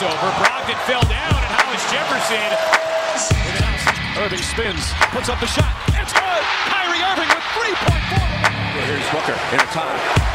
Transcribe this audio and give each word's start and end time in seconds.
crossover. 0.00 0.32
Brogdon 0.40 0.78
fell 0.86 1.02
down, 1.02 1.28
and 1.28 1.52
Hollis 1.60 1.84
Jefferson. 1.92 2.50
Irving 4.16 4.42
spins, 4.42 4.92
puts 5.12 5.28
up 5.28 5.38
the 5.40 5.46
shot. 5.46 5.68
It's 5.88 6.12
good. 6.12 6.42
Kyrie 6.72 7.02
Irving 7.04 7.28
with 7.28 7.44
3.4. 7.52 8.16
Here's 8.86 9.10
Booker 9.10 9.36
in 9.52 9.60
a. 9.60 10.30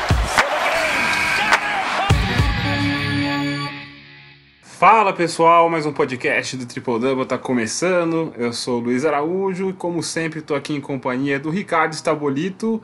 Fala 4.62 5.14
pessoal, 5.14 5.70
mais 5.70 5.86
um 5.86 5.94
podcast 5.94 6.58
do 6.58 6.66
Triple 6.66 7.00
Double 7.00 7.26
tá 7.26 7.38
começando. 7.38 8.34
Eu 8.38 8.52
sou 8.52 8.80
o 8.80 8.84
Luiz 8.84 9.06
Araújo 9.06 9.70
e, 9.70 9.74
como 9.74 10.04
sempre, 10.04 10.40
estou 10.40 10.56
aqui 10.56 10.74
em 10.74 10.82
companhia 10.82 11.40
do 11.40 11.50
Ricardo 11.50 11.94
Estabolito. 11.94 12.82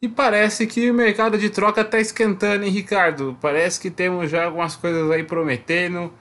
E 0.00 0.08
parece 0.08 0.66
que 0.66 0.90
o 0.90 0.94
mercado 0.94 1.36
de 1.36 1.50
troca 1.50 1.84
tá 1.84 2.00
esquentando, 2.00 2.64
hein, 2.64 2.70
Ricardo? 2.70 3.36
Parece 3.40 3.78
que 3.78 3.90
temos 3.90 4.30
já 4.30 4.46
algumas 4.46 4.74
coisas 4.74 5.10
aí 5.10 5.22
prometendo. 5.22 6.12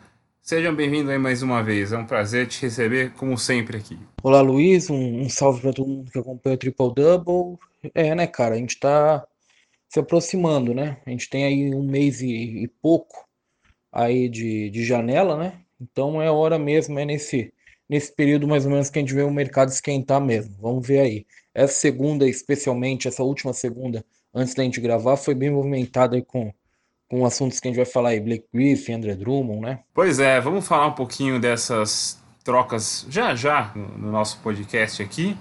Sejam 0.46 0.76
bem-vindos 0.76 1.10
aí 1.10 1.18
mais 1.18 1.42
uma 1.42 1.64
vez. 1.64 1.94
É 1.94 1.98
um 1.98 2.06
prazer 2.06 2.48
te 2.48 2.64
receber, 2.64 3.14
como 3.14 3.38
sempre, 3.38 3.78
aqui. 3.78 3.98
Olá, 4.22 4.42
Luiz. 4.42 4.90
Um, 4.90 5.22
um 5.22 5.30
salve 5.30 5.62
para 5.62 5.72
todo 5.72 5.88
mundo 5.88 6.12
que 6.12 6.20
acompanha 6.20 6.56
o 6.56 6.58
Triple 6.58 6.94
Double. 6.94 7.58
É, 7.96 8.14
né, 8.14 8.28
cara? 8.28 8.56
A 8.56 8.58
gente 8.58 8.78
tá 8.78 9.26
se 9.88 10.02
aproximando, 10.02 10.74
né? 10.74 10.98
A 11.06 11.10
gente 11.12 11.30
tem 11.30 11.46
aí 11.46 11.74
um 11.74 11.84
mês 11.84 12.22
e, 12.22 12.28
e 12.64 12.68
pouco 12.68 13.26
aí 13.90 14.28
de, 14.28 14.70
de 14.70 14.84
janela, 14.84 15.38
né? 15.38 15.62
Então 15.80 16.22
é 16.22 16.30
hora 16.30 16.60
mesmo, 16.60 17.00
é 17.00 17.06
nesse, 17.06 17.54
nesse 17.88 18.14
período 18.14 18.46
mais 18.46 18.66
ou 18.66 18.72
menos 18.72 18.90
que 18.90 19.00
a 19.00 19.02
gente 19.02 19.14
vê 19.14 19.24
o 19.24 19.32
mercado 19.32 19.70
esquentar 19.70 20.20
mesmo. 20.20 20.58
Vamos 20.60 20.86
ver 20.86 21.00
aí. 21.00 21.26
Essa 21.56 21.76
segunda, 21.76 22.28
especialmente, 22.28 23.08
essa 23.08 23.24
última 23.24 23.54
segunda, 23.54 24.04
antes 24.34 24.54
da 24.54 24.64
gente 24.64 24.82
gravar, 24.82 25.16
foi 25.16 25.36
bem 25.36 25.52
movimentada 25.52 26.18
aí 26.18 26.22
com, 26.22 26.54
com 27.14 27.28
assuntos 27.28 27.60
que 27.60 27.68
a 27.68 27.70
gente 27.70 27.78
vai 27.78 27.86
falar 27.86 28.10
aí, 28.10 28.20
Blake 28.20 28.46
Griffin, 28.52 28.94
André 28.94 29.14
Drummond, 29.14 29.62
né? 29.62 29.80
Pois 29.94 30.18
é, 30.18 30.42
vamos 30.42 30.68
falar 30.68 30.88
um 30.88 30.94
pouquinho 30.94 31.40
dessas 31.40 32.20
trocas 32.44 33.06
já 33.08 33.36
já 33.36 33.72
no 33.76 34.12
nosso 34.12 34.40
podcast 34.40 35.04
aqui. 35.04 35.38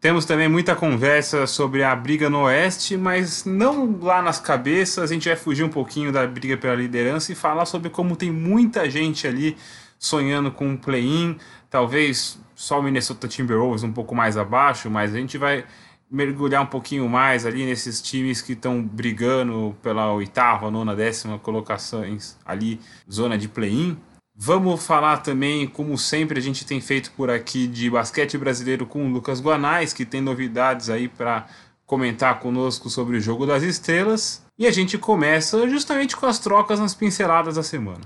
Temos 0.00 0.24
também 0.24 0.48
muita 0.48 0.76
conversa 0.76 1.44
sobre 1.44 1.82
a 1.82 1.94
briga 1.96 2.30
no 2.30 2.44
Oeste, 2.44 2.96
mas 2.96 3.44
não 3.44 3.98
lá 4.00 4.22
nas 4.22 4.38
cabeças. 4.38 5.10
A 5.10 5.12
gente 5.12 5.28
vai 5.28 5.36
fugir 5.36 5.64
um 5.64 5.68
pouquinho 5.68 6.12
da 6.12 6.24
briga 6.24 6.56
pela 6.56 6.76
liderança 6.76 7.32
e 7.32 7.34
falar 7.34 7.66
sobre 7.66 7.90
como 7.90 8.14
tem 8.14 8.30
muita 8.30 8.88
gente 8.88 9.26
ali 9.26 9.56
sonhando 9.98 10.52
com 10.52 10.68
um 10.68 10.76
play-in. 10.76 11.36
Talvez 11.68 12.38
só 12.54 12.78
o 12.78 12.82
Minnesota 12.82 13.26
Timberwolves 13.26 13.82
um 13.82 13.92
pouco 13.92 14.14
mais 14.14 14.36
abaixo, 14.36 14.88
mas 14.88 15.12
a 15.12 15.18
gente 15.18 15.36
vai 15.36 15.64
mergulhar 16.12 16.62
um 16.62 16.66
pouquinho 16.66 17.08
mais 17.08 17.46
ali 17.46 17.64
nesses 17.64 18.02
times 18.02 18.42
que 18.42 18.52
estão 18.52 18.82
brigando 18.82 19.74
pela 19.82 20.12
oitava, 20.12 20.70
nona, 20.70 20.94
décima 20.94 21.38
colocações 21.38 22.36
ali, 22.44 22.78
zona 23.10 23.38
de 23.38 23.48
play-in. 23.48 23.96
Vamos 24.36 24.84
falar 24.86 25.18
também, 25.18 25.66
como 25.66 25.96
sempre 25.96 26.38
a 26.38 26.42
gente 26.42 26.66
tem 26.66 26.80
feito 26.80 27.12
por 27.12 27.30
aqui, 27.30 27.66
de 27.66 27.88
basquete 27.88 28.36
brasileiro 28.36 28.84
com 28.86 29.06
o 29.06 29.08
Lucas 29.08 29.40
Guanais, 29.40 29.94
que 29.94 30.04
tem 30.04 30.20
novidades 30.20 30.90
aí 30.90 31.08
para 31.08 31.46
comentar 31.86 32.40
conosco 32.40 32.90
sobre 32.90 33.16
o 33.16 33.20
jogo 33.20 33.46
das 33.46 33.62
estrelas. 33.62 34.44
E 34.58 34.66
a 34.66 34.70
gente 34.70 34.98
começa 34.98 35.66
justamente 35.68 36.14
com 36.14 36.26
as 36.26 36.38
trocas 36.38 36.78
nas 36.78 36.94
pinceladas 36.94 37.56
da 37.56 37.62
semana. 37.62 38.00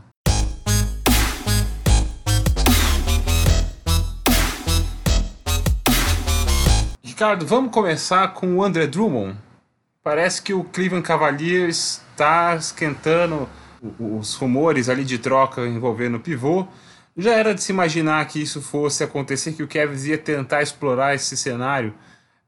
Ricardo, 7.16 7.46
vamos 7.46 7.72
começar 7.72 8.34
com 8.34 8.56
o 8.56 8.62
André 8.62 8.86
Drummond. 8.86 9.38
Parece 10.04 10.42
que 10.42 10.52
o 10.52 10.62
Cleveland 10.62 11.02
Cavaliers 11.02 12.02
está 12.10 12.54
esquentando 12.54 13.48
os 13.98 14.34
rumores 14.34 14.90
ali 14.90 15.02
de 15.02 15.18
troca 15.18 15.66
envolvendo 15.66 16.18
o 16.18 16.20
pivô. 16.20 16.68
Já 17.16 17.32
era 17.32 17.54
de 17.54 17.62
se 17.62 17.72
imaginar 17.72 18.22
que 18.28 18.42
isso 18.42 18.60
fosse 18.60 19.02
acontecer, 19.02 19.54
que 19.54 19.62
o 19.62 19.66
Cavs 19.66 20.04
ia 20.04 20.18
tentar 20.18 20.60
explorar 20.60 21.14
esse 21.14 21.38
cenário, 21.38 21.94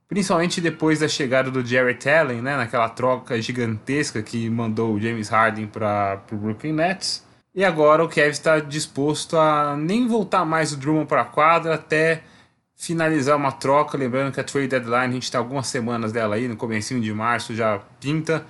principalmente 0.07 0.61
depois 0.61 0.99
da 0.99 1.09
chegada 1.09 1.51
do 1.51 1.65
Jarrett 1.65 2.07
Allen, 2.07 2.43
né, 2.43 2.55
naquela 2.55 2.91
troca 2.91 3.41
gigantesca 3.41 4.23
que 4.23 4.51
mandou 4.51 4.93
o 4.93 5.01
James 5.01 5.31
Harden 5.31 5.67
para 5.67 6.21
o 6.31 6.37
Brooklyn 6.37 6.75
Nets. 6.75 7.25
E 7.55 7.65
agora 7.65 8.05
o 8.05 8.09
Cavs 8.09 8.37
está 8.37 8.61
disposto 8.61 9.39
a 9.39 9.75
nem 9.79 10.07
voltar 10.07 10.45
mais 10.45 10.75
o 10.75 10.77
Drummond 10.77 11.07
para 11.07 11.23
a 11.23 11.25
quadra 11.25 11.77
até 11.77 12.23
finalizar 12.79 13.37
uma 13.37 13.51
troca, 13.51 13.99
lembrando 13.99 14.33
que 14.33 14.41
a 14.41 14.45
trade 14.45 14.69
deadline 14.69 15.09
a 15.09 15.11
gente 15.11 15.25
está 15.25 15.39
algumas 15.39 15.67
semanas 15.67 16.13
dela 16.13 16.37
aí, 16.37 16.47
no 16.47 16.57
comecinho 16.57 17.01
de 17.01 17.13
março 17.13 17.55
já 17.55 17.81
pinta. 18.01 18.47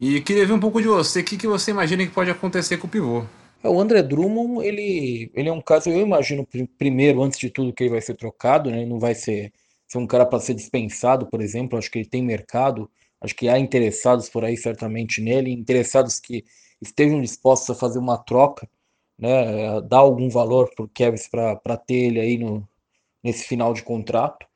E 0.00 0.20
queria 0.20 0.46
ver 0.46 0.52
um 0.52 0.60
pouco 0.60 0.80
de 0.80 0.86
você, 0.86 1.20
o 1.20 1.24
que, 1.24 1.36
que 1.36 1.48
você 1.48 1.72
imagina 1.72 2.06
que 2.06 2.12
pode 2.12 2.30
acontecer 2.30 2.76
com 2.76 2.86
o 2.86 2.90
pivô? 2.90 3.24
O 3.64 3.80
André 3.80 4.02
Drummond, 4.02 4.64
ele, 4.64 5.32
ele 5.34 5.48
é 5.48 5.52
um 5.52 5.60
caso, 5.60 5.90
eu 5.90 6.00
imagino 6.00 6.46
primeiro, 6.78 7.22
antes 7.22 7.38
de 7.38 7.50
tudo, 7.50 7.72
que 7.72 7.82
ele 7.82 7.90
vai 7.90 8.00
ser 8.00 8.14
trocado, 8.14 8.70
né? 8.70 8.82
Ele 8.82 8.90
não 8.90 9.00
vai 9.00 9.14
ser, 9.14 9.52
ser 9.88 9.98
um 9.98 10.06
cara 10.06 10.24
para 10.24 10.38
ser 10.38 10.54
dispensado, 10.54 11.26
por 11.26 11.40
exemplo. 11.42 11.76
Acho 11.76 11.90
que 11.90 11.98
ele 11.98 12.08
tem 12.08 12.22
mercado, 12.22 12.88
acho 13.20 13.34
que 13.34 13.48
há 13.48 13.58
interessados 13.58 14.28
por 14.28 14.44
aí 14.44 14.56
certamente 14.56 15.20
nele, 15.20 15.50
interessados 15.50 16.20
que 16.20 16.44
estejam 16.80 17.20
dispostos 17.20 17.70
a 17.70 17.74
fazer 17.74 17.98
uma 17.98 18.18
troca, 18.18 18.68
né? 19.18 19.80
Dar 19.82 19.98
algum 19.98 20.28
valor 20.28 20.70
para 20.76 20.84
o 20.84 20.88
Kevin 20.88 21.18
para 21.62 21.76
ter 21.76 21.94
ele 21.94 22.20
aí 22.20 22.38
no, 22.38 22.68
nesse 23.26 23.44
final 23.44 23.74
de 23.74 23.82
contrato. 23.82 24.46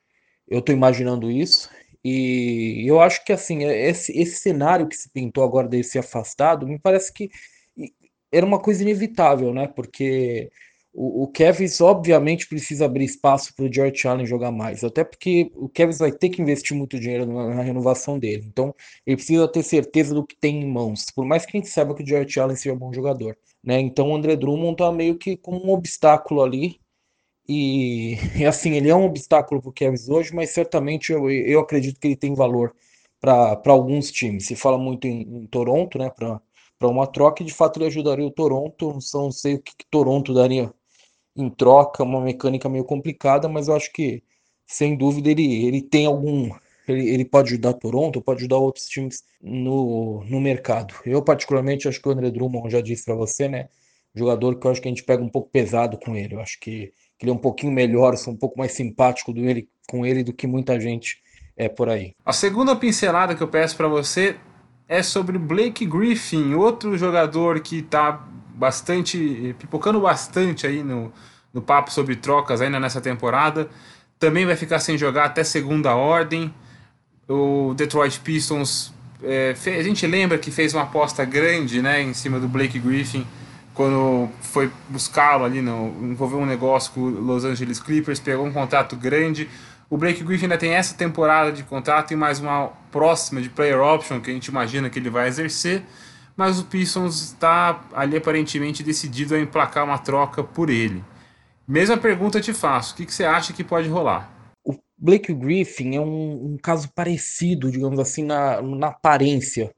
Eu 0.48 0.60
estou 0.60 0.74
imaginando 0.74 1.30
isso. 1.30 1.68
E 2.04 2.84
eu 2.86 3.00
acho 3.00 3.24
que 3.24 3.32
assim, 3.32 3.64
esse, 3.64 4.16
esse 4.18 4.36
cenário 4.38 4.88
que 4.88 4.96
se 4.96 5.10
pintou 5.10 5.44
agora 5.44 5.68
dele 5.68 5.84
ser 5.84 5.98
afastado, 5.98 6.66
me 6.66 6.78
parece 6.78 7.12
que 7.12 7.30
era 8.32 8.46
uma 8.46 8.58
coisa 8.60 8.82
inevitável, 8.82 9.52
né? 9.52 9.66
Porque 9.68 10.50
o, 10.92 11.24
o 11.24 11.28
Kevs 11.28 11.80
obviamente 11.80 12.48
precisa 12.48 12.86
abrir 12.86 13.04
espaço 13.04 13.54
para 13.54 13.66
o 13.66 13.72
George 13.72 14.06
Allen 14.08 14.26
jogar 14.26 14.50
mais, 14.50 14.82
até 14.82 15.04
porque 15.04 15.50
o 15.54 15.68
Kevs 15.68 15.98
vai 15.98 16.12
ter 16.12 16.30
que 16.30 16.42
investir 16.42 16.76
muito 16.76 16.98
dinheiro 16.98 17.26
na, 17.26 17.54
na, 17.56 17.62
renovação 17.62 18.18
dele. 18.18 18.44
Então 18.46 18.74
ele 19.06 19.16
precisa 19.16 19.46
ter 19.48 19.62
certeza 19.62 20.14
do 20.14 20.26
que 20.26 20.36
tem 20.36 20.62
em 20.62 20.66
mãos, 20.66 21.06
por 21.14 21.24
mais 21.26 21.44
que 21.44 21.56
a 21.56 21.60
gente 21.60 21.70
saiba 21.70 21.94
que 21.94 22.02
o 22.02 22.06
George 22.06 22.40
Allen 22.40 22.56
seja 22.56 22.74
um 22.74 22.78
bom 22.78 22.92
jogador. 22.92 23.36
Né? 23.62 23.80
Então 23.80 24.10
o 24.10 24.16
André 24.16 24.36
Drummond 24.36 24.76
tá 24.76 24.90
meio 24.90 25.18
que 25.18 25.36
como 25.36 25.64
um 25.64 25.70
obstáculo 25.70 26.42
ali 26.42 26.80
e, 27.48 28.16
e, 28.38 28.46
assim, 28.46 28.72
ele 28.72 28.88
é 28.88 28.94
um 28.94 29.04
obstáculo 29.04 29.60
para 29.60 29.70
o 29.70 29.72
Kevs 29.72 30.08
hoje, 30.08 30.34
mas 30.34 30.50
certamente 30.50 31.12
eu, 31.12 31.30
eu 31.30 31.60
acredito 31.60 31.98
que 32.00 32.08
ele 32.08 32.16
tem 32.16 32.34
valor 32.34 32.74
para 33.20 33.60
alguns 33.66 34.10
times. 34.10 34.46
Se 34.46 34.56
fala 34.56 34.78
muito 34.78 35.06
em, 35.06 35.22
em 35.22 35.46
Toronto, 35.46 35.98
né, 35.98 36.10
para 36.10 36.88
uma 36.88 37.06
troca, 37.06 37.42
e 37.42 37.46
de 37.46 37.52
fato 37.52 37.78
ele 37.78 37.86
ajudaria 37.86 38.26
o 38.26 38.30
Toronto. 38.30 38.88
Não, 38.88 39.22
não 39.22 39.32
sei 39.32 39.54
o 39.54 39.62
que, 39.62 39.76
que 39.76 39.86
Toronto 39.90 40.32
daria 40.32 40.72
em 41.36 41.48
troca, 41.50 42.02
uma 42.02 42.20
mecânica 42.20 42.68
meio 42.68 42.84
complicada, 42.84 43.48
mas 43.48 43.68
eu 43.68 43.74
acho 43.76 43.92
que, 43.92 44.22
sem 44.66 44.96
dúvida, 44.96 45.30
ele, 45.30 45.66
ele 45.66 45.82
tem 45.82 46.06
algum. 46.06 46.50
Ele, 46.88 47.08
ele 47.10 47.24
pode 47.24 47.52
ajudar 47.52 47.74
Toronto, 47.74 48.22
pode 48.22 48.40
ajudar 48.40 48.56
outros 48.58 48.86
times 48.86 49.22
no, 49.40 50.24
no 50.24 50.40
mercado. 50.40 50.94
Eu, 51.04 51.22
particularmente, 51.22 51.88
acho 51.88 52.00
que 52.00 52.08
o 52.08 52.12
André 52.12 52.30
Drummond, 52.30 52.70
já 52.70 52.80
disse 52.80 53.04
para 53.04 53.14
você, 53.14 53.48
né? 53.48 53.68
Jogador 54.14 54.58
que 54.58 54.66
eu 54.66 54.70
acho 54.70 54.80
que 54.82 54.88
a 54.88 54.90
gente 54.90 55.04
pega 55.04 55.22
um 55.22 55.28
pouco 55.28 55.50
pesado 55.50 55.98
com 55.98 56.16
ele. 56.16 56.34
Eu 56.34 56.40
acho 56.40 56.58
que 56.58 56.92
que 57.20 57.26
ele 57.26 57.30
é 57.32 57.34
um 57.34 57.38
pouquinho 57.38 57.70
melhor, 57.70 58.16
sou 58.16 58.32
um 58.32 58.36
pouco 58.36 58.58
mais 58.58 58.72
simpático 58.72 59.30
do 59.30 59.40
ele, 59.40 59.68
com 59.86 60.06
ele 60.06 60.24
do 60.24 60.32
que 60.32 60.46
muita 60.46 60.80
gente 60.80 61.18
é 61.54 61.68
por 61.68 61.90
aí. 61.90 62.14
A 62.24 62.32
segunda 62.32 62.74
pincelada 62.74 63.34
que 63.34 63.42
eu 63.42 63.48
peço 63.48 63.76
para 63.76 63.86
você 63.86 64.36
é 64.88 65.02
sobre 65.02 65.36
Blake 65.36 65.84
Griffin, 65.84 66.54
outro 66.54 66.96
jogador 66.96 67.60
que 67.60 67.80
está 67.80 68.26
bastante 68.54 69.54
pipocando 69.58 70.00
bastante 70.00 70.66
aí 70.66 70.82
no, 70.82 71.12
no 71.52 71.60
papo 71.60 71.92
sobre 71.92 72.16
trocas 72.16 72.62
ainda 72.62 72.80
nessa 72.80 73.02
temporada. 73.02 73.68
Também 74.18 74.46
vai 74.46 74.56
ficar 74.56 74.78
sem 74.78 74.96
jogar 74.96 75.26
até 75.26 75.44
segunda 75.44 75.94
ordem. 75.94 76.52
O 77.28 77.74
Detroit 77.74 78.18
Pistons, 78.20 78.94
é, 79.22 79.54
a 79.66 79.82
gente 79.82 80.06
lembra 80.06 80.38
que 80.38 80.50
fez 80.50 80.72
uma 80.72 80.84
aposta 80.84 81.22
grande 81.26 81.82
né, 81.82 82.00
em 82.00 82.14
cima 82.14 82.40
do 82.40 82.48
Blake 82.48 82.78
Griffin 82.78 83.26
quando 83.80 84.28
foi 84.42 84.70
buscá-lo 84.90 85.42
ali, 85.42 85.62
no, 85.62 85.86
envolveu 86.02 86.38
um 86.38 86.44
negócio 86.44 86.92
com 86.92 87.00
o 87.00 87.08
Los 87.08 87.46
Angeles 87.46 87.80
Clippers, 87.80 88.20
pegou 88.20 88.44
um 88.44 88.52
contrato 88.52 88.94
grande. 88.94 89.48
O 89.88 89.96
Blake 89.96 90.22
Griffin 90.22 90.44
ainda 90.44 90.58
tem 90.58 90.74
essa 90.74 90.94
temporada 90.94 91.50
de 91.50 91.62
contrato 91.62 92.12
e 92.12 92.16
mais 92.16 92.40
uma 92.40 92.66
próxima 92.92 93.40
de 93.40 93.48
player 93.48 93.80
option 93.80 94.20
que 94.20 94.30
a 94.30 94.34
gente 94.34 94.48
imagina 94.48 94.90
que 94.90 94.98
ele 94.98 95.08
vai 95.08 95.28
exercer, 95.28 95.82
mas 96.36 96.60
o 96.60 96.66
Pistons 96.66 97.22
está 97.22 97.80
ali 97.94 98.18
aparentemente 98.18 98.82
decidido 98.82 99.34
a 99.34 99.40
emplacar 99.40 99.82
uma 99.82 99.96
troca 99.96 100.44
por 100.44 100.68
ele. 100.68 101.02
Mesma 101.66 101.96
pergunta 101.96 102.38
te 102.38 102.52
faço, 102.52 102.92
o 102.92 102.96
que, 102.98 103.06
que 103.06 103.14
você 103.14 103.24
acha 103.24 103.54
que 103.54 103.64
pode 103.64 103.88
rolar? 103.88 104.30
O 104.62 104.74
Blake 104.98 105.32
Griffin 105.32 105.96
é 105.96 106.00
um, 106.02 106.52
um 106.52 106.58
caso 106.62 106.86
parecido, 106.94 107.70
digamos 107.70 107.98
assim, 107.98 108.24
na, 108.24 108.60
na 108.60 108.88
aparência 108.88 109.74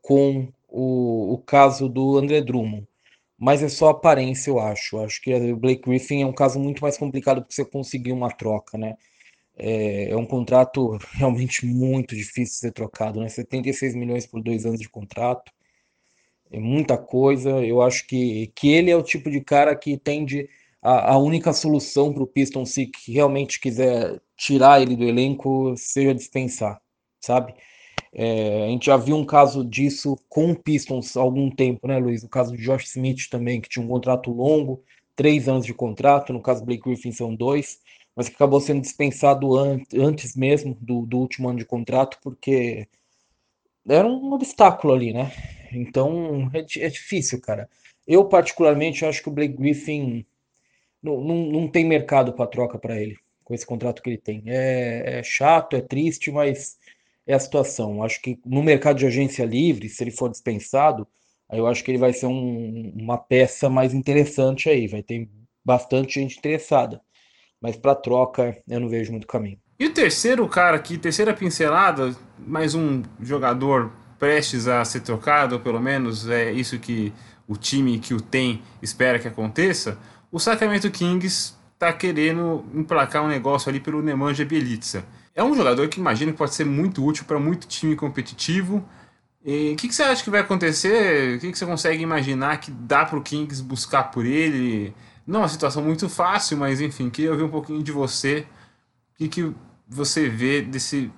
com 0.00 0.46
o, 0.68 1.34
o 1.34 1.38
caso 1.38 1.88
do 1.88 2.16
André 2.16 2.40
Drummond 2.40 2.86
mas 3.42 3.60
é 3.60 3.68
só 3.68 3.88
aparência, 3.88 4.50
eu 4.50 4.60
acho. 4.60 5.00
Acho 5.00 5.20
que 5.20 5.34
o 5.34 5.56
Blake 5.56 5.82
Griffin 5.82 6.22
é 6.22 6.26
um 6.26 6.32
caso 6.32 6.60
muito 6.60 6.80
mais 6.80 6.96
complicado 6.96 7.42
para 7.42 7.50
você 7.50 7.64
conseguir 7.64 8.12
uma 8.12 8.30
troca, 8.30 8.78
né? 8.78 8.96
É, 9.56 10.10
é, 10.10 10.16
um 10.16 10.26
contrato 10.26 10.96
realmente 11.14 11.66
muito 11.66 12.14
difícil 12.16 12.54
de 12.54 12.60
ser 12.60 12.72
trocado, 12.72 13.20
né? 13.20 13.28
76 13.28 13.96
milhões 13.96 14.26
por 14.26 14.40
dois 14.42 14.64
anos 14.66 14.80
de 14.80 14.88
contrato. 14.88 15.52
é 16.50 16.60
muita 16.60 16.96
coisa. 16.98 17.50
Eu 17.64 17.82
acho 17.82 18.06
que, 18.06 18.52
que 18.54 18.70
ele 18.72 18.90
é 18.90 18.96
o 18.96 19.02
tipo 19.02 19.30
de 19.30 19.40
cara 19.40 19.74
que 19.76 19.96
tende 19.98 20.48
a, 20.82 21.14
a 21.14 21.18
única 21.18 21.52
solução 21.52 22.12
para 22.12 22.22
o 22.22 22.26
Pistons, 22.26 22.70
se 22.70 22.90
realmente 23.08 23.60
quiser 23.60 24.20
tirar 24.36 24.80
ele 24.82 24.96
do 24.96 25.04
elenco, 25.04 25.74
seja 25.76 26.14
dispensar, 26.14 26.80
sabe? 27.20 27.54
É, 28.14 28.64
a 28.64 28.68
gente 28.68 28.86
já 28.86 28.96
viu 28.96 29.16
um 29.16 29.24
caso 29.24 29.64
disso 29.64 30.18
com 30.28 30.50
o 30.50 30.56
Pistons 30.56 31.16
há 31.16 31.20
algum 31.20 31.50
tempo, 31.50 31.88
né, 31.88 31.98
Luiz? 31.98 32.22
O 32.22 32.28
caso 32.28 32.56
de 32.56 32.62
Josh 32.62 32.84
Smith 32.88 33.28
também, 33.30 33.60
que 33.60 33.68
tinha 33.68 33.84
um 33.84 33.88
contrato 33.88 34.30
longo, 34.30 34.82
três 35.16 35.48
anos 35.48 35.64
de 35.64 35.72
contrato, 35.72 36.32
no 36.32 36.42
caso 36.42 36.64
Blake 36.64 36.82
Griffin 36.82 37.12
são 37.12 37.34
dois, 37.34 37.80
mas 38.14 38.28
que 38.28 38.34
acabou 38.34 38.60
sendo 38.60 38.82
dispensado 38.82 39.56
an 39.56 39.80
antes 39.94 40.36
mesmo 40.36 40.76
do, 40.80 41.06
do 41.06 41.18
último 41.18 41.48
ano 41.48 41.58
de 41.58 41.64
contrato, 41.64 42.18
porque 42.22 42.86
era 43.88 44.06
um 44.06 44.32
obstáculo 44.32 44.92
ali, 44.92 45.12
né? 45.12 45.32
Então 45.72 46.50
é, 46.52 46.60
é 46.84 46.88
difícil, 46.88 47.40
cara. 47.40 47.68
Eu, 48.06 48.24
particularmente, 48.24 49.04
acho 49.04 49.22
que 49.22 49.28
o 49.28 49.32
Blake 49.32 49.54
Griffin 49.54 50.26
não 51.02 51.68
tem 51.68 51.84
mercado 51.84 52.32
para 52.32 52.46
troca 52.46 52.78
para 52.78 53.00
ele, 53.00 53.16
com 53.44 53.54
esse 53.54 53.66
contrato 53.66 54.02
que 54.02 54.10
ele 54.10 54.18
tem. 54.18 54.42
É, 54.46 55.18
é, 55.18 55.22
chato, 55.22 55.76
é 55.76 55.80
triste, 55.80 56.30
mas 56.30 56.76
é 57.26 57.34
a 57.34 57.38
situação. 57.38 58.02
Acho 58.02 58.20
que 58.20 58.38
no 58.44 58.62
mercado 58.62 58.98
de 58.98 59.06
agência 59.06 59.44
livre, 59.44 59.88
se 59.88 60.02
ele 60.02 60.10
for 60.10 60.30
dispensado, 60.30 61.06
aí 61.48 61.58
eu 61.58 61.66
acho 61.66 61.82
que 61.84 61.90
ele 61.90 61.98
vai 61.98 62.12
ser 62.12 62.26
um, 62.26 62.92
uma 62.96 63.18
peça 63.18 63.68
mais 63.68 63.94
interessante 63.94 64.68
aí. 64.68 64.86
Vai 64.86 65.02
ter 65.02 65.28
bastante 65.64 66.20
gente 66.20 66.38
interessada. 66.38 67.00
Mas 67.60 67.76
para 67.76 67.94
troca, 67.94 68.56
eu 68.68 68.80
não 68.80 68.88
vejo 68.88 69.12
muito 69.12 69.26
caminho. 69.26 69.58
E 69.78 69.86
o 69.86 69.94
terceiro 69.94 70.46
cara 70.48 70.76
aqui, 70.76 70.98
terceira 70.98 71.34
pincelada, 71.34 72.14
mais 72.38 72.74
um 72.74 73.02
jogador 73.20 73.92
prestes 74.18 74.68
a 74.68 74.84
ser 74.84 75.00
trocado, 75.00 75.56
ou 75.56 75.60
pelo 75.60 75.80
menos 75.80 76.28
é 76.28 76.52
isso 76.52 76.78
que 76.78 77.12
o 77.48 77.56
time 77.56 77.98
que 77.98 78.14
o 78.14 78.20
tem 78.20 78.62
espera 78.80 79.18
que 79.18 79.26
aconteça. 79.26 79.98
O 80.30 80.38
Sacramento 80.38 80.90
Kings 80.90 81.54
está 81.74 81.92
querendo 81.92 82.64
emplacar 82.72 83.24
um 83.24 83.28
negócio 83.28 83.68
ali 83.68 83.80
pelo 83.80 84.00
Nemanja 84.00 84.44
Bielitsa. 84.44 85.04
É 85.34 85.42
um 85.42 85.54
jogador 85.54 85.88
que 85.88 85.98
imagino 85.98 86.32
que 86.32 86.38
pode 86.38 86.54
ser 86.54 86.66
muito 86.66 87.04
útil 87.04 87.24
para 87.24 87.38
muito 87.38 87.66
time 87.66 87.96
competitivo. 87.96 88.84
o 89.44 89.76
que, 89.76 89.88
que, 89.88 89.94
você 89.94 90.02
acha 90.02 90.22
que 90.22 90.30
vai 90.30 90.40
acontecer? 90.40 91.36
O 91.36 91.40
que, 91.40 91.50
que 91.50 91.58
você 91.58 91.64
consegue 91.64 92.02
imaginar 92.02 92.58
que 92.58 92.70
dá 92.70 93.04
para 93.04 93.18
o 93.18 93.22
Kings 93.22 93.62
buscar 93.62 94.04
por 94.04 94.26
ele? 94.26 94.94
Não 95.26 95.40
é 95.40 95.42
uma 95.42 95.48
situação 95.48 95.82
muito 95.82 96.08
fácil, 96.08 96.58
mas 96.58 96.80
enfim, 96.80 97.08
queria 97.08 97.30
ouvir 97.30 97.44
um 97.44 97.50
pouquinho 97.50 97.82
de 97.82 97.92
você. 97.92 98.46
O 99.14 99.18
que, 99.18 99.28
que 99.28 99.54
você 99.88 100.28
vê 100.28 100.60
desse 100.60 101.10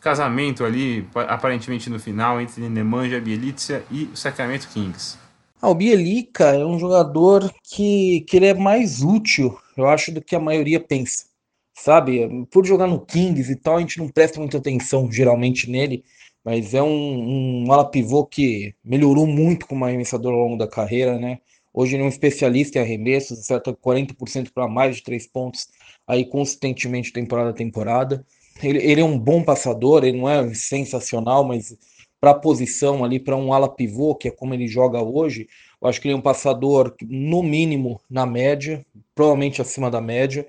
casamento 0.00 0.64
ali, 0.64 1.06
aparentemente 1.28 1.90
no 1.90 1.98
final, 1.98 2.40
entre 2.40 2.68
Nemanja 2.68 3.20
Bielitsa 3.20 3.84
e 3.90 4.04
o 4.04 4.16
Sacramento 4.16 4.68
Kings? 4.68 5.18
Ah, 5.60 5.68
o 5.68 5.74
Bielica 5.74 6.46
é 6.46 6.64
um 6.64 6.78
jogador 6.78 7.52
que, 7.62 8.22
que 8.22 8.36
ele 8.36 8.46
é 8.46 8.54
mais 8.54 9.02
útil, 9.02 9.58
eu 9.76 9.88
acho, 9.88 10.10
do 10.10 10.22
que 10.22 10.34
a 10.34 10.40
maioria 10.40 10.80
pensa 10.80 11.31
sabe? 11.82 12.46
Por 12.50 12.64
jogar 12.64 12.86
no 12.86 13.04
Kings 13.04 13.50
e 13.50 13.56
tal, 13.56 13.76
a 13.76 13.80
gente 13.80 13.98
não 13.98 14.08
presta 14.08 14.38
muita 14.38 14.58
atenção 14.58 15.10
geralmente 15.10 15.68
nele, 15.68 16.04
mas 16.44 16.74
é 16.74 16.82
um, 16.82 17.64
um 17.64 17.72
ala 17.72 17.84
pivô 17.90 18.24
que 18.24 18.72
melhorou 18.84 19.26
muito 19.26 19.66
como 19.66 19.84
arremessador 19.84 20.32
ao 20.32 20.38
longo 20.38 20.56
da 20.56 20.68
carreira, 20.68 21.18
né? 21.18 21.40
Hoje 21.74 21.96
ele 21.96 22.02
é 22.02 22.06
um 22.06 22.08
especialista 22.08 22.78
em 22.78 22.82
arremessos, 22.82 23.40
acerta 23.40 23.72
40% 23.72 24.50
para 24.54 24.68
mais 24.68 24.96
de 24.96 25.02
três 25.02 25.26
pontos 25.26 25.66
aí 26.06 26.24
consistentemente 26.24 27.12
temporada 27.12 27.50
a 27.50 27.54
temporada. 27.54 28.24
Ele, 28.62 28.78
ele 28.78 29.00
é 29.00 29.04
um 29.04 29.18
bom 29.18 29.42
passador, 29.42 30.04
ele 30.04 30.18
não 30.18 30.28
é 30.28 30.54
sensacional, 30.54 31.42
mas 31.42 31.76
para 32.20 32.30
a 32.30 32.38
posição 32.38 33.04
ali, 33.04 33.18
para 33.18 33.36
um 33.36 33.52
ala 33.52 33.68
pivô, 33.68 34.14
que 34.14 34.28
é 34.28 34.30
como 34.30 34.54
ele 34.54 34.68
joga 34.68 35.02
hoje, 35.02 35.48
eu 35.80 35.88
acho 35.88 36.00
que 36.00 36.06
ele 36.06 36.14
é 36.14 36.16
um 36.16 36.22
passador 36.22 36.94
no 37.02 37.42
mínimo 37.42 38.00
na 38.08 38.24
média, 38.24 38.86
provavelmente 39.16 39.60
acima 39.60 39.90
da 39.90 40.00
média 40.00 40.46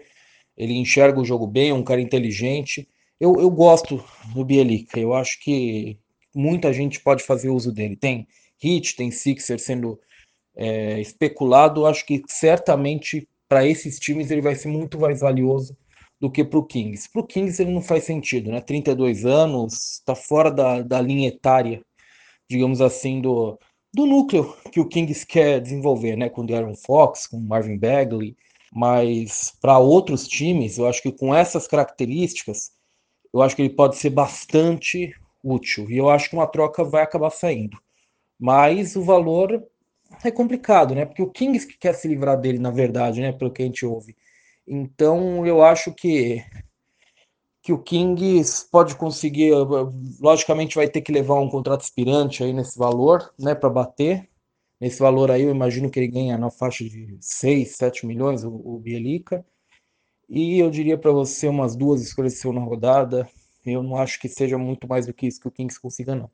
ele 0.58 0.74
enxerga 0.74 1.20
o 1.20 1.26
jogo 1.26 1.48
bem, 1.48 1.70
é 1.70 1.74
um 1.74 1.84
cara 1.84 2.02
inteligente. 2.02 2.88
Eu, 3.20 3.36
eu 3.40 3.50
gosto 3.50 4.04
do 4.34 4.44
Bielica, 4.44 5.00
eu 5.00 5.14
acho 5.14 5.40
que 5.42 5.98
muita 6.34 6.74
gente 6.74 7.00
pode 7.00 7.24
fazer 7.24 7.50
uso 7.50 7.72
dele. 7.72 7.96
Tem 7.96 8.28
Hit, 8.62 8.96
tem 8.96 9.12
Sixer 9.12 9.60
sendo 9.60 10.00
é, 10.56 11.00
especulado, 11.00 11.86
acho 11.86 12.06
que 12.06 12.22
certamente 12.28 13.28
para 13.48 13.68
esses 13.68 14.00
times 14.00 14.32
ele 14.32 14.42
vai 14.42 14.56
ser 14.56 14.68
muito 14.68 15.00
mais 15.00 15.20
valioso 15.20 15.78
do 16.20 16.32
que 16.32 16.44
para 16.44 16.60
o 16.60 16.66
Kings. 16.66 17.10
Para 17.12 17.22
o 17.22 17.28
Kings 17.28 17.62
ele 17.62 17.72
não 17.72 17.82
faz 17.82 18.06
sentido, 18.06 18.52
né? 18.52 18.62
32 18.62 19.26
anos, 19.26 20.00
está 20.00 20.16
fora 20.16 20.50
da, 20.50 20.82
da 20.82 21.02
linha 21.02 21.28
etária, 21.28 21.82
digamos 22.50 22.82
assim, 22.82 23.20
do, 23.22 23.60
do 23.94 24.06
núcleo 24.06 24.56
que 24.72 24.80
o 24.80 24.88
Kings 24.88 25.26
quer 25.26 25.60
desenvolver, 25.60 26.16
né? 26.16 26.30
Com 26.30 26.46
Darren 26.46 26.76
Fox, 26.76 27.28
com 27.28 27.40
Marvin 27.40 27.78
Bagley, 27.78 28.36
mas 28.74 29.54
para 29.62 29.78
outros 29.78 30.28
times, 30.28 30.78
eu 30.78 30.88
acho 30.88 31.02
que 31.02 31.12
com 31.12 31.34
essas 31.34 31.68
características, 31.68 32.72
eu 33.34 33.42
acho 33.42 33.56
que 33.56 33.62
ele 33.62 33.74
pode 33.74 33.98
ser 33.98 34.10
bastante 34.10 35.14
útil. 35.44 35.90
E 35.90 35.98
eu 35.98 36.10
acho 36.10 36.30
que 36.30 36.36
uma 36.36 36.48
troca 36.48 36.84
vai 36.84 37.04
acabar 37.04 37.30
saindo. 37.30 37.78
Mas 38.40 38.96
o 38.96 39.04
valor 39.04 39.64
é 40.24 40.32
complicado, 40.32 40.96
né? 40.96 41.06
Porque 41.06 41.22
o 41.22 41.30
Kings 41.30 41.68
que 41.68 41.78
quer 41.78 41.94
se 41.94 42.08
livrar 42.08 42.40
dele, 42.40 42.60
na 42.60 42.72
verdade, 42.72 43.22
né? 43.22 43.32
Pelo 43.32 43.52
que 43.52 43.62
a 43.62 43.66
gente 43.66 43.86
ouve. 43.86 44.16
Então 44.68 45.46
eu 45.46 45.64
acho 45.64 45.94
que 45.94 46.44
que 47.62 47.72
o 47.72 47.82
Kings 47.82 48.68
pode 48.70 48.94
conseguir, 48.96 49.54
logicamente 50.20 50.76
vai 50.76 50.90
ter 50.90 51.02
que 51.02 51.14
levar 51.14 51.36
um 51.36 51.50
contrato 51.50 51.80
aspirante 51.80 52.44
aí 52.44 52.52
nesse 52.52 52.78
valor, 52.78 53.34
né, 53.40 53.56
para 53.56 53.70
bater, 53.70 54.28
Nesse 54.82 55.00
valor 55.00 55.32
aí, 55.32 55.44
eu 55.44 55.52
imagino 55.52 55.90
que 55.90 56.00
ele 56.00 56.08
ganha 56.08 56.38
na 56.38 56.50
faixa 56.50 56.84
de 56.84 57.18
6, 57.22 57.76
7 57.76 58.06
milhões, 58.06 58.44
o, 58.44 58.52
o 58.54 58.80
Bielica. 58.80 59.46
E 60.30 60.60
eu 60.60 60.70
diria 60.70 60.98
para 60.98 61.12
você 61.12 61.48
umas 61.48 61.76
duas 61.76 62.02
escolhas 62.02 62.44
na 62.44 62.62
rodada. 62.62 63.28
Eu 63.66 63.84
não 63.84 63.96
acho 63.96 64.20
que 64.20 64.28
seja 64.28 64.58
muito 64.58 64.88
mais 64.88 65.06
do 65.06 65.14
que 65.14 65.28
isso 65.28 65.40
que 65.40 65.48
o 65.48 65.52
Kings 65.52 65.80
consiga, 65.80 66.16
não. 66.16 66.30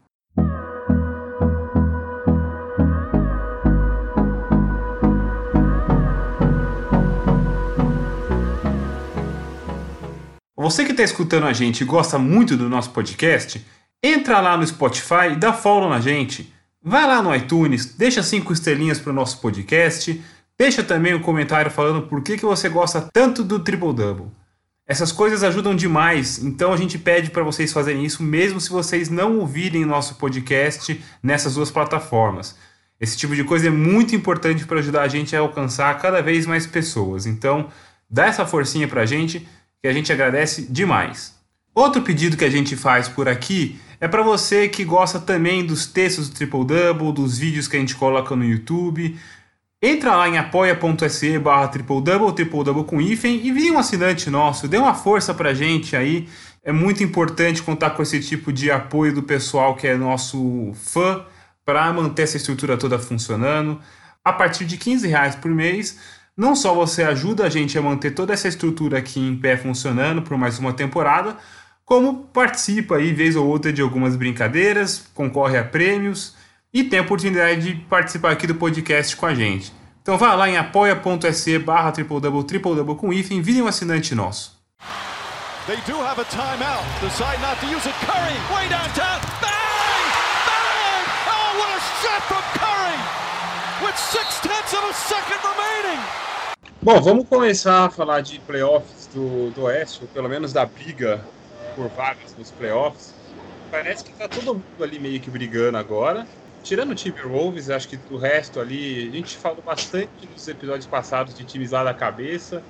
Você 10.55 10.85
que 10.85 10.91
está 10.91 11.03
escutando 11.03 11.45
a 11.47 11.53
gente 11.53 11.81
e 11.81 11.85
gosta 11.85 12.19
muito 12.19 12.55
do 12.55 12.69
nosso 12.69 12.91
podcast, 12.91 13.65
entra 14.03 14.39
lá 14.39 14.55
no 14.55 14.65
Spotify 14.65 15.31
e 15.31 15.35
dá 15.35 15.51
follow 15.51 15.89
na 15.89 15.99
gente. 15.99 16.53
Vai 16.81 17.05
lá 17.05 17.21
no 17.21 17.35
iTunes, 17.35 17.93
deixa 17.97 18.23
cinco 18.23 18.53
estrelinhas 18.53 18.97
para 18.97 19.09
o 19.09 19.13
nosso 19.13 19.41
podcast, 19.41 20.23
deixa 20.57 20.81
também 20.81 21.13
um 21.13 21.21
comentário 21.21 21.69
falando 21.69 22.07
por 22.07 22.23
que, 22.23 22.37
que 22.37 22.45
você 22.45 22.69
gosta 22.69 23.01
tanto 23.01 23.43
do 23.43 23.59
Triple 23.59 23.93
Double. 23.93 24.27
Essas 24.87 25.11
coisas 25.11 25.43
ajudam 25.43 25.75
demais, 25.75 26.41
então 26.41 26.71
a 26.71 26.77
gente 26.77 26.97
pede 26.97 27.31
para 27.31 27.43
vocês 27.43 27.73
fazerem 27.73 28.05
isso 28.05 28.23
mesmo 28.23 28.61
se 28.61 28.69
vocês 28.69 29.09
não 29.09 29.39
ouvirem 29.39 29.83
nosso 29.83 30.15
podcast 30.15 31.03
nessas 31.21 31.55
duas 31.55 31.69
plataformas. 31.69 32.55
Esse 32.97 33.17
tipo 33.17 33.35
de 33.35 33.43
coisa 33.43 33.67
é 33.67 33.69
muito 33.69 34.15
importante 34.15 34.65
para 34.65 34.79
ajudar 34.79 35.01
a 35.01 35.07
gente 35.09 35.35
a 35.35 35.39
alcançar 35.39 35.99
cada 35.99 36.21
vez 36.21 36.45
mais 36.45 36.65
pessoas. 36.65 37.25
Então, 37.25 37.69
dá 38.09 38.27
essa 38.27 38.45
forcinha 38.45 38.87
para 38.87 39.01
a 39.01 39.05
gente, 39.05 39.45
que 39.81 39.87
a 39.87 39.93
gente 39.93 40.13
agradece 40.13 40.61
demais. 40.61 41.38
Outro 41.79 42.01
pedido 42.01 42.35
que 42.35 42.43
a 42.43 42.49
gente 42.49 42.75
faz 42.75 43.07
por 43.07 43.29
aqui 43.29 43.79
é 44.01 44.07
para 44.09 44.21
você 44.21 44.67
que 44.67 44.83
gosta 44.83 45.17
também 45.17 45.65
dos 45.65 45.87
textos 45.87 46.27
do 46.27 46.35
Triple 46.35 46.65
Double, 46.65 47.13
dos 47.13 47.37
vídeos 47.37 47.69
que 47.69 47.77
a 47.77 47.79
gente 47.79 47.95
coloca 47.95 48.35
no 48.35 48.43
YouTube. 48.43 49.17
Entra 49.81 50.13
lá 50.13 50.27
em 50.27 50.37
apoia.se 50.37 51.39
barra 51.39 51.69
Triple 51.69 52.01
Double, 52.01 52.35
Triple 52.35 52.65
Double 52.65 52.83
com 52.83 52.99
hífen 52.99 53.39
e 53.47 53.53
vire 53.53 53.71
um 53.71 53.79
assinante 53.79 54.29
nosso, 54.29 54.67
dê 54.67 54.77
uma 54.77 54.93
força 54.93 55.33
pra 55.33 55.53
gente 55.53 55.95
aí. 55.95 56.27
É 56.61 56.73
muito 56.73 57.01
importante 57.01 57.63
contar 57.63 57.91
com 57.91 58.03
esse 58.03 58.19
tipo 58.19 58.51
de 58.51 58.69
apoio 58.69 59.13
do 59.13 59.23
pessoal 59.23 59.73
que 59.73 59.87
é 59.87 59.95
nosso 59.95 60.73
fã 60.73 61.23
para 61.63 61.93
manter 61.93 62.23
essa 62.23 62.35
estrutura 62.35 62.75
toda 62.75 62.99
funcionando. 62.99 63.79
A 64.21 64.33
partir 64.33 64.65
de 64.65 64.75
15 64.75 65.07
reais 65.07 65.33
por 65.33 65.49
mês, 65.49 65.97
não 66.35 66.57
só 66.57 66.73
você 66.73 67.03
ajuda 67.03 67.45
a 67.45 67.49
gente 67.49 67.77
a 67.77 67.81
manter 67.81 68.11
toda 68.11 68.33
essa 68.33 68.49
estrutura 68.49 68.97
aqui 68.97 69.19
em 69.21 69.37
pé 69.37 69.55
funcionando 69.55 70.21
por 70.21 70.37
mais 70.37 70.59
uma 70.59 70.73
temporada, 70.73 71.37
como 71.89 72.27
participa 72.31 72.97
aí 72.97 73.11
vez 73.11 73.35
ou 73.35 73.47
outra 73.47 73.73
de 73.73 73.81
algumas 73.81 74.15
brincadeiras, 74.15 75.09
concorre 75.15 75.57
a 75.57 75.63
prêmios 75.63 76.35
e 76.71 76.83
tem 76.83 76.99
a 76.99 77.01
oportunidade 77.01 77.61
de 77.61 77.75
participar 77.85 78.29
aqui 78.29 78.45
do 78.45 78.53
podcast 78.53 79.17
com 79.17 79.25
a 79.25 79.33
gente. 79.33 79.73
Então 79.99 80.15
vá 80.15 80.35
lá 80.35 80.47
em 80.47 80.55
apoia.se 80.55 81.57
barra 81.57 81.91
triple 81.91 82.21
double 82.21 82.43
triple 82.43 82.75
double 82.75 82.95
com 82.95 83.11
hífen, 83.11 83.41
vire 83.41 83.59
um 83.63 83.67
assinante 83.67 84.13
nosso. 84.13 84.55
They 85.65 85.77
do 85.87 85.99
have 85.99 86.21
a 86.21 86.25
timeout. 86.25 86.85
Decide 87.01 87.41
not 87.41 87.59
to 87.59 87.65
use 87.65 87.87
it. 87.89 87.95
Curry, 88.05 88.37
way 88.53 88.69
downtown. 88.69 89.19
Bang! 89.41 90.05
Bang! 90.45 91.05
Oh, 91.25 91.57
what 91.57 91.69
a 91.73 91.81
shot 92.03 92.21
from 92.27 92.43
Curry! 92.53 92.99
With 93.83 93.97
six 93.97 94.39
tenths 94.41 94.73
of 94.75 94.83
a 94.83 94.93
second 94.93 95.39
remaining. 95.41 95.99
Bom, 96.83 97.01
vamos 97.01 97.27
começar 97.27 97.85
a 97.85 97.89
falar 97.89 98.21
de 98.21 98.39
playoffs 98.41 99.09
do, 99.11 99.49
do 99.49 99.63
Oeste, 99.63 100.01
ou 100.03 100.07
pelo 100.07 100.29
menos 100.29 100.53
da 100.53 100.67
briga 100.67 101.19
por 101.79 101.87
vagas 101.87 102.35
nos 102.37 102.51
playoffs. 102.51 103.13
Parece 103.71 104.03
que 104.03 104.11
tá 104.11 104.27
todo 104.27 104.55
mundo 104.55 104.63
ali 104.81 104.99
meio 104.99 105.17
que 105.21 105.29
brigando 105.31 105.77
agora. 105.77 106.27
tirando 106.61 106.91
o 106.91 106.95
time 106.95 107.21
Wolves, 107.21 107.69
acho 107.69 107.87
que 107.87 107.97
o 108.11 108.17
resto 108.17 108.59
ali, 108.59 109.07
a 109.07 109.11
gente 109.13 109.37
falou 109.37 109.63
bastante 109.65 110.09
nos 110.29 110.45
episódios 110.45 110.85
passados 110.85 111.33
de 111.33 111.45
times 111.45 111.71
lá 111.71 111.85
da 111.85 111.93
cabeça. 111.93 112.61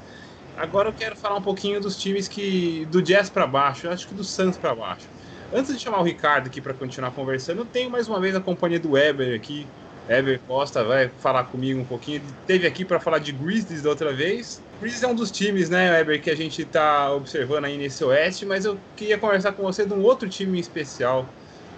Agora 0.55 0.89
eu 0.89 0.93
quero 0.93 1.15
falar 1.15 1.37
um 1.37 1.41
pouquinho 1.41 1.81
dos 1.81 1.97
times 1.97 2.27
que 2.27 2.85
do 2.91 3.01
Jazz 3.01 3.31
para 3.31 3.47
baixo, 3.47 3.89
acho 3.89 4.07
que 4.07 4.13
do 4.13 4.23
Suns 4.23 4.57
para 4.57 4.75
baixo. 4.75 5.07
Antes 5.51 5.73
de 5.73 5.79
chamar 5.79 6.01
o 6.01 6.03
Ricardo 6.03 6.45
aqui 6.45 6.61
para 6.61 6.75
continuar 6.75 7.09
conversando, 7.09 7.61
eu 7.61 7.65
tenho 7.65 7.89
mais 7.89 8.07
uma 8.07 8.19
vez 8.19 8.35
a 8.35 8.39
companhia 8.39 8.79
do 8.79 8.91
Weber 8.91 9.35
aqui. 9.35 9.65
Weber 10.07 10.39
Costa 10.45 10.83
vai 10.83 11.09
falar 11.09 11.45
comigo 11.45 11.79
um 11.79 11.85
pouquinho. 11.85 12.17
Ele 12.17 12.25
teve 12.45 12.67
aqui 12.67 12.85
para 12.85 12.99
falar 12.99 13.17
de 13.17 13.31
Grizzlies 13.31 13.81
da 13.81 13.89
outra 13.89 14.13
vez. 14.13 14.61
Grizzlies 14.79 15.03
é 15.03 15.07
um 15.07 15.15
dos 15.15 15.29
times, 15.29 15.69
né, 15.69 15.91
Weber, 15.91 16.21
que 16.21 16.29
a 16.29 16.35
gente 16.35 16.61
está 16.61 17.11
observando 17.13 17.65
aí 17.65 17.77
nesse 17.77 18.03
Oeste, 18.03 18.45
mas 18.45 18.63
eu 18.63 18.79
queria 18.95 19.17
conversar 19.17 19.51
com 19.51 19.63
você 19.63 19.85
de 19.85 19.93
um 19.93 20.01
outro 20.01 20.29
time 20.29 20.59
especial 20.59 21.25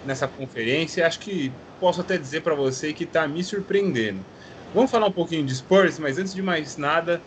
nessa 0.06 0.28
conferência. 0.28 1.06
Acho 1.06 1.18
que 1.18 1.52
posso 1.80 2.00
até 2.00 2.16
dizer 2.16 2.42
para 2.42 2.54
você 2.54 2.92
que 2.92 3.04
está 3.04 3.26
me 3.26 3.42
surpreendendo. 3.42 4.20
Vamos 4.72 4.90
falar 4.90 5.06
um 5.06 5.12
pouquinho 5.12 5.44
de 5.44 5.54
Spurs, 5.54 5.98
mas 5.98 6.16
antes 6.16 6.32
de 6.32 6.42
mais 6.42 6.76
nada, 6.76 7.20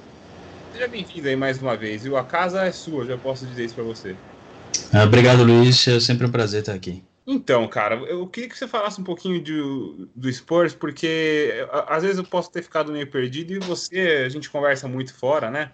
seja 0.74 0.88
bem-vindo 0.88 1.28
aí 1.28 1.36
mais 1.36 1.62
uma 1.62 1.76
vez. 1.76 2.06
E 2.06 2.16
a 2.16 2.24
casa 2.24 2.64
é 2.64 2.72
sua, 2.72 3.06
já 3.06 3.18
posso 3.18 3.46
dizer 3.46 3.66
isso 3.66 3.76
para 3.76 3.84
você. 3.84 4.16
Ah, 4.94 5.04
obrigado, 5.04 5.44
Luiz. 5.44 5.88
É 5.88 6.00
sempre 6.00 6.26
um 6.26 6.32
prazer 6.32 6.62
estar 6.62 6.74
aqui. 6.74 7.04
Então, 7.28 7.68
cara, 7.68 7.96
eu 7.96 8.28
queria 8.28 8.48
que 8.48 8.58
você 8.58 8.68
falasse 8.68 9.02
um 9.02 9.04
pouquinho 9.04 9.42
de, 9.42 9.60
do 10.16 10.32
Spurs, 10.32 10.76
porque 10.76 11.68
às 11.88 12.04
vezes 12.04 12.20
eu 12.20 12.24
posso 12.24 12.52
ter 12.52 12.62
ficado 12.62 12.92
meio 12.92 13.10
perdido 13.10 13.54
e 13.54 13.60
você, 13.60 14.24
a 14.26 14.30
gente 14.30 14.50
conversa 14.50 14.88
muito 14.88 15.14
fora, 15.14 15.50
né? 15.50 15.72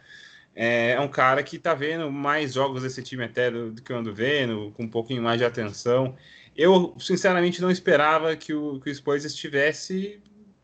É, 0.56 0.92
é 0.92 1.00
um 1.00 1.10
cara 1.10 1.44
que 1.44 1.60
tá 1.60 1.74
vendo 1.74 2.10
mais 2.12 2.54
jogos 2.54 2.84
desse 2.84 3.04
time 3.04 3.24
até 3.26 3.52
do, 3.52 3.72
do, 3.72 3.82
que 3.82 3.92
eu 3.92 3.98
ando 3.98 4.14
vendo, 4.14 4.72
com 4.78 4.84
um 4.84 4.90
pouquinho 4.90 5.22
mais 5.22 5.40
de 5.40 5.46
atenção. 5.46 6.16
Eu, 6.56 6.96
sinceramente, 7.00 7.62
não 7.62 7.72
esperava 7.72 8.36
que 8.36 8.54
o, 8.54 8.80
que 8.80 8.90
o 8.90 8.96
Spurs 8.96 9.26
estivesse 9.26 10.22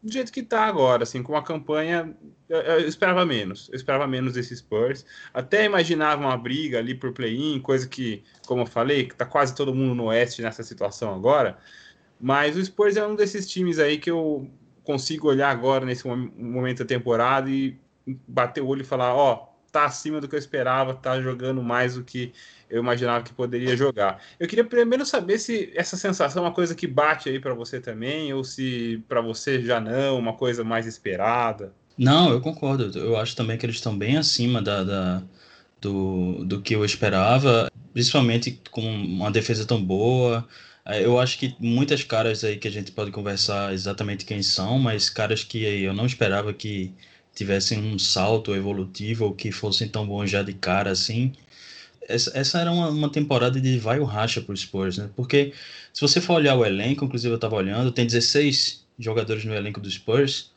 do 0.08 0.14
jeito 0.14 0.32
que 0.32 0.40
está 0.40 0.64
agora, 0.66 1.04
assim, 1.04 1.22
com 1.22 1.34
uma 1.34 1.44
campanha. 1.44 2.16
Eu, 2.50 2.60
eu, 2.60 2.88
esperava 2.88 3.26
menos. 3.26 3.70
Eu 3.70 3.76
esperava 3.76 4.08
menos 4.08 4.34
desse 4.34 4.56
Spurs. 4.56 5.06
Até 5.34 5.66
imaginava 5.66 6.22
uma 6.22 6.38
briga 6.38 6.80
ali 6.80 6.96
por 6.96 7.12
play-in, 7.12 7.60
coisa 7.60 7.88
que, 7.88 8.24
como 8.46 8.62
eu 8.62 8.66
falei, 8.66 9.06
que 9.06 9.16
tá 9.16 9.26
quase 9.26 9.54
todo 9.54 9.76
mundo 9.76 9.94
no 9.94 10.06
Oeste 10.06 10.42
nessa 10.42 10.64
situação 10.64 11.14
agora. 11.14 11.58
Mas 12.20 12.56
o 12.56 12.64
Spurs 12.64 12.96
é 12.96 13.06
um 13.06 13.16
desses 13.16 13.48
times 13.48 13.80
aí 13.80 13.98
que 13.98 14.10
eu 14.10 14.50
consigo 14.84 15.28
olhar 15.28 15.50
agora 15.50 15.86
nesse 15.86 16.08
momento 16.08 16.80
da 16.80 16.86
temporada 16.86 17.50
e 17.50 17.78
bater 18.26 18.62
o 18.62 18.68
olho 18.68 18.82
e 18.82 18.86
falar, 18.86 19.14
ó, 19.14 19.34
oh, 19.34 19.58
tá 19.72 19.86
acima 19.86 20.22
do 20.22 20.28
que 20.28 20.36
eu 20.36 20.40
esperava, 20.40 20.94
tá 20.94 21.22
jogando 21.22 21.62
mais 21.62 21.96
do 21.96 22.04
que 22.04 22.32
eu 22.70 22.82
imaginava 22.82 23.24
que 23.24 23.34
poderia 23.34 23.76
jogar. 23.76 24.22
Eu 24.40 24.48
queria 24.48 24.64
primeiro 24.64 25.06
saber 25.06 25.40
se 25.40 25.72
essa 25.76 25.96
sensação 25.96 26.44
é 26.44 26.48
uma 26.48 26.54
coisa 26.54 26.76
que 26.76 26.88
bate 26.88 27.30
aí 27.30 27.40
para 27.40 27.54
você 27.54 27.80
também, 27.80 28.34
ou 28.34 28.44
se 28.44 29.04
para 29.08 29.22
você 29.22 29.62
já 29.62 29.80
não, 29.80 30.18
uma 30.18 30.34
coisa 30.34 30.64
mais 30.64 30.86
esperada. 30.86 31.74
Não, 31.98 32.32
eu 32.32 32.42
concordo. 32.42 32.98
Eu 32.98 33.18
acho 33.18 33.36
também 33.36 33.58
que 33.58 33.66
eles 33.66 33.78
estão 33.78 33.98
bem 33.98 34.18
acima 34.18 34.62
da, 34.62 34.84
da 34.84 35.24
do, 35.82 36.44
do 36.46 36.62
que 36.62 36.76
eu 36.76 36.86
esperava, 36.86 37.72
principalmente 37.94 38.62
com 38.72 38.82
uma 38.82 39.32
defesa 39.32 39.66
tão 39.66 39.84
boa. 39.84 40.48
É, 40.86 41.04
eu 41.04 41.20
acho 41.20 41.38
que 41.38 41.56
muitas 41.60 42.04
caras 42.04 42.44
aí 42.44 42.58
que 42.58 42.68
a 42.68 42.72
gente 42.72 42.92
pode 42.92 43.12
conversar 43.12 43.74
exatamente 43.74 44.26
quem 44.26 44.42
são, 44.44 44.80
mas 44.80 45.10
caras 45.10 45.44
que 45.44 45.64
eu 45.64 45.94
não 45.94 46.06
esperava 46.06 46.54
que 46.54 46.94
tivessem 47.36 47.80
um 47.80 48.00
salto 48.00 48.56
evolutivo 48.56 49.26
ou 49.26 49.34
que 49.34 49.52
fossem 49.52 49.88
tão 49.88 50.08
bons 50.08 50.30
já 50.30 50.42
de 50.42 50.54
cara 50.54 50.92
assim 50.92 51.34
essa, 52.08 52.32
essa 52.34 52.60
era 52.60 52.72
uma, 52.72 52.90
uma, 52.90 53.12
temporada 53.12 53.60
de 53.60 53.78
vai 53.78 54.00
o 54.00 54.06
racha 54.06 54.42
para 54.42 54.54
os 54.54 54.62
Spurs, 54.62 54.98
né? 54.98 55.10
Porque 55.16 55.54
se 55.94 56.02
você 56.02 56.22
for 56.22 56.36
olhar 56.36 56.56
o 56.56 56.66
elenco, 56.66 57.06
inclusive 57.06 57.32
eu 57.32 57.36
estava 57.36 57.56
olhando, 57.56 57.92
tem 57.92 58.06
16 58.06 58.86
jogadores 58.98 59.44
no 59.46 59.54
elenco 59.54 59.80
dos 59.80 59.94
Spurs, 59.94 60.52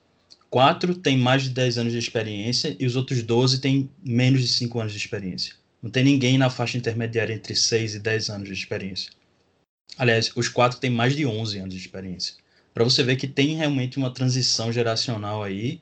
quatro 0.49 0.95
têm 0.95 1.19
mais 1.19 1.43
de 1.43 1.51
10 1.51 1.79
anos 1.79 1.93
de 1.93 1.99
experiência 1.99 2.77
e 2.79 2.87
os 2.87 2.97
outros 2.97 3.23
12 3.23 3.61
têm 3.61 3.91
menos 4.05 4.41
de 4.41 4.49
5 4.49 4.81
anos 4.81 4.93
de 4.93 4.99
experiência. 4.99 5.55
Não 5.83 5.91
tem 5.91 6.05
ninguém 6.05 6.39
na 6.39 6.51
faixa 6.51 6.79
intermediária 6.79 7.35
entre 7.35 7.55
6 7.55 7.97
e 7.97 7.99
10 7.99 8.31
anos 8.31 8.49
de 8.49 8.55
experiência. 8.55 9.11
Aliás, 9.99 10.31
os 10.37 10.49
quatro 10.49 10.79
têm 10.79 10.91
mais 10.91 11.17
de 11.17 11.27
11 11.27 11.59
anos 11.59 11.75
de 11.75 11.81
experiência. 11.81 12.35
Para 12.73 12.85
você 12.85 13.03
ver 13.03 13.17
que 13.17 13.27
tem 13.27 13.57
realmente 13.57 13.99
uma 13.99 14.11
transição 14.11 14.73
geracional 14.73 15.43
aí 15.43 15.81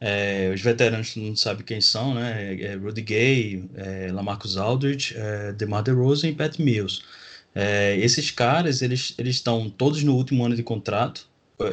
é, 0.00 0.50
os 0.54 0.60
veteranos 0.60 1.16
não 1.16 1.34
sabem 1.34 1.64
quem 1.64 1.80
são, 1.80 2.14
né? 2.14 2.54
É, 2.54 2.64
é 2.66 2.74
Rudy 2.76 3.02
Gay, 3.02 3.64
é, 3.74 4.12
Lamarcus 4.12 4.56
Aldridge, 4.56 5.14
é, 5.16 5.52
DeMar 5.52 5.82
DeRozan 5.82 6.28
e 6.28 6.34
Pat 6.34 6.58
Mills. 6.58 7.02
É, 7.54 7.96
esses 7.98 8.30
caras, 8.30 8.82
eles 8.82 9.14
eles 9.18 9.36
estão 9.36 9.68
todos 9.68 10.02
no 10.04 10.14
último 10.14 10.44
ano 10.44 10.54
de 10.54 10.62
contrato. 10.62 11.26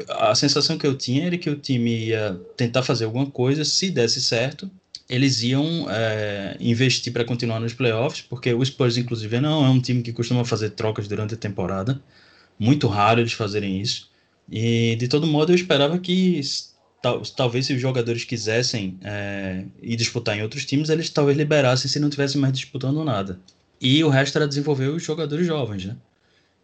A 0.10 0.34
sensação 0.34 0.78
que 0.78 0.88
eu 0.88 0.98
tinha 0.98 1.28
era 1.28 1.38
que 1.38 1.50
o 1.50 1.56
time 1.56 2.08
ia 2.08 2.40
tentar 2.58 2.82
fazer 2.82 3.06
alguma 3.06 3.28
coisa, 3.28 3.64
se 3.64 3.92
desse 3.92 4.20
certo, 4.20 4.70
eles 5.08 5.44
iam 5.44 5.88
é, 5.90 6.58
investir 6.60 7.14
para 7.14 7.24
continuar 7.24 7.60
nos 7.60 7.74
playoffs, 7.74 8.22
porque 8.22 8.52
o 8.54 8.66
Spurs, 8.66 8.98
inclusive, 8.98 9.40
não 9.40 9.64
é 9.64 9.70
um 9.70 9.80
time 9.80 10.02
que 10.02 10.12
costuma 10.12 10.44
fazer 10.44 10.72
trocas 10.72 11.08
durante 11.08 11.36
a 11.36 11.38
temporada. 11.38 12.02
Muito 12.58 12.88
raro 12.88 13.20
eles 13.22 13.34
fazerem 13.34 13.80
isso. 13.80 14.10
E, 14.52 14.96
de 14.96 15.08
todo 15.08 15.28
modo, 15.28 15.52
eu 15.52 15.56
esperava 15.56 16.00
que 16.00 16.40
tal, 17.06 17.22
talvez 17.22 17.68
se 17.68 17.74
os 17.74 17.80
jogadores 17.80 18.24
quisessem 18.24 18.98
é, 19.04 19.64
ir 19.80 19.96
disputar 19.96 20.36
em 20.36 20.42
outros 20.42 20.66
times, 20.66 20.90
eles 20.90 21.08
talvez 21.12 21.38
liberassem 21.38 21.88
se 21.90 22.00
não 22.00 22.10
tivessem 22.10 22.42
mais 22.42 22.52
disputando 22.54 23.04
nada. 23.04 23.40
E 23.80 24.04
o 24.04 24.10
resto 24.10 24.38
era 24.38 24.48
desenvolver 24.48 24.88
os 24.88 25.04
jogadores 25.04 25.46
jovens, 25.46 25.86
né? 25.86 25.96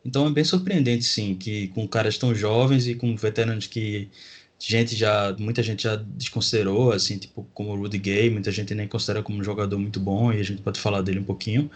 Então 0.03 0.25
é 0.25 0.31
bem 0.31 0.43
surpreendente, 0.43 1.03
sim, 1.05 1.36
que 1.36 1.67
com 1.69 1.88
caras 1.88 2.17
tão 2.17 2.33
jovens 2.33 2.88
e 2.88 2.95
com 2.95 3.15
veteranos 3.15 3.67
que 3.67 4.10
gente 4.57 4.95
já, 4.95 5.36
muita 5.38 5.62
gente 5.62 5.83
já 5.83 5.95
desconsiderou, 5.95 6.91
assim, 6.91 7.19
tipo 7.19 7.48
como 7.53 7.71
o 7.71 7.75
Rudy 7.75 8.00
Gay, 8.00 8.29
muita 8.31 8.51
gente 8.51 8.74
nem 8.74 8.88
considera 8.88 9.21
como 9.21 9.38
um 9.39 9.43
jogador 9.43 9.77
muito 9.77 10.00
bom 10.00 10.33
e 10.33 10.39
a 10.39 10.43
gente 10.43 10.63
pode 10.63 10.79
falar 10.79 11.03
dele 11.03 11.19
um 11.19 11.24
pouquinho, 11.24 11.69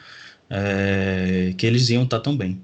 é, 0.49 1.53
que 1.55 1.67
eles 1.67 1.89
iam 1.89 2.03
estar 2.03 2.19
tão 2.19 2.35
bem. 2.35 2.59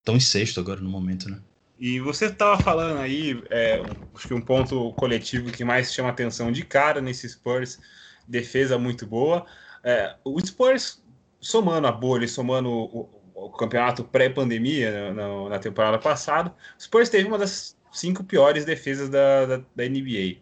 Estão 0.00 0.16
em 0.16 0.20
sexto 0.20 0.60
agora 0.60 0.80
no 0.80 0.88
momento, 0.88 1.28
né? 1.28 1.38
E 1.78 2.00
você 2.00 2.26
estava 2.26 2.60
falando 2.62 3.00
aí, 3.00 3.42
é, 3.50 3.82
acho 4.14 4.28
que 4.28 4.34
um 4.34 4.40
ponto 4.40 4.92
coletivo 4.94 5.52
que 5.52 5.64
mais 5.64 5.92
chama 5.92 6.08
atenção 6.08 6.50
de 6.50 6.64
cara 6.64 7.00
nesse 7.00 7.28
Spurs, 7.28 7.78
defesa 8.26 8.78
muito 8.78 9.06
boa. 9.06 9.44
É, 9.84 10.16
o 10.24 10.40
Spurs, 10.40 11.02
somando 11.38 11.86
a 11.86 11.92
bolha, 11.92 12.26
somando 12.26 12.70
o, 12.70 13.08
o 13.34 13.50
campeonato 13.50 14.02
pré-pandemia 14.02 15.12
na, 15.12 15.48
na, 15.50 15.58
temporada 15.58 15.98
passada, 15.98 16.54
o 16.78 16.82
Spurs 16.82 17.10
teve 17.10 17.28
uma 17.28 17.38
das 17.38 17.76
cinco 17.92 18.24
piores 18.24 18.64
defesas 18.64 19.10
da, 19.10 19.44
da, 19.44 19.56
da 19.58 19.84
NBA. 19.84 20.38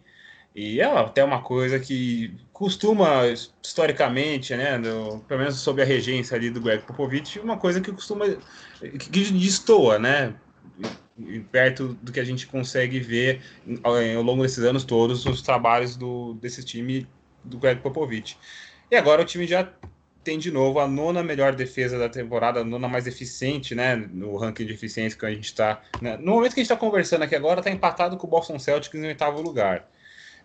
E 0.55 0.79
é 0.79 0.85
até 0.85 1.21
uma 1.21 1.41
coisa 1.41 1.77
que 1.77 2.33
costuma, 2.53 3.23
historicamente, 3.61 4.55
né, 4.55 4.77
no, 4.77 5.19
pelo 5.27 5.41
menos 5.41 5.55
sob 5.57 5.81
a 5.81 5.85
regência 5.85 6.37
ali 6.37 6.49
do 6.49 6.61
Greg 6.61 6.83
Popovich, 6.83 7.39
uma 7.39 7.57
coisa 7.57 7.81
que 7.81 7.91
costuma, 7.91 8.25
que, 8.79 8.97
que 8.97 9.31
destoa, 9.33 9.99
né, 9.99 10.33
perto 11.51 11.97
do 12.01 12.11
que 12.11 12.19
a 12.19 12.23
gente 12.23 12.47
consegue 12.47 12.99
ver 12.99 13.41
ao 13.83 14.21
longo 14.21 14.43
desses 14.43 14.63
anos 14.63 14.83
todos 14.83 15.25
os 15.25 15.41
trabalhos 15.41 15.95
do, 15.95 16.33
desse 16.35 16.63
time 16.63 17.07
do 17.43 17.57
Greg 17.57 17.81
Popovich. 17.81 18.37
E 18.91 18.95
agora 18.95 19.21
o 19.21 19.25
time 19.25 19.47
já 19.47 19.71
tem 20.23 20.39
de 20.39 20.51
novo 20.51 20.79
a 20.79 20.87
nona 20.87 21.23
melhor 21.23 21.55
defesa 21.55 21.99
da 21.99 22.09
temporada, 22.09 22.59
a 22.59 22.63
nona 22.63 22.87
mais 22.87 23.05
eficiente, 23.05 23.75
né, 23.75 23.95
no 23.95 24.35
ranking 24.35 24.65
de 24.65 24.73
eficiência 24.73 25.17
que 25.17 25.25
a 25.25 25.29
gente 25.29 25.45
está. 25.45 25.81
Né, 26.01 26.17
no 26.17 26.33
momento 26.33 26.53
que 26.53 26.59
a 26.59 26.63
gente 26.63 26.71
está 26.71 26.75
conversando 26.75 27.21
aqui 27.21 27.35
agora, 27.35 27.59
está 27.59 27.69
empatado 27.69 28.17
com 28.17 28.25
o 28.25 28.29
Boston 28.29 28.57
Celtics 28.57 28.99
em 28.99 29.05
oitavo 29.05 29.41
lugar. 29.41 29.87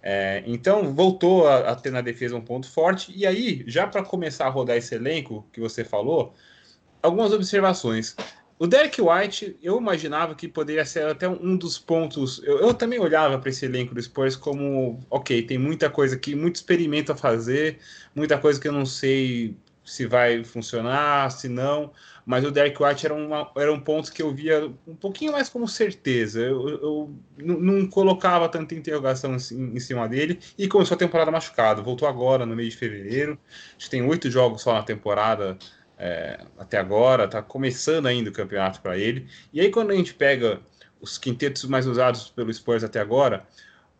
É, 0.03 0.43
então 0.47 0.95
voltou 0.95 1.47
a, 1.47 1.71
a, 1.71 1.77
ter 1.77 1.91
na 1.91 2.01
defesa 2.01 2.37
um 2.37 2.41
ponto 2.41 2.71
forte. 2.71 3.13
E 3.17 3.27
aí, 3.27 3.65
já 3.67 3.87
para 3.87 4.03
começar 4.03 4.47
a 4.47 4.51
rodar 4.51 4.77
esse 4.77 4.95
elenco 4.95 5.47
que 5.53 5.61
você 5.61 5.83
falou, 5.83 6.35
algumas 7.03 7.33
observações. 7.33 8.15
O 8.61 8.67
Derek 8.67 9.01
White, 9.01 9.57
eu 9.63 9.79
imaginava 9.79 10.35
que 10.35 10.47
poderia 10.47 10.85
ser 10.85 11.07
até 11.07 11.27
um 11.27 11.57
dos 11.57 11.79
pontos. 11.79 12.43
Eu, 12.45 12.59
eu 12.59 12.75
também 12.75 12.99
olhava 13.01 13.39
para 13.39 13.49
esse 13.49 13.65
elenco 13.65 13.95
do 13.95 14.03
Spurs 14.03 14.37
como, 14.37 15.01
ok, 15.09 15.43
tem 15.47 15.57
muita 15.57 15.89
coisa 15.89 16.15
aqui, 16.15 16.35
muito 16.35 16.57
experimento 16.57 17.11
a 17.11 17.17
fazer, 17.17 17.79
muita 18.15 18.37
coisa 18.37 18.61
que 18.61 18.69
eu 18.69 18.73
não 18.73 18.85
sei 18.85 19.57
se 19.83 20.07
vai 20.07 20.45
funcionar, 20.45 21.31
se 21.31 21.49
não. 21.49 21.91
Mas 22.27 22.45
o 22.45 22.51
Derek 22.51 22.81
White 22.83 23.07
era, 23.07 23.15
uma, 23.15 23.51
era 23.57 23.73
um 23.73 23.81
ponto 23.81 24.13
que 24.13 24.21
eu 24.21 24.31
via 24.31 24.71
um 24.87 24.95
pouquinho 24.95 25.33
mais 25.33 25.49
como 25.49 25.67
certeza. 25.67 26.43
Eu, 26.43 26.69
eu 26.69 27.15
não 27.39 27.87
colocava 27.89 28.47
tanta 28.47 28.75
interrogação 28.75 29.33
em, 29.33 29.77
em 29.77 29.81
cima 29.81 30.07
dele. 30.07 30.39
E 30.59 30.69
começou 30.69 30.97
a 30.97 30.99
temporada 30.99 31.31
machucado. 31.31 31.83
Voltou 31.83 32.07
agora, 32.07 32.45
no 32.45 32.55
mês 32.55 32.75
de 32.75 32.77
fevereiro. 32.77 33.39
Acho 33.75 33.87
que 33.87 33.91
tem 33.91 34.03
oito 34.03 34.31
jogos 34.31 34.61
só 34.61 34.75
na 34.75 34.83
temporada 34.83 35.57
é, 36.01 36.41
até 36.59 36.79
agora, 36.79 37.25
está 37.25 37.43
começando 37.43 38.07
ainda 38.07 38.31
o 38.31 38.33
campeonato 38.33 38.81
para 38.81 38.97
ele. 38.97 39.29
E 39.53 39.61
aí, 39.61 39.71
quando 39.71 39.91
a 39.91 39.95
gente 39.95 40.15
pega 40.15 40.59
os 40.99 41.19
quintetos 41.19 41.67
mais 41.67 41.87
usados 41.87 42.31
pelo 42.31 42.53
Spurs 42.53 42.83
até 42.83 42.99
agora, 42.99 43.47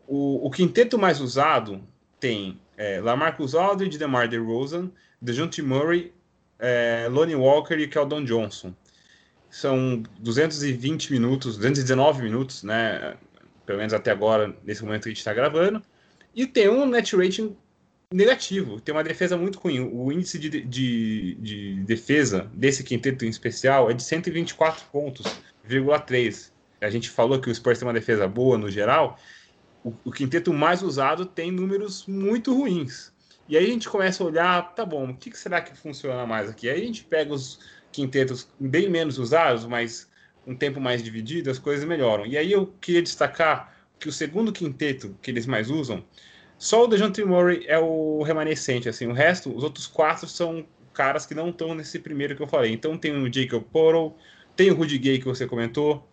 o, 0.07 0.47
o 0.47 0.49
quinteto 0.49 0.97
mais 0.97 1.21
usado 1.21 1.79
tem 2.19 2.59
é, 2.75 2.99
Lamarcus 2.99 3.53
Aldridge, 3.53 3.99
DeMar 3.99 4.27
DeRozan, 4.27 4.91
DeJounte 5.21 5.61
Murray, 5.61 6.11
é, 6.57 7.07
Lonnie 7.07 7.35
Walker 7.35 7.75
e 7.75 7.87
Keldon 7.87 8.23
Johnson. 8.23 8.73
são 9.47 10.01
220 10.19 11.11
minutos, 11.11 11.55
219 11.57 12.23
minutos, 12.23 12.63
né? 12.63 13.15
Pelo 13.63 13.77
menos 13.77 13.93
até 13.93 14.09
agora, 14.09 14.55
nesse 14.63 14.83
momento 14.83 15.03
que 15.03 15.09
a 15.09 15.11
gente 15.11 15.19
está 15.19 15.33
gravando. 15.35 15.83
E 16.33 16.47
tem 16.47 16.67
um 16.67 16.87
net 16.87 17.15
rating 17.15 17.55
negativo, 18.11 18.79
tem 18.81 18.93
uma 18.93 19.03
defesa 19.03 19.37
muito 19.37 19.57
ruim. 19.59 19.79
O 19.79 20.11
índice 20.11 20.37
de, 20.37 20.49
de, 20.49 21.35
de 21.35 21.75
defesa 21.83 22.51
desse 22.53 22.83
quinteto 22.83 23.25
em 23.25 23.29
especial 23.29 23.89
é 23.89 23.93
de 23.93 24.03
124 24.03 24.85
pontos, 24.91 25.25
3. 26.05 26.53
A 26.81 26.89
gente 26.89 27.09
falou 27.09 27.39
que 27.39 27.49
o 27.49 27.55
Spurs 27.55 27.79
tem 27.79 27.87
uma 27.87 27.93
defesa 27.93 28.27
boa 28.27 28.57
no 28.57 28.69
geral. 28.69 29.17
O, 29.83 29.93
o 30.05 30.11
quinteto 30.11 30.53
mais 30.53 30.81
usado 30.81 31.25
tem 31.25 31.51
números 31.51 32.05
muito 32.05 32.53
ruins. 32.53 33.13
E 33.47 33.57
aí 33.57 33.65
a 33.65 33.69
gente 33.69 33.89
começa 33.89 34.23
a 34.23 34.27
olhar, 34.27 34.75
tá 34.75 34.85
bom, 34.85 35.09
o 35.09 35.15
que, 35.15 35.29
que 35.29 35.37
será 35.37 35.61
que 35.61 35.77
funciona 35.77 36.25
mais 36.25 36.49
aqui? 36.49 36.69
Aí 36.69 36.81
a 36.81 36.85
gente 36.85 37.03
pega 37.03 37.33
os 37.33 37.59
quintetos 37.91 38.47
bem 38.59 38.89
menos 38.89 39.17
usados, 39.17 39.65
mas 39.65 40.09
um 40.45 40.55
tempo 40.55 40.79
mais 40.79 41.03
dividido, 41.03 41.49
as 41.49 41.59
coisas 41.59 41.85
melhoram. 41.85 42.25
E 42.25 42.37
aí 42.37 42.51
eu 42.51 42.67
queria 42.79 43.01
destacar 43.01 43.75
que 43.99 44.09
o 44.09 44.11
segundo 44.11 44.51
quinteto 44.51 45.15
que 45.21 45.29
eles 45.29 45.45
mais 45.45 45.69
usam, 45.69 46.03
só 46.61 46.83
o 46.83 46.87
DeJounte 46.87 47.25
Murray 47.25 47.65
é 47.65 47.79
o 47.79 48.21
remanescente, 48.21 48.87
assim, 48.87 49.07
o 49.07 49.13
resto, 49.13 49.51
os 49.51 49.63
outros 49.63 49.87
quatro 49.87 50.27
são 50.27 50.63
caras 50.93 51.25
que 51.25 51.33
não 51.33 51.49
estão 51.49 51.73
nesse 51.73 51.97
primeiro 51.97 52.35
que 52.35 52.43
eu 52.43 52.45
falei. 52.45 52.71
Então 52.71 52.95
tem 52.95 53.11
o 53.11 53.33
Jacob 53.33 53.63
Portal, 53.63 54.15
tem 54.55 54.69
o 54.69 54.75
Rudy 54.75 54.99
Gay 54.99 55.17
que 55.17 55.25
você 55.25 55.47
comentou, 55.47 56.07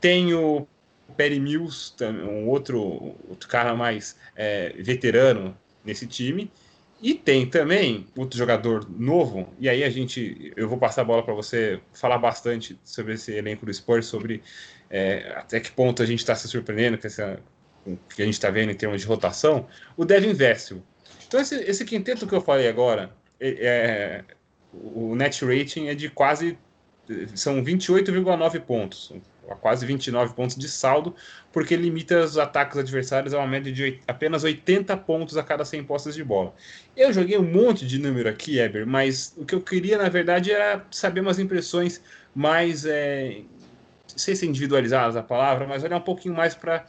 tem 0.00 0.32
o 0.32 0.66
Perry 1.14 1.38
Mills, 1.38 1.92
um 2.02 2.48
outro, 2.48 2.80
outro 3.28 3.46
cara 3.50 3.74
mais 3.74 4.16
é, 4.34 4.72
veterano 4.78 5.54
nesse 5.84 6.06
time, 6.06 6.50
e 7.02 7.12
tem 7.12 7.44
também 7.44 8.06
outro 8.16 8.38
jogador 8.38 8.88
novo, 8.88 9.52
e 9.58 9.68
aí 9.68 9.84
a 9.84 9.90
gente, 9.90 10.54
eu 10.56 10.70
vou 10.70 10.78
passar 10.78 11.02
a 11.02 11.04
bola 11.04 11.22
para 11.22 11.34
você 11.34 11.80
falar 11.92 12.16
bastante 12.16 12.80
sobre 12.82 13.12
esse 13.12 13.30
elenco 13.30 13.66
do 13.66 13.74
Spurs, 13.74 14.06
sobre 14.06 14.42
é, 14.88 15.34
até 15.36 15.60
que 15.60 15.70
ponto 15.70 16.02
a 16.02 16.06
gente 16.06 16.20
está 16.20 16.34
se 16.34 16.48
surpreendendo 16.48 16.96
com, 16.96 17.06
essa, 17.06 17.38
o 17.86 17.98
que 18.14 18.22
a 18.22 18.24
gente 18.24 18.34
está 18.34 18.50
vendo 18.50 18.70
em 18.72 18.74
termos 18.74 19.00
de 19.00 19.06
rotação, 19.06 19.66
o 19.96 20.04
Devin 20.04 20.32
Vessel. 20.32 20.82
Então 21.26 21.40
esse, 21.40 21.54
esse 21.56 21.84
quinteto 21.84 22.26
que 22.26 22.34
eu 22.34 22.40
falei 22.40 22.68
agora, 22.68 23.10
é, 23.40 23.48
é 23.48 24.24
o 24.72 25.14
net 25.14 25.44
rating 25.44 25.88
é 25.88 25.94
de 25.94 26.08
quase, 26.10 26.58
são 27.34 27.62
28,9 27.64 28.60
pontos, 28.60 29.12
a 29.48 29.54
quase 29.54 29.86
29 29.86 30.34
pontos 30.34 30.56
de 30.56 30.68
saldo, 30.68 31.14
porque 31.52 31.76
limita 31.76 32.20
os 32.20 32.36
ataques 32.36 32.76
adversários 32.76 33.32
a 33.32 33.38
uma 33.38 33.46
média 33.46 33.72
de 33.72 34.00
apenas 34.06 34.44
80 34.44 34.96
pontos 34.98 35.36
a 35.36 35.42
cada 35.42 35.64
100 35.64 35.84
postas 35.84 36.14
de 36.14 36.24
bola. 36.24 36.54
Eu 36.96 37.12
joguei 37.12 37.38
um 37.38 37.44
monte 37.44 37.86
de 37.86 37.98
número 37.98 38.28
aqui, 38.28 38.58
Eber, 38.58 38.86
mas 38.86 39.34
o 39.36 39.44
que 39.44 39.54
eu 39.54 39.60
queria, 39.60 39.98
na 39.98 40.08
verdade, 40.08 40.50
era 40.50 40.84
saber 40.90 41.20
umas 41.20 41.38
impressões 41.38 42.02
mais, 42.34 42.84
é, 42.84 43.42
não 44.10 44.18
sei 44.18 44.34
se 44.34 44.46
individualizadas 44.46 45.16
a 45.16 45.22
palavra, 45.22 45.66
mas 45.66 45.84
olhar 45.84 45.96
um 45.96 46.02
pouquinho 46.02 46.34
mais 46.34 46.54
para 46.54 46.84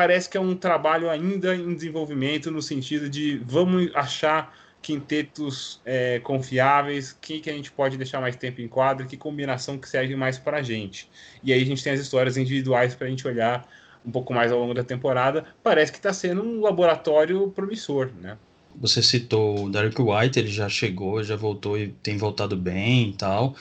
parece 0.00 0.30
que 0.30 0.38
é 0.38 0.40
um 0.40 0.56
trabalho 0.56 1.10
ainda 1.10 1.54
em 1.54 1.74
desenvolvimento 1.74 2.50
no 2.50 2.62
sentido 2.62 3.06
de 3.06 3.36
vamos 3.44 3.94
achar 3.94 4.56
quintetos 4.80 5.78
é, 5.84 6.18
confiáveis, 6.20 7.14
quem 7.20 7.38
que 7.38 7.50
a 7.50 7.52
gente 7.52 7.70
pode 7.70 7.98
deixar 7.98 8.18
mais 8.18 8.34
tempo 8.34 8.62
em 8.62 8.66
quadra, 8.66 9.04
que 9.04 9.14
combinação 9.14 9.76
que 9.76 9.86
serve 9.86 10.16
mais 10.16 10.38
para 10.38 10.56
a 10.56 10.62
gente. 10.62 11.06
E 11.44 11.52
aí 11.52 11.60
a 11.60 11.66
gente 11.66 11.84
tem 11.84 11.92
as 11.92 12.00
histórias 12.00 12.38
individuais 12.38 12.94
para 12.94 13.08
a 13.08 13.10
gente 13.10 13.28
olhar 13.28 13.68
um 14.02 14.10
pouco 14.10 14.32
mais 14.32 14.50
ao 14.50 14.58
longo 14.58 14.72
da 14.72 14.82
temporada. 14.82 15.44
Parece 15.62 15.92
que 15.92 15.98
está 15.98 16.14
sendo 16.14 16.42
um 16.42 16.62
laboratório 16.62 17.50
promissor, 17.50 18.08
né? 18.22 18.38
Você 18.76 19.02
citou 19.02 19.66
o 19.66 19.70
Derek 19.70 20.00
White, 20.00 20.38
ele 20.38 20.50
já 20.50 20.66
chegou, 20.70 21.22
já 21.22 21.36
voltou 21.36 21.76
e 21.76 21.88
tem 22.02 22.16
voltado 22.16 22.56
bem 22.56 23.10
e 23.10 23.12
tal. 23.12 23.54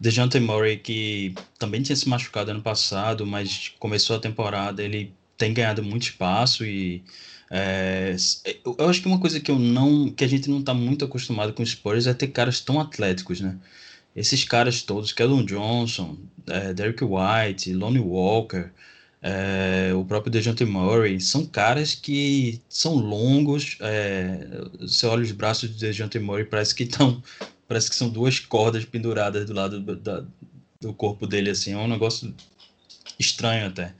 DeJounte 0.00 0.40
Murray, 0.40 0.76
que 0.76 1.36
também 1.56 1.82
tinha 1.82 1.94
se 1.94 2.08
machucado 2.08 2.50
ano 2.50 2.62
passado, 2.62 3.24
mas 3.24 3.72
começou 3.78 4.16
a 4.16 4.18
temporada, 4.18 4.82
ele 4.82 5.14
tem 5.36 5.52
ganhado 5.52 5.82
muito 5.82 6.04
espaço 6.04 6.64
e 6.64 7.02
é, 7.50 8.16
eu 8.64 8.88
acho 8.88 9.00
que 9.00 9.06
uma 9.06 9.20
coisa 9.20 9.38
que 9.38 9.50
eu 9.50 9.58
não, 9.58 10.10
que 10.10 10.24
a 10.24 10.28
gente 10.28 10.50
não 10.50 10.60
está 10.60 10.74
muito 10.74 11.04
acostumado 11.04 11.52
com 11.52 11.62
os 11.62 11.70
Spurs 11.70 12.06
é 12.06 12.14
ter 12.14 12.28
caras 12.28 12.60
tão 12.60 12.80
atléticos, 12.80 13.40
né? 13.40 13.56
Esses 14.16 14.44
caras 14.44 14.82
todos, 14.82 15.12
Keldon 15.12 15.44
Johnson, 15.44 16.16
é, 16.46 16.72
Derek 16.72 17.04
White, 17.04 17.72
Lonnie 17.72 18.00
Walker, 18.00 18.70
é, 19.22 19.92
o 19.94 20.04
próprio 20.04 20.30
DeJounte 20.30 20.64
Murray, 20.64 21.20
são 21.20 21.46
caras 21.46 21.94
que 21.94 22.60
são 22.68 22.94
longos. 22.94 23.76
É, 23.80 24.46
você 24.80 25.06
olha 25.06 25.22
os 25.22 25.32
braços 25.32 25.70
do 25.70 25.76
DeJounte 25.76 26.18
Murray, 26.18 26.44
parece 26.44 26.74
que 26.74 26.84
estão, 26.84 27.22
parece 27.68 27.88
que 27.90 27.96
são 27.96 28.08
duas 28.08 28.38
cordas 28.38 28.84
penduradas 28.84 29.46
do 29.46 29.54
lado 29.54 29.80
do, 29.80 29.96
da, 29.96 30.24
do 30.80 30.92
corpo 30.92 31.26
dele, 31.26 31.50
assim, 31.50 31.72
é 31.72 31.76
um 31.76 31.88
negócio 31.88 32.34
estranho 33.18 33.66
até. 33.68 33.94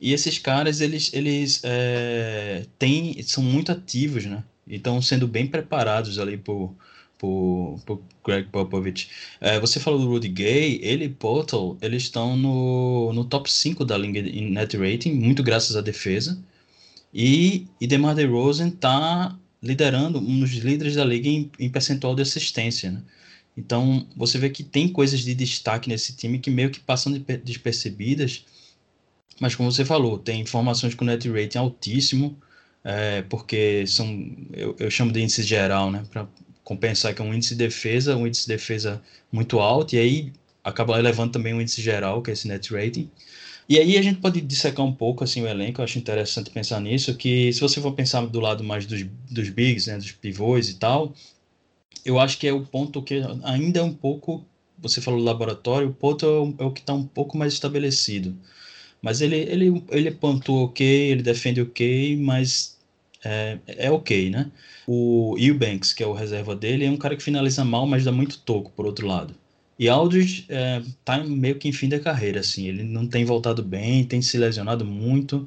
E 0.00 0.12
esses 0.12 0.38
caras, 0.38 0.80
eles, 0.80 1.12
eles 1.12 1.60
é, 1.64 2.66
têm, 2.78 3.22
são 3.22 3.42
muito 3.42 3.72
ativos, 3.72 4.24
né? 4.24 4.44
E 4.66 4.76
estão 4.76 5.00
sendo 5.00 5.28
bem 5.28 5.46
preparados 5.46 6.18
ali 6.18 6.36
por, 6.36 6.74
por, 7.18 7.80
por 7.86 8.02
Greg 8.24 8.48
Popovich. 8.48 9.08
É, 9.40 9.58
você 9.60 9.78
falou 9.78 10.00
do 10.00 10.08
Rudy 10.08 10.28
Gay, 10.28 10.80
ele 10.82 11.06
e 11.06 11.08
Portal, 11.08 11.76
eles 11.80 12.04
estão 12.04 12.36
no, 12.36 13.12
no 13.12 13.24
top 13.24 13.50
5 13.50 13.84
da 13.84 13.96
liga 13.96 14.20
em 14.20 14.50
net 14.50 14.76
rating, 14.76 15.12
muito 15.12 15.42
graças 15.42 15.76
à 15.76 15.80
defesa. 15.80 16.38
E, 17.12 17.66
e 17.80 17.86
DeMar 17.86 18.14
DeRozan 18.14 18.68
está 18.68 19.38
liderando, 19.62 20.18
um 20.18 20.40
dos 20.40 20.50
líderes 20.52 20.96
da 20.96 21.04
liga 21.04 21.28
em, 21.28 21.50
em 21.58 21.70
percentual 21.70 22.14
de 22.14 22.22
assistência, 22.22 22.90
né? 22.90 23.02
Então, 23.56 24.06
você 24.16 24.36
vê 24.36 24.50
que 24.50 24.64
tem 24.64 24.88
coisas 24.88 25.20
de 25.20 25.34
destaque 25.34 25.88
nesse 25.88 26.16
time 26.16 26.40
que 26.40 26.50
meio 26.50 26.70
que 26.70 26.80
passam 26.80 27.12
despercebidas, 27.44 28.44
mas 29.40 29.54
como 29.54 29.70
você 29.70 29.84
falou, 29.84 30.18
tem 30.18 30.40
informações 30.40 30.94
com 30.94 31.04
net 31.04 31.28
rating 31.28 31.58
altíssimo, 31.58 32.38
é, 32.84 33.22
porque 33.22 33.86
são, 33.86 34.06
eu, 34.52 34.76
eu, 34.78 34.90
chamo 34.90 35.10
de 35.12 35.20
índice 35.20 35.42
geral, 35.42 35.90
né? 35.90 36.04
Para 36.10 36.26
compensar 36.62 37.14
que 37.14 37.22
é 37.22 37.24
um 37.24 37.32
índice 37.32 37.54
de 37.54 37.64
defesa, 37.64 38.16
um 38.16 38.26
índice 38.26 38.42
de 38.42 38.48
defesa 38.48 39.02
muito 39.32 39.58
alto, 39.58 39.94
e 39.94 39.98
aí 39.98 40.32
acaba 40.62 40.98
elevando 40.98 41.32
também 41.32 41.54
o 41.54 41.60
índice 41.60 41.82
geral, 41.82 42.22
que 42.22 42.30
é 42.30 42.34
esse 42.34 42.46
net 42.48 42.72
rating. 42.72 43.10
E 43.68 43.78
aí 43.78 43.96
a 43.96 44.02
gente 44.02 44.20
pode 44.20 44.40
dissecar 44.42 44.84
um 44.84 44.92
pouco 44.92 45.24
assim 45.24 45.42
o 45.42 45.48
elenco, 45.48 45.80
eu 45.80 45.84
acho 45.84 45.98
interessante 45.98 46.50
pensar 46.50 46.80
nisso, 46.80 47.14
que 47.16 47.52
se 47.52 47.60
você 47.60 47.80
for 47.80 47.92
pensar 47.92 48.26
do 48.26 48.40
lado 48.40 48.62
mais 48.62 48.84
dos, 48.86 49.02
dos 49.30 49.48
bigs, 49.48 49.86
né, 49.86 49.96
dos 49.96 50.12
pivôs 50.12 50.68
e 50.68 50.74
tal, 50.74 51.14
eu 52.04 52.18
acho 52.18 52.38
que 52.38 52.46
é 52.46 52.52
o 52.52 52.60
ponto 52.64 53.02
que 53.02 53.22
ainda 53.42 53.80
é 53.80 53.82
um 53.82 53.94
pouco, 53.94 54.44
você 54.78 55.00
falou 55.00 55.20
laboratório, 55.20 55.88
o 55.88 55.94
ponto 55.94 56.26
é 56.26 56.28
o, 56.28 56.54
é 56.58 56.64
o 56.64 56.70
que 56.70 56.80
está 56.80 56.92
um 56.92 57.06
pouco 57.06 57.38
mais 57.38 57.54
estabelecido. 57.54 58.36
Mas 59.04 59.20
ele, 59.20 59.36
ele, 59.36 59.84
ele 59.90 60.10
pontua 60.10 60.64
ok, 60.64 60.86
ele 60.86 61.22
defende 61.22 61.60
ok, 61.60 62.16
mas 62.16 62.78
é, 63.22 63.58
é 63.66 63.90
ok, 63.90 64.30
né? 64.30 64.50
O 64.86 65.36
Eubanks, 65.38 65.92
que 65.92 66.02
é 66.02 66.06
o 66.06 66.14
reserva 66.14 66.56
dele, 66.56 66.86
é 66.86 66.90
um 66.90 66.96
cara 66.96 67.14
que 67.14 67.22
finaliza 67.22 67.62
mal, 67.66 67.86
mas 67.86 68.02
dá 68.02 68.10
muito 68.10 68.38
toco, 68.38 68.70
por 68.70 68.86
outro 68.86 69.06
lado. 69.06 69.34
E 69.78 69.90
Aldridge 69.90 70.46
é, 70.48 70.80
tá 71.04 71.22
meio 71.22 71.56
que 71.56 71.68
em 71.68 71.72
fim 71.72 71.86
da 71.86 72.00
carreira, 72.00 72.40
assim. 72.40 72.66
Ele 72.66 72.82
não 72.82 73.06
tem 73.06 73.26
voltado 73.26 73.62
bem, 73.62 74.06
tem 74.06 74.22
se 74.22 74.38
lesionado 74.38 74.86
muito, 74.86 75.46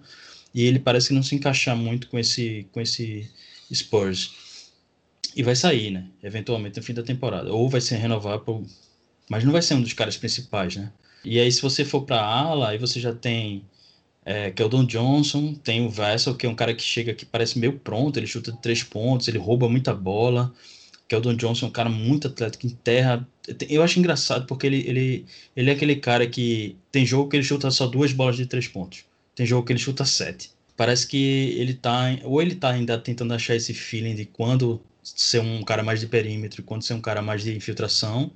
e 0.53 0.63
ele 0.63 0.77
parece 0.77 1.07
que 1.07 1.15
não 1.15 1.23
se 1.23 1.33
encaixar 1.33 1.75
muito 1.75 2.09
com 2.09 2.19
esse, 2.19 2.67
com 2.71 2.79
esse 2.79 3.27
Spurs. 3.73 4.35
E 5.35 5.41
vai 5.41 5.55
sair, 5.55 5.89
né? 5.89 6.05
Eventualmente 6.21 6.77
no 6.77 6.83
fim 6.83 6.93
da 6.93 7.01
temporada. 7.01 7.51
Ou 7.51 7.67
vai 7.67 7.81
ser 7.81 7.95
renovado, 7.95 8.63
mas 9.27 9.43
não 9.43 9.51
vai 9.51 9.63
ser 9.63 9.73
um 9.73 9.81
dos 9.81 9.93
caras 9.93 10.15
principais, 10.15 10.75
né? 10.75 10.91
E 11.27 11.41
aí, 11.41 11.51
se 11.51 11.61
você 11.61 11.83
for 11.83 12.03
para 12.03 12.21
ala, 12.23 12.69
aí 12.69 12.77
você 12.77 13.01
já 13.01 13.13
tem 13.13 13.65
é, 14.25 14.49
Keldon 14.51 14.85
Johnson, 14.85 15.53
tem 15.55 15.85
o 15.85 15.89
Vessel, 15.89 16.35
que 16.35 16.45
é 16.45 16.49
um 16.49 16.55
cara 16.55 16.73
que 16.73 16.81
chega 16.81 17.13
que 17.13 17.25
parece 17.25 17.59
meio 17.59 17.73
pronto, 17.73 18.17
ele 18.17 18.25
chuta 18.25 18.49
de 18.51 18.61
três 18.61 18.81
pontos, 18.81 19.27
ele 19.27 19.37
rouba 19.37 19.67
muita 19.67 19.93
bola. 19.93 20.53
Keldon 21.09 21.35
Johnson 21.35 21.65
é 21.65 21.69
um 21.69 21.71
cara 21.71 21.89
muito 21.89 22.27
atlético 22.27 22.65
em 22.65 22.69
terra. 22.69 23.27
Eu 23.69 23.83
acho 23.83 23.99
engraçado 23.99 24.45
porque 24.45 24.67
ele, 24.67 24.83
ele, 24.87 25.25
ele 25.55 25.69
é 25.69 25.73
aquele 25.73 25.97
cara 25.97 26.25
que 26.27 26.77
tem 26.91 27.05
jogo 27.05 27.29
que 27.29 27.35
ele 27.35 27.43
chuta 27.43 27.69
só 27.71 27.87
duas 27.87 28.13
bolas 28.13 28.37
de 28.37 28.45
três 28.45 28.67
pontos. 28.67 29.03
Tem 29.35 29.45
jogo 29.45 29.65
que 29.65 29.73
ele 29.73 29.79
chuta 29.79 30.05
sete. 30.05 30.51
Parece 30.77 31.07
que 31.07 31.17
ele 31.57 31.73
tá. 31.73 32.17
Ou 32.23 32.41
ele 32.41 32.55
tá 32.55 32.69
ainda 32.69 32.97
tentando 32.97 33.33
achar 33.33 33.55
esse 33.55 33.73
feeling 33.73 34.15
de 34.15 34.25
quando 34.25 34.81
ser 35.03 35.41
um 35.41 35.61
cara 35.63 35.83
mais 35.83 35.99
de 35.99 36.07
perímetro, 36.07 36.63
quando 36.63 36.83
ser 36.83 36.93
um 36.93 37.01
cara 37.01 37.21
mais 37.21 37.43
de 37.43 37.55
infiltração, 37.55 38.31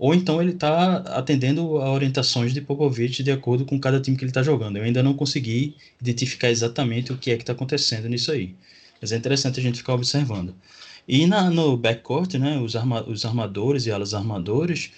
ou 0.00 0.14
então 0.14 0.40
ele 0.40 0.52
está 0.52 0.96
atendendo 1.18 1.76
a 1.76 1.92
orientações 1.92 2.54
de 2.54 2.62
Popovich 2.62 3.22
de 3.22 3.30
acordo 3.30 3.66
com 3.66 3.78
cada 3.78 4.00
time 4.00 4.16
que 4.16 4.24
ele 4.24 4.30
está 4.30 4.42
jogando. 4.42 4.78
Eu 4.78 4.84
ainda 4.84 5.02
não 5.02 5.12
consegui 5.12 5.76
identificar 6.00 6.48
exatamente 6.48 7.12
o 7.12 7.18
que 7.18 7.30
é 7.30 7.36
que 7.36 7.42
está 7.42 7.52
acontecendo 7.52 8.08
nisso 8.08 8.32
aí. 8.32 8.56
Mas 8.98 9.12
é 9.12 9.16
interessante 9.18 9.60
a 9.60 9.62
gente 9.62 9.76
ficar 9.76 9.92
observando. 9.92 10.54
E 11.06 11.26
na, 11.26 11.50
no 11.50 11.76
backcourt, 11.76 12.32
né, 12.36 12.58
os, 12.58 12.74
arma, 12.76 13.06
os 13.06 13.26
armadores 13.26 13.84
e 13.84 13.90
alas 13.92 14.14
armadores, 14.14 14.90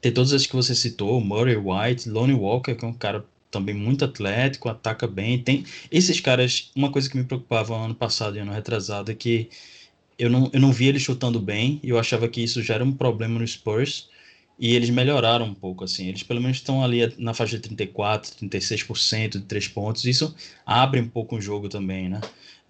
tem 0.00 0.10
todos 0.10 0.32
esses 0.32 0.48
que 0.48 0.56
você 0.56 0.74
citou, 0.74 1.20
Murray 1.20 1.56
White, 1.56 2.08
Lonnie 2.08 2.34
Walker, 2.34 2.74
que 2.74 2.84
é 2.84 2.88
um 2.88 2.92
cara 2.92 3.24
também 3.48 3.76
muito 3.76 4.04
atlético, 4.04 4.68
ataca 4.68 5.06
bem. 5.06 5.38
Tem 5.40 5.64
esses 5.88 6.18
caras, 6.18 6.72
uma 6.74 6.90
coisa 6.90 7.08
que 7.08 7.16
me 7.16 7.22
preocupava 7.22 7.76
ano 7.76 7.94
passado 7.94 8.36
e 8.36 8.40
ano 8.40 8.50
retrasado 8.50 9.12
é 9.12 9.14
que 9.14 9.50
eu 10.20 10.28
não, 10.28 10.50
eu 10.52 10.60
não 10.60 10.70
vi 10.70 10.86
ele 10.86 11.00
chutando 11.00 11.40
bem, 11.40 11.80
e 11.82 11.88
eu 11.88 11.98
achava 11.98 12.28
que 12.28 12.42
isso 12.42 12.62
já 12.62 12.74
era 12.74 12.84
um 12.84 12.92
problema 12.92 13.38
no 13.40 13.46
Spurs. 13.46 14.08
e 14.58 14.74
eles 14.76 14.90
melhoraram 14.90 15.46
um 15.46 15.54
pouco, 15.54 15.84
assim. 15.84 16.08
Eles 16.08 16.22
pelo 16.22 16.40
menos 16.40 16.58
estão 16.58 16.84
ali 16.84 17.14
na 17.18 17.32
faixa 17.32 17.56
de 17.56 17.62
34, 17.62 18.32
36% 18.32 19.38
de 19.38 19.40
três 19.40 19.66
pontos. 19.66 20.04
Isso 20.04 20.34
abre 20.66 21.00
um 21.00 21.08
pouco 21.08 21.36
o 21.36 21.40
jogo 21.40 21.68
também, 21.68 22.10
né? 22.10 22.20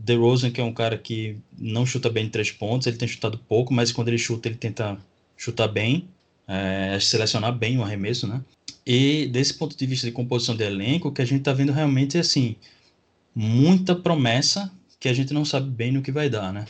The 0.04 0.14
Rosen, 0.14 0.52
que 0.52 0.60
é 0.60 0.64
um 0.64 0.72
cara 0.72 0.96
que 0.96 1.36
não 1.58 1.84
chuta 1.84 2.08
bem 2.08 2.26
de 2.26 2.30
três 2.30 2.52
pontos, 2.52 2.86
ele 2.86 2.96
tem 2.96 3.08
chutado 3.08 3.38
pouco, 3.38 3.74
mas 3.74 3.90
quando 3.92 4.08
ele 4.08 4.18
chuta, 4.18 4.48
ele 4.48 4.56
tenta 4.56 4.96
chutar 5.36 5.68
bem, 5.68 6.08
é, 6.46 6.98
selecionar 7.00 7.52
bem 7.52 7.78
o 7.78 7.82
arremesso, 7.82 8.26
né? 8.28 8.40
E 8.86 9.26
desse 9.26 9.54
ponto 9.54 9.76
de 9.76 9.86
vista 9.86 10.06
de 10.06 10.12
composição 10.12 10.56
de 10.56 10.64
elenco, 10.64 11.08
o 11.08 11.12
que 11.12 11.22
a 11.22 11.24
gente 11.24 11.42
tá 11.42 11.52
vendo 11.52 11.72
realmente 11.72 12.16
é 12.16 12.20
assim, 12.20 12.56
muita 13.34 13.94
promessa 13.96 14.70
que 15.00 15.08
a 15.08 15.12
gente 15.12 15.34
não 15.34 15.44
sabe 15.44 15.68
bem 15.70 15.92
no 15.92 16.02
que 16.02 16.12
vai 16.12 16.30
dar, 16.30 16.52
né? 16.52 16.66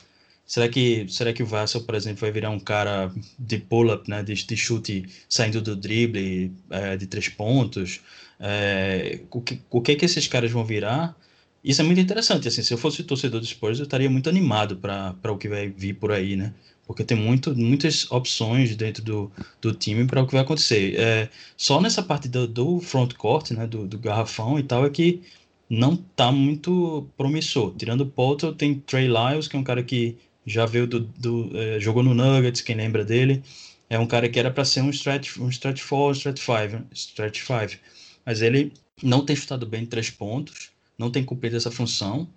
Será 0.51 0.69
que, 0.69 1.07
será 1.09 1.33
que 1.33 1.45
o 1.45 1.47
Vassell, 1.47 1.83
por 1.83 1.95
exemplo, 1.95 2.23
vai 2.23 2.33
virar 2.33 2.51
um 2.51 2.59
cara 2.59 3.13
de 3.39 3.57
pull-up, 3.57 4.11
né, 4.11 4.21
de, 4.21 4.35
de, 4.35 4.57
chute 4.57 5.05
saindo 5.29 5.63
do 5.63 5.77
drible 5.77 6.53
é, 6.69 6.97
de 6.97 7.07
três 7.07 7.29
pontos? 7.29 8.01
É, 8.41 9.21
o, 9.31 9.41
que, 9.41 9.61
o 9.71 9.81
que 9.81 9.95
que 9.95 10.05
esses 10.05 10.27
caras 10.27 10.51
vão 10.51 10.65
virar? 10.65 11.17
Isso 11.63 11.81
é 11.83 11.85
muito 11.85 12.01
interessante. 12.01 12.49
Assim, 12.49 12.65
se 12.65 12.75
eu 12.75 12.79
fosse 12.79 13.05
torcedor 13.05 13.39
do 13.39 13.47
Spurs, 13.47 13.79
eu 13.79 13.85
estaria 13.85 14.11
muito 14.11 14.29
animado 14.29 14.77
para 14.77 15.31
o 15.31 15.39
que 15.39 15.49
vai 15.49 15.69
vir 15.69 15.95
por 15.95 16.11
aí, 16.11 16.35
né? 16.35 16.53
Porque 16.85 17.05
tem 17.05 17.17
muito, 17.17 17.57
muitas 17.57 18.11
opções 18.11 18.75
dentro 18.75 19.05
do, 19.05 19.31
do 19.61 19.73
time 19.73 20.05
para 20.05 20.21
o 20.21 20.27
que 20.27 20.33
vai 20.33 20.43
acontecer. 20.43 20.99
É, 20.99 21.29
só 21.57 21.81
nessa 21.81 22.03
parte 22.03 22.29
do, 22.29 22.49
do 22.49 22.81
front 22.81 23.15
court, 23.15 23.53
né, 23.53 23.69
do, 23.69 23.87
do 23.87 24.01
garrafão 24.01 24.59
e 24.59 24.65
tal, 24.65 24.85
é 24.85 24.91
que 24.91 25.23
não 25.69 25.97
tá 25.97 26.33
muito 26.33 27.07
promissor. 27.17 27.73
Tirando 27.77 28.01
o 28.01 28.07
Potter, 28.07 28.53
tem 28.53 28.75
Trey 28.75 29.07
Lyles, 29.07 29.47
que 29.47 29.55
é 29.55 29.59
um 29.61 29.63
cara 29.63 29.85
que 29.85 30.19
já 30.47 30.67
veio 30.67 30.87
do, 30.87 31.01
do 31.01 31.51
é, 31.55 31.81
jogou 31.81 32.03
no 32.03 32.15
Nuggets, 32.15 32.61
quem 32.61 32.77
lembra 32.77 33.05
dele. 33.05 33.43
É 33.89 33.99
um 33.99 34.07
cara 34.07 34.29
que 34.29 34.39
era 34.39 34.51
para 34.51 34.65
ser 34.65 34.83
um 34.83 34.91
stretch, 34.91 35.39
um 35.39 35.49
stretch 35.49 35.83
4, 35.87 36.13
stretch 36.17 36.41
5, 36.41 36.87
stretch 36.95 37.41
5. 37.43 37.83
Mas 38.25 38.43
ele 38.43 38.73
não 39.03 39.25
tem 39.25 39.35
chutado 39.35 39.67
bem 39.67 39.85
três 39.87 40.11
pontos, 40.11 40.71
não 40.97 41.11
tem 41.11 41.25
cumprido 41.25 41.57
essa 41.57 41.71
função. 41.71 42.29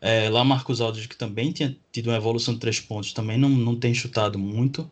É, 0.00 0.28
lá 0.28 0.44
Marcos 0.44 0.80
Aldridge, 0.80 1.08
que 1.08 1.16
também 1.16 1.52
tinha 1.52 1.76
tido 1.92 2.08
uma 2.08 2.16
evolução 2.16 2.54
de 2.54 2.60
três 2.60 2.80
pontos, 2.80 3.12
também 3.12 3.38
não, 3.38 3.48
não 3.48 3.76
tem 3.76 3.94
chutado 3.94 4.38
muito. 4.38 4.90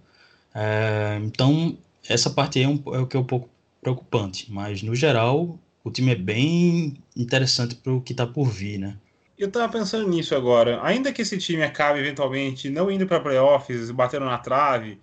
É, 0.54 1.20
então, 1.24 1.76
essa 2.08 2.30
parte 2.30 2.58
aí 2.58 2.64
é, 2.64 2.68
um, 2.68 2.82
é 2.94 2.98
o 2.98 3.06
que 3.06 3.16
é 3.16 3.20
um 3.20 3.24
pouco 3.24 3.48
preocupante. 3.80 4.50
Mas, 4.50 4.82
no 4.82 4.94
geral, 4.94 5.58
o 5.84 5.90
time 5.90 6.12
é 6.12 6.16
bem 6.16 6.96
interessante 7.16 7.74
para 7.74 7.92
o 7.92 8.00
que 8.00 8.12
está 8.12 8.26
por 8.26 8.48
vir, 8.48 8.78
né? 8.78 8.96
Eu 9.40 9.50
tava 9.50 9.72
pensando 9.72 10.06
nisso 10.06 10.34
agora. 10.34 10.80
Ainda 10.82 11.10
que 11.14 11.22
esse 11.22 11.38
time 11.38 11.62
acabe 11.62 11.98
eventualmente 11.98 12.68
não 12.68 12.90
indo 12.90 13.06
para 13.06 13.18
playoffs, 13.20 13.90
batendo 13.90 14.26
na 14.26 14.36
trave, 14.36 15.00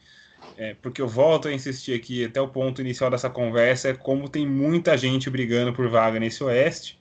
é, 0.56 0.76
porque 0.76 1.02
eu 1.02 1.08
volto 1.08 1.48
a 1.48 1.54
insistir 1.54 1.96
aqui 1.96 2.24
até 2.24 2.40
o 2.40 2.48
ponto 2.48 2.80
inicial 2.80 3.10
dessa 3.10 3.32
conversa, 3.32 3.90
é 3.90 3.94
como 3.96 4.30
tem 4.30 4.46
muita 4.48 4.96
gente 4.96 5.28
brigando 5.28 5.74
por 5.74 5.90
vaga 5.90 6.20
nesse 6.20 6.44
Oeste. 6.44 7.00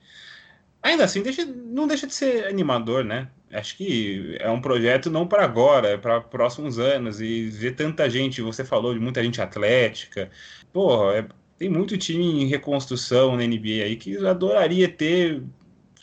Ainda 0.83 1.05
assim, 1.05 1.23
deixa, 1.23 1.45
não 1.45 1.87
deixa 1.87 2.07
de 2.07 2.15
ser 2.15 2.47
animador, 2.47 3.05
né? 3.05 3.29
Acho 3.53 3.77
que 3.77 4.37
é 4.41 4.51
um 4.51 4.61
projeto 4.61 5.11
não 5.11 5.27
para 5.29 5.45
agora, 5.45 5.89
é 5.89 5.97
para 5.99 6.23
próximos 6.23 6.79
anos. 6.79 7.21
E 7.21 7.51
ver 7.51 7.73
tanta 7.75 8.09
gente, 8.09 8.41
você 8.41 8.65
falou 8.65 8.95
de 8.95 9.01
muita 9.01 9.23
gente 9.23 9.43
atlética. 9.43 10.31
Porra, 10.73 11.19
é, 11.19 11.27
tem 11.59 11.69
muito 11.69 11.99
time 11.99 12.25
em 12.43 12.47
reconstrução 12.47 13.37
na 13.37 13.47
NBA 13.47 13.85
aí 13.85 13.97
que 13.97 14.17
adoraria 14.27 14.89
ter 14.89 15.43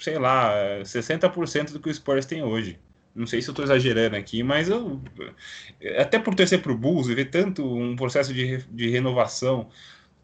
sei 0.03 0.19
lá, 0.19 0.53
60% 0.81 1.71
do 1.71 1.79
que 1.79 1.89
o 1.89 1.93
Spurs 1.93 2.25
tem 2.25 2.43
hoje. 2.43 2.77
Não 3.15 3.25
sei 3.25 3.41
se 3.41 3.47
eu 3.47 3.53
estou 3.53 3.63
exagerando 3.63 4.17
aqui, 4.17 4.43
mas 4.43 4.67
eu. 4.67 4.99
Até 5.97 6.19
por 6.19 6.35
torcer 6.35 6.61
para 6.61 6.71
o 6.71 6.77
Bulls 6.77 7.07
e 7.07 7.15
ver 7.15 7.29
tanto 7.29 7.63
um 7.63 7.95
processo 7.95 8.33
de, 8.33 8.57
de 8.63 8.89
renovação 8.89 9.69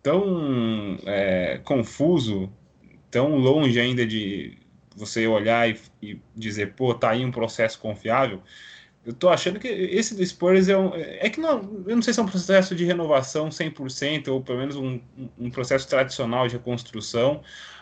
tão 0.03 0.97
é, 1.05 1.61
confuso, 1.63 2.51
tão 3.09 3.37
longe 3.37 3.79
ainda 3.79 4.05
de 4.05 4.57
você 4.95 5.27
olhar 5.27 5.69
e, 5.69 5.79
e, 6.01 6.19
dizer, 6.35 6.73
pô, 6.73 6.93
tá 6.93 7.11
aí 7.11 7.23
um 7.23 7.31
processo 7.31 7.79
confiável. 7.79 8.41
Eu 9.05 9.13
tô 9.13 9.29
achando 9.29 9.59
que 9.59 9.67
esse 9.67 10.13
do 10.15 10.25
Spurs 10.25 10.67
é 10.67 10.77
um. 10.77 10.93
É 10.95 11.29
que 11.29 11.39
não. 11.39 11.83
Eu 11.87 11.95
não 11.95 12.01
sei 12.01 12.13
se 12.13 12.19
é 12.19 12.23
um 12.23 12.27
processo 12.27 12.75
de 12.75 12.83
renovação 12.83 13.49
100%, 13.49 14.27
ou 14.27 14.41
pelo 14.41 14.59
menos 14.59 14.75
um, 14.75 14.99
um 15.37 15.49
processo 15.49 15.87
tradicional 15.87 16.47
de 16.47 16.57
reconstrução 16.57 17.41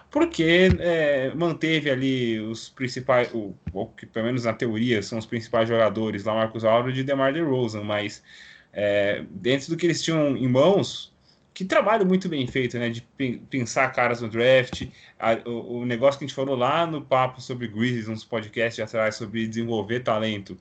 porque 0.10 0.70
é, 0.80 1.32
manteve 1.36 1.90
ali 1.90 2.40
os 2.40 2.70
principais, 2.70 3.30
o, 3.34 3.54
que 3.98 4.06
pelo 4.06 4.26
menos 4.26 4.46
na 4.46 4.54
teoria 4.54 5.02
são 5.02 5.18
os 5.18 5.26
principais 5.26 5.68
jogadores, 5.68 6.24
lá 6.24 6.34
Marcos 6.34 6.64
Alves 6.64 6.98
e 6.98 7.04
DeMar 7.04 7.34
DeRozan, 7.34 7.84
mas 7.84 8.24
é, 8.72 9.24
dentro 9.32 9.70
do 9.70 9.78
que 9.78 9.86
eles 9.86 10.02
tinham 10.02 10.38
em 10.38 10.48
mãos, 10.48 11.14
que 11.54 11.66
trabalho 11.66 12.06
muito 12.06 12.30
bem 12.30 12.46
feito, 12.46 12.78
né, 12.78 12.90
de 12.90 13.02
pensar 13.50 13.92
caras 13.92 14.22
no 14.22 14.30
draft, 14.30 14.88
a, 15.20 15.34
o, 15.50 15.80
o, 15.80 15.86
negócio 15.86 16.20
que 16.20 16.26
a 16.26 16.28
gente 16.28 16.36
falou 16.36 16.56
lá 16.56 16.86
no 16.86 17.02
papo 17.02 17.42
sobre 17.42 17.68
Grizzlies, 17.68 18.08
uns 18.08 18.24
podcasts 18.24 18.80
atrás, 18.80 19.16
sobre 19.16 19.48
desenvolver 19.48 20.02
talento, 20.02 20.56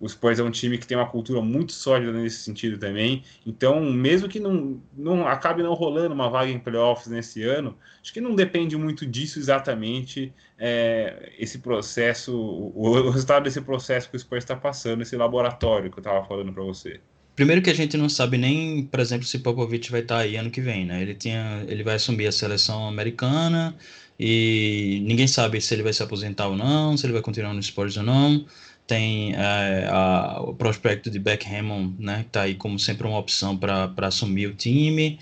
o 0.00 0.08
Spurs 0.08 0.38
é 0.38 0.42
um 0.42 0.50
time 0.50 0.78
que 0.78 0.86
tem 0.86 0.96
uma 0.96 1.06
cultura 1.06 1.42
muito 1.42 1.72
sólida 1.72 2.10
nesse 2.10 2.38
sentido 2.38 2.78
também. 2.78 3.22
Então, 3.46 3.84
mesmo 3.84 4.28
que 4.28 4.40
não, 4.40 4.80
não 4.96 5.28
acabe 5.28 5.62
não 5.62 5.74
rolando 5.74 6.14
uma 6.14 6.30
vaga 6.30 6.50
em 6.50 6.58
playoffs 6.58 7.08
nesse 7.08 7.42
ano, 7.42 7.76
acho 8.02 8.10
que 8.10 8.20
não 8.20 8.34
depende 8.34 8.78
muito 8.78 9.04
disso 9.04 9.38
exatamente 9.38 10.32
é, 10.58 11.34
esse 11.38 11.58
processo, 11.58 12.34
o, 12.34 12.72
o, 12.74 13.10
resultado 13.10 13.44
desse 13.44 13.60
processo 13.60 14.08
que 14.08 14.16
o 14.16 14.18
Spurs 14.18 14.42
está 14.42 14.56
passando, 14.56 15.02
esse 15.02 15.14
laboratório 15.16 15.90
que 15.90 15.98
eu 15.98 16.02
estava 16.02 16.26
falando 16.26 16.50
para 16.50 16.62
você. 16.62 16.98
Primeiro 17.36 17.60
que 17.60 17.70
a 17.70 17.74
gente 17.74 17.96
não 17.98 18.08
sabe 18.08 18.38
nem, 18.38 18.84
por 18.84 19.00
exemplo, 19.00 19.26
se 19.26 19.38
Popovich 19.38 19.90
vai 19.90 20.00
estar 20.00 20.16
tá 20.16 20.20
aí 20.22 20.36
ano 20.36 20.50
que 20.50 20.62
vem, 20.62 20.86
né? 20.86 21.02
Ele, 21.02 21.14
tinha, 21.14 21.62
ele 21.68 21.84
vai 21.84 21.96
assumir 21.96 22.26
a 22.26 22.32
seleção 22.32 22.88
americana 22.88 23.76
e 24.18 25.02
ninguém 25.04 25.26
sabe 25.26 25.60
se 25.60 25.74
ele 25.74 25.82
vai 25.82 25.92
se 25.92 26.02
aposentar 26.02 26.48
ou 26.48 26.56
não, 26.56 26.96
se 26.96 27.04
ele 27.04 27.12
vai 27.12 27.22
continuar 27.22 27.52
no 27.52 27.62
Spurs 27.62 27.98
ou 27.98 28.02
não 28.02 28.46
tem 28.90 29.32
é, 29.36 29.86
a, 29.88 30.40
o 30.42 30.52
prospecto 30.52 31.08
de 31.08 31.20
Beck 31.20 31.46
Hammond, 31.46 31.94
né, 31.96 32.22
que 32.22 32.26
está 32.26 32.42
aí 32.42 32.56
como 32.56 32.76
sempre 32.76 33.06
uma 33.06 33.18
opção 33.18 33.56
para 33.56 33.94
assumir 34.02 34.48
o 34.48 34.54
time, 34.54 35.16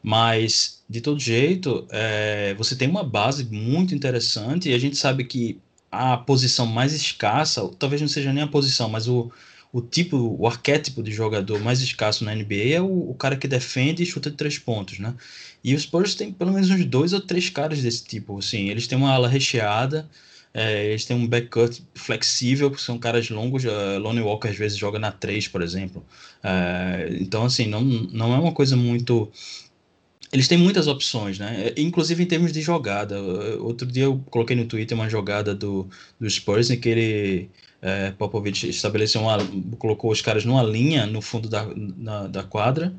mas 0.00 0.84
de 0.88 1.00
todo 1.00 1.18
jeito 1.18 1.84
é, 1.90 2.54
você 2.54 2.76
tem 2.76 2.88
uma 2.88 3.02
base 3.02 3.44
muito 3.44 3.92
interessante 3.92 4.68
e 4.68 4.72
a 4.72 4.78
gente 4.78 4.96
sabe 4.96 5.24
que 5.24 5.60
a 5.90 6.16
posição 6.16 6.64
mais 6.64 6.92
escassa, 6.92 7.68
talvez 7.76 8.00
não 8.00 8.06
seja 8.06 8.32
nem 8.32 8.44
a 8.44 8.46
posição, 8.46 8.88
mas 8.88 9.08
o, 9.08 9.32
o 9.72 9.80
tipo, 9.80 10.36
o 10.38 10.46
arquétipo 10.46 11.02
de 11.02 11.10
jogador 11.10 11.58
mais 11.58 11.80
escasso 11.80 12.24
na 12.24 12.32
NBA 12.32 12.74
é 12.74 12.80
o, 12.80 13.10
o 13.10 13.14
cara 13.14 13.36
que 13.36 13.48
defende 13.48 14.04
e 14.04 14.06
chuta 14.06 14.30
de 14.30 14.36
três 14.36 14.58
pontos, 14.60 15.00
né? 15.00 15.12
E 15.64 15.74
os 15.74 15.82
Spurs 15.82 16.14
têm 16.14 16.30
pelo 16.32 16.52
menos 16.52 16.70
uns 16.70 16.84
dois 16.84 17.12
ou 17.12 17.20
três 17.20 17.50
caras 17.50 17.82
desse 17.82 18.04
tipo, 18.04 18.38
assim, 18.38 18.68
eles 18.68 18.86
têm 18.86 18.96
uma 18.96 19.10
ala 19.10 19.26
recheada, 19.26 20.08
é, 20.52 20.86
eles 20.86 21.04
têm 21.04 21.16
um 21.16 21.26
backcourt 21.26 21.80
flexível, 21.94 22.70
porque 22.70 22.82
são 22.84 22.98
caras 22.98 23.28
longos. 23.30 23.64
Uh, 23.64 23.98
Lonnie 23.98 24.22
Walker 24.22 24.48
às 24.48 24.56
vezes 24.56 24.78
joga 24.78 24.98
na 24.98 25.12
3, 25.12 25.48
por 25.48 25.62
exemplo. 25.62 26.04
É, 26.42 27.08
então, 27.20 27.44
assim, 27.44 27.66
não, 27.66 27.82
não 27.82 28.34
é 28.34 28.38
uma 28.38 28.52
coisa 28.52 28.76
muito. 28.76 29.30
Eles 30.32 30.48
têm 30.48 30.58
muitas 30.58 30.86
opções, 30.86 31.38
né? 31.38 31.72
Inclusive 31.76 32.22
em 32.22 32.26
termos 32.26 32.52
de 32.52 32.60
jogada. 32.60 33.20
Outro 33.60 33.86
dia 33.86 34.04
eu 34.04 34.22
coloquei 34.30 34.56
no 34.56 34.66
Twitter 34.66 34.96
uma 34.96 35.08
jogada 35.08 35.54
do, 35.54 35.88
do 36.20 36.28
Spurs 36.28 36.70
em 36.70 36.78
que 36.78 36.88
ele. 36.88 37.50
É, 37.80 38.10
Popovich 38.12 38.68
estabeleceu 38.68 39.20
uma. 39.20 39.38
colocou 39.78 40.10
os 40.10 40.20
caras 40.20 40.44
numa 40.44 40.62
linha 40.62 41.06
no 41.06 41.22
fundo 41.22 41.48
da, 41.48 41.66
na, 41.74 42.26
da 42.26 42.42
quadra 42.42 42.92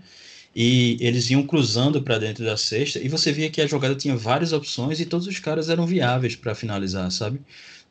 e 0.55 0.97
eles 0.99 1.29
iam 1.29 1.43
cruzando 1.43 2.01
para 2.01 2.17
dentro 2.17 2.43
da 2.43 2.57
cesta 2.57 2.99
e 2.99 3.07
você 3.07 3.31
via 3.31 3.49
que 3.49 3.61
a 3.61 3.67
jogada 3.67 3.95
tinha 3.95 4.15
várias 4.15 4.51
opções 4.51 4.99
e 4.99 5.05
todos 5.05 5.27
os 5.27 5.39
caras 5.39 5.69
eram 5.69 5.85
viáveis 5.85 6.35
para 6.35 6.55
finalizar, 6.55 7.11
sabe? 7.11 7.39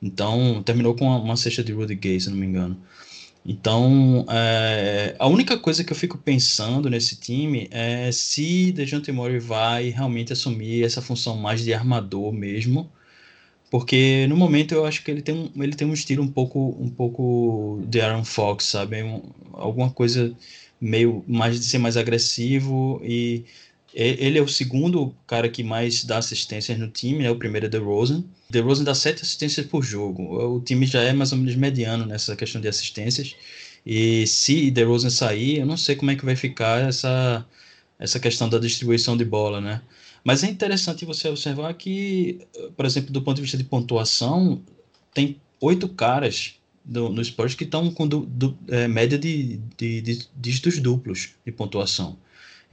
Então 0.03 0.63
terminou 0.65 0.95
com 0.95 1.07
uma, 1.07 1.37
cesta 1.37 1.63
de 1.63 1.73
Rudy 1.73 1.95
Gay, 1.95 2.21
se 2.21 2.31
não 2.31 2.37
me 2.37 2.47
engano. 2.47 2.77
Então, 3.47 4.27
é, 4.29 5.17
a 5.19 5.27
única 5.27 5.57
coisa 5.57 5.83
que 5.83 5.93
eu 5.93 5.97
fico 5.97 6.19
pensando 6.19 6.91
nesse 6.91 7.17
time 7.17 7.69
é 7.71 8.13
se 8.13 8.73
Dejounte 8.73 9.11
Murray 9.13 9.39
vai 9.39 9.89
realmente 9.91 10.33
assumir 10.33 10.85
essa 10.85 11.01
função 11.01 11.37
mais 11.37 11.65
de 11.65 11.73
armador 11.73 12.33
mesmo, 12.33 12.91
porque 13.71 14.27
no 14.29 14.37
momento 14.37 14.73
eu 14.75 14.85
acho 14.85 15.03
que 15.05 15.11
ele 15.11 15.23
tem 15.23 15.35
um, 15.35 15.63
ele 15.63 15.75
tem 15.75 15.89
um 15.89 15.95
estilo 15.95 16.23
um 16.23 16.29
pouco 16.29 16.77
um 16.81 16.91
pouco 16.91 17.83
de 17.89 18.01
Aaron 18.01 18.25
Fox, 18.25 18.65
sabe? 18.67 19.03
Um, 19.03 19.23
alguma 19.53 19.91
coisa 19.91 20.35
meio 20.81 21.25
mais 21.27 21.59
de 21.59 21.67
ser 21.67 21.79
mais 21.79 21.97
agressivo 21.97 23.01
e 23.05 23.45
ele 23.95 24.39
é 24.39 24.43
o 24.43 24.49
segundo 24.49 25.15
cara 25.27 25.49
que 25.49 25.65
mais 25.65 26.05
dá 26.05 26.19
assistências 26.19 26.79
no 26.79 26.89
time, 26.89 27.21
né? 27.23 27.31
O 27.31 27.37
primeiro 27.37 27.67
é 27.67 27.69
The 27.69 27.79
Rosen. 27.79 28.25
The 28.53 28.61
Rosen 28.61 28.85
dá 28.85 28.95
sete 28.95 29.23
assistências 29.23 29.67
por 29.67 29.83
jogo. 29.83 30.57
O 30.57 30.61
time 30.61 30.87
já 30.87 31.03
é 31.03 31.13
mais 31.13 31.33
ou 31.33 31.39
menos 31.39 31.55
mediano 31.57 32.05
nessa 32.05 32.37
questão 32.37 32.61
de 32.61 32.69
assistências. 32.69 33.35
E 33.85 34.27
se 34.27 34.71
The 34.71 34.83
Rosen 34.85 35.11
sair, 35.11 35.59
eu 35.59 35.67
não 35.67 35.77
sei 35.77 35.97
como 35.97 36.11
é 36.11 36.17
que 36.17 36.25
vai 36.25 36.37
ficar 36.37 36.87
essa, 36.87 37.45
essa 37.99 38.21
questão 38.21 38.49
da 38.49 38.59
distribuição 38.59 39.17
de 39.17 39.25
bola, 39.25 39.61
né? 39.61 39.81
Mas 40.23 40.45
é 40.45 40.49
interessante 40.49 41.05
você 41.05 41.29
observar 41.29 41.73
que, 41.75 42.47
por 42.77 42.85
exemplo, 42.85 43.13
do 43.13 43.23
ponto 43.23 43.37
de 43.37 43.43
vista 43.43 43.57
de 43.57 43.65
pontuação, 43.65 44.63
tem 45.15 45.41
oito 45.61 45.89
caras 45.89 46.58
do, 46.89 47.11
no 47.11 47.23
que 47.23 47.65
estão 47.65 47.91
com 47.91 48.09
do, 48.09 48.21
do, 48.21 48.59
é, 48.69 48.89
média 48.89 49.19
de, 49.19 49.61
de, 49.77 50.01
de 50.01 50.27
dígitos 50.35 50.79
duplos 50.79 51.35
de 51.45 51.53
pontuação. 51.53 52.17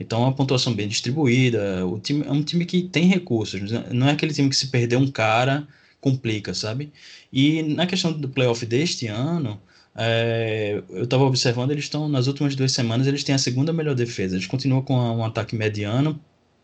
Então, 0.00 0.22
é 0.22 0.24
uma 0.24 0.32
pontuação 0.32 0.74
bem 0.74 0.88
distribuída. 0.88 1.86
O 1.86 1.98
time 1.98 2.24
é 2.26 2.30
um 2.30 2.42
time 2.42 2.64
que 2.64 2.82
tem 2.82 3.06
recursos. 3.06 3.70
Não 3.92 4.08
é 4.08 4.12
aquele 4.12 4.32
time 4.32 4.48
que 4.48 4.56
se 4.56 4.68
perder 4.68 4.96
um 4.96 5.10
cara 5.10 5.68
complica, 6.00 6.54
sabe? 6.54 6.92
E 7.32 7.62
na 7.62 7.86
questão 7.86 8.12
do 8.12 8.28
playoff 8.28 8.64
deste 8.64 9.06
ano, 9.06 9.60
é, 9.94 10.82
eu 10.90 11.04
estava 11.04 11.24
observando, 11.24 11.70
eles 11.70 11.84
estão 11.84 12.08
nas 12.08 12.26
últimas 12.26 12.54
duas 12.54 12.72
semanas 12.72 13.06
eles 13.06 13.24
têm 13.24 13.34
a 13.34 13.38
segunda 13.38 13.72
melhor 13.72 13.94
defesa. 13.94 14.36
Eles 14.36 14.46
continuam 14.46 14.82
com 14.82 14.94
um 14.94 15.24
ataque 15.24 15.56
mediano, 15.56 16.18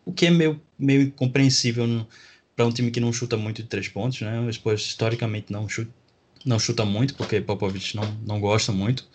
o 0.05 0.13
que 0.13 0.27
é 0.27 0.31
meio, 0.31 0.61
meio 0.79 1.03
incompreensível 1.03 2.07
para 2.55 2.67
um 2.67 2.73
time 2.73 2.91
que 2.91 3.01
não 3.01 3.13
chuta 3.13 3.37
muito 3.37 3.63
de 3.63 3.69
três 3.69 3.89
pontos, 3.89 4.21
né? 4.21 4.41
O 4.41 4.53
Spurs 4.53 4.83
historicamente 4.83 5.53
não 5.53 5.69
chuta, 5.69 5.91
não 6.45 6.59
chuta 6.59 6.85
muito, 6.85 7.15
porque 7.15 7.41
Popovich 7.41 7.97
não, 7.97 8.05
não 8.27 8.41
gosta 8.41 8.73
muito 8.73 9.07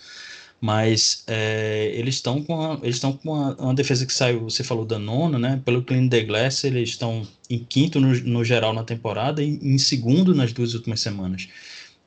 mas 0.59 1.23
é, 1.27 1.91
eles 1.93 2.15
estão 2.15 2.43
com 2.43 2.59
a, 2.59 2.79
eles 2.81 2.95
estão 2.95 3.13
com 3.13 3.31
uma, 3.31 3.55
uma, 3.55 3.73
defesa 3.75 4.05
que 4.05 4.13
saiu, 4.13 4.41
você 4.41 4.63
falou 4.63 4.85
da 4.85 4.97
nona, 4.97 5.37
né? 5.37 5.61
Pelo 5.63 5.83
Clean 5.83 6.07
the 6.09 6.21
Glass, 6.23 6.63
eles 6.63 6.89
estão 6.89 7.27
em 7.49 7.59
quinto 7.59 7.99
no, 7.99 8.13
no 8.21 8.43
geral 8.43 8.73
na 8.73 8.83
temporada 8.83 9.43
e 9.43 9.59
em 9.61 9.77
segundo 9.77 10.33
nas 10.33 10.51
duas 10.53 10.73
últimas 10.73 10.99
semanas. 10.99 11.47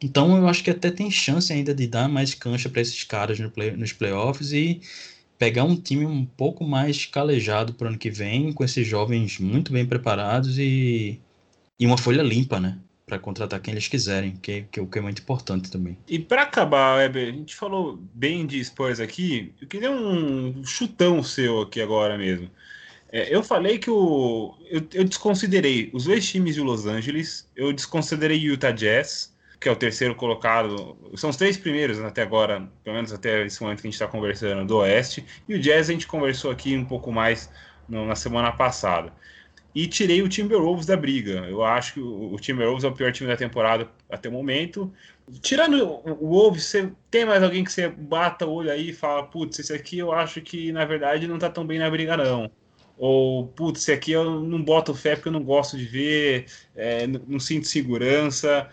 Então 0.02 0.36
eu 0.36 0.48
acho 0.48 0.64
que 0.64 0.70
até 0.70 0.90
tem 0.90 1.10
chance 1.10 1.52
ainda 1.52 1.74
de 1.74 1.86
dar 1.86 2.08
mais 2.08 2.34
cancha 2.34 2.68
para 2.68 2.80
esses 2.80 3.04
caras 3.04 3.38
no 3.38 3.50
play, 3.50 3.72
nos 3.72 3.92
playoffs 3.92 4.52
e 4.52 4.80
pegar 5.38 5.64
um 5.64 5.76
time 5.76 6.04
um 6.06 6.24
pouco 6.24 6.64
mais 6.64 7.06
calejado 7.06 7.74
para 7.74 7.86
o 7.86 7.88
ano 7.90 7.98
que 7.98 8.10
vem, 8.10 8.52
com 8.52 8.64
esses 8.64 8.86
jovens 8.86 9.38
muito 9.38 9.72
bem 9.72 9.86
preparados 9.86 10.58
e, 10.58 11.20
e 11.78 11.86
uma 11.86 11.98
folha 11.98 12.22
limpa, 12.22 12.58
né? 12.60 12.78
Para 13.10 13.18
contratar 13.18 13.58
quem 13.60 13.72
eles 13.72 13.88
quiserem, 13.88 14.36
que, 14.40 14.62
que, 14.70 14.86
que 14.86 14.98
é 14.98 15.02
muito 15.02 15.20
importante 15.20 15.68
também. 15.68 15.98
E 16.06 16.16
para 16.16 16.42
acabar, 16.42 16.98
Weber, 16.98 17.28
a 17.28 17.32
gente 17.32 17.56
falou 17.56 17.98
bem 18.14 18.46
de 18.46 18.62
Spurs 18.62 19.00
aqui, 19.00 19.52
eu 19.60 19.66
queria 19.66 19.90
um 19.90 20.64
chutão 20.64 21.20
seu 21.20 21.62
aqui 21.62 21.80
agora 21.82 22.16
mesmo. 22.16 22.48
É, 23.10 23.34
eu 23.34 23.42
falei 23.42 23.78
que 23.78 23.90
o, 23.90 24.54
eu, 24.70 24.86
eu, 24.94 25.04
desconsiderei 25.04 25.90
os 25.92 26.04
dois 26.04 26.24
times 26.28 26.54
de 26.54 26.60
Los 26.60 26.86
Angeles, 26.86 27.50
eu 27.56 27.72
desconsiderei 27.72 28.38
Utah 28.38 28.70
Jazz, 28.70 29.34
que 29.58 29.68
é 29.68 29.72
o 29.72 29.76
terceiro 29.76 30.14
colocado, 30.14 30.96
são 31.16 31.30
os 31.30 31.36
três 31.36 31.58
primeiros 31.58 31.98
até 31.98 32.22
agora, 32.22 32.70
pelo 32.84 32.94
menos 32.94 33.12
até 33.12 33.44
esse 33.44 33.60
momento 33.60 33.80
que 33.80 33.88
a 33.88 33.90
gente 33.90 34.00
está 34.00 34.06
conversando, 34.06 34.64
do 34.64 34.76
Oeste, 34.76 35.26
e 35.48 35.56
o 35.56 35.60
Jazz 35.60 35.90
a 35.90 35.92
gente 35.92 36.06
conversou 36.06 36.52
aqui 36.52 36.76
um 36.76 36.84
pouco 36.84 37.10
mais 37.10 37.50
no, 37.88 38.06
na 38.06 38.14
semana 38.14 38.52
passada 38.52 39.12
e 39.74 39.86
tirei 39.86 40.22
o 40.22 40.28
Timberwolves 40.28 40.86
da 40.86 40.96
briga. 40.96 41.46
Eu 41.48 41.62
acho 41.62 41.94
que 41.94 42.00
o 42.00 42.36
Timberwolves 42.40 42.84
é 42.84 42.88
o 42.88 42.92
pior 42.92 43.12
time 43.12 43.28
da 43.28 43.36
temporada 43.36 43.88
até 44.08 44.28
o 44.28 44.32
momento. 44.32 44.92
Tirando 45.40 45.84
o 45.84 46.28
Wolves, 46.28 46.64
você 46.64 46.90
tem 47.10 47.24
mais 47.24 47.42
alguém 47.42 47.62
que 47.62 47.72
você 47.72 47.88
bata 47.88 48.46
o 48.46 48.52
olho 48.52 48.70
aí 48.70 48.90
e 48.90 48.92
fala, 48.92 49.24
putz, 49.24 49.58
esse 49.60 49.72
aqui 49.72 49.98
eu 49.98 50.12
acho 50.12 50.40
que 50.40 50.72
na 50.72 50.84
verdade 50.84 51.28
não 51.28 51.38
tá 51.38 51.48
tão 51.48 51.64
bem 51.64 51.78
na 51.78 51.88
briga 51.88 52.16
não. 52.16 52.50
Ou, 52.98 53.46
putz, 53.46 53.82
esse 53.82 53.92
aqui 53.92 54.12
eu 54.12 54.40
não 54.40 54.62
boto 54.62 54.94
fé 54.94 55.14
porque 55.14 55.28
eu 55.28 55.32
não 55.32 55.42
gosto 55.42 55.78
de 55.78 55.84
ver, 55.84 56.46
é, 56.74 57.06
não 57.06 57.38
sinto 57.38 57.66
segurança. 57.66 58.68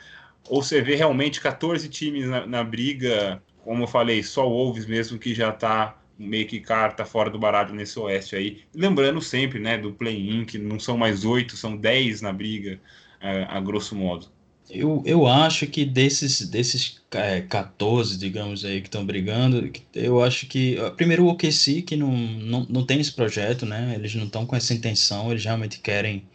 Ou 0.50 0.64
você 0.64 0.82
vê 0.82 0.96
realmente 0.96 1.40
14 1.40 1.88
times 1.90 2.28
na, 2.28 2.46
na 2.48 2.64
briga, 2.64 3.42
como 3.64 3.84
eu 3.84 3.88
falei, 3.88 4.24
só 4.24 4.48
o 4.48 4.52
Wolves 4.52 4.86
mesmo 4.86 5.20
que 5.20 5.36
já 5.36 5.52
tá 5.52 5.98
meio 6.18 6.48
que 6.48 6.60
cara 6.60 6.92
tá 6.92 7.06
fora 7.06 7.30
do 7.30 7.40
baralho 7.40 7.74
nesse 7.74 7.98
oeste 8.00 8.36
aí. 8.36 8.62
Lembrando 8.74 9.22
sempre, 9.22 9.60
né, 9.60 9.78
do 9.78 9.94
play-in, 9.94 10.46
que 10.46 10.58
não 10.58 10.80
são 10.80 10.98
mais 10.98 11.26
oito, 11.26 11.56
são 11.56 11.76
dez 11.76 12.22
na 12.22 12.34
briga, 12.34 12.80
é, 13.22 13.46
a 13.50 13.60
grosso 13.60 13.96
modo. 13.96 14.28
Eu, 14.70 15.02
eu 15.06 15.26
acho 15.26 15.66
que 15.68 15.86
desses, 15.86 16.46
desses 16.50 17.02
é, 17.12 17.42
14, 17.42 18.18
digamos 18.18 18.66
aí, 18.66 18.82
que 18.82 18.88
estão 18.88 19.06
brigando, 19.06 19.72
eu 19.94 20.22
acho 20.22 20.46
que. 20.46 20.76
Primeiro 20.98 21.24
o 21.24 21.30
OKC, 21.30 21.82
que 21.84 21.96
não, 21.96 22.12
não, 22.12 22.66
não 22.70 22.86
tem 22.86 23.00
esse 23.00 23.14
projeto, 23.14 23.66
né? 23.66 23.94
Eles 23.96 24.14
não 24.16 24.26
estão 24.26 24.46
com 24.46 24.56
essa 24.56 24.74
intenção, 24.74 25.32
eles 25.32 25.46
realmente 25.46 25.80
querem 25.80 26.28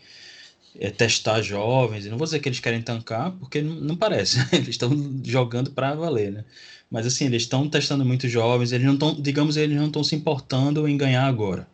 é, 0.78 0.90
testar 0.90 1.42
jovens. 1.42 2.06
Não 2.06 2.18
vou 2.18 2.26
dizer 2.26 2.40
que 2.40 2.48
eles 2.48 2.60
querem 2.60 2.82
tancar, 2.82 3.32
porque 3.32 3.60
não, 3.60 3.74
não 3.74 3.96
parece. 3.96 4.38
Eles 4.52 4.68
estão 4.68 4.90
jogando 5.24 5.70
para 5.70 5.94
valer, 5.94 6.32
né? 6.32 6.44
Mas 6.90 7.06
assim, 7.06 7.24
eles 7.24 7.42
estão 7.44 7.68
testando 7.70 8.04
muitos 8.04 8.30
jovens, 8.30 8.70
eles 8.70 8.86
não 8.86 8.92
estão, 8.92 9.14
digamos, 9.14 9.56
eles 9.56 9.76
não 9.78 9.86
estão 9.86 10.04
se 10.04 10.14
importando 10.14 10.86
em 10.86 10.94
ganhar 10.94 11.24
agora. 11.24 11.66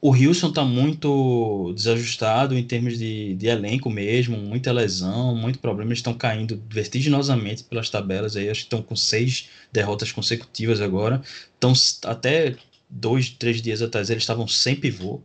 O 0.00 0.10
Wilson 0.10 0.50
está 0.50 0.64
muito 0.64 1.72
desajustado 1.74 2.56
em 2.56 2.62
termos 2.62 2.98
de, 2.98 3.34
de 3.34 3.46
elenco 3.46 3.90
mesmo, 3.90 4.36
muita 4.36 4.70
lesão, 4.70 5.34
muito 5.34 5.58
problema. 5.58 5.88
Eles 5.88 6.00
estão 6.00 6.14
caindo 6.14 6.62
vertiginosamente 6.68 7.64
pelas 7.64 7.88
tabelas 7.88 8.36
aí. 8.36 8.48
Acho 8.48 8.60
que 8.60 8.66
estão 8.66 8.82
com 8.82 8.94
seis 8.94 9.48
derrotas 9.72 10.12
consecutivas 10.12 10.80
agora. 10.80 11.22
Então, 11.56 11.72
até 12.04 12.54
dois, 12.88 13.30
três 13.30 13.62
dias 13.62 13.80
atrás, 13.80 14.10
eles 14.10 14.22
estavam 14.22 14.46
sem 14.46 14.76
pivô 14.76 15.20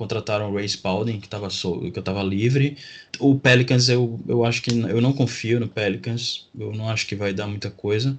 contrataram 0.00 0.50
o 0.50 0.54
Ray 0.54 0.64
Spalding, 0.64 1.20
que 1.20 1.26
estava 1.26 1.48
que 1.48 1.66
eu 1.66 2.00
estava 2.00 2.22
livre. 2.22 2.78
O 3.18 3.38
Pelicans, 3.38 3.90
eu, 3.90 4.18
eu 4.26 4.46
acho 4.46 4.62
que 4.62 4.70
eu 4.70 4.98
não 4.98 5.12
confio 5.12 5.60
no 5.60 5.68
Pelicans, 5.68 6.48
eu 6.58 6.72
não 6.72 6.88
acho 6.88 7.06
que 7.06 7.14
vai 7.14 7.34
dar 7.34 7.46
muita 7.46 7.70
coisa. 7.70 8.18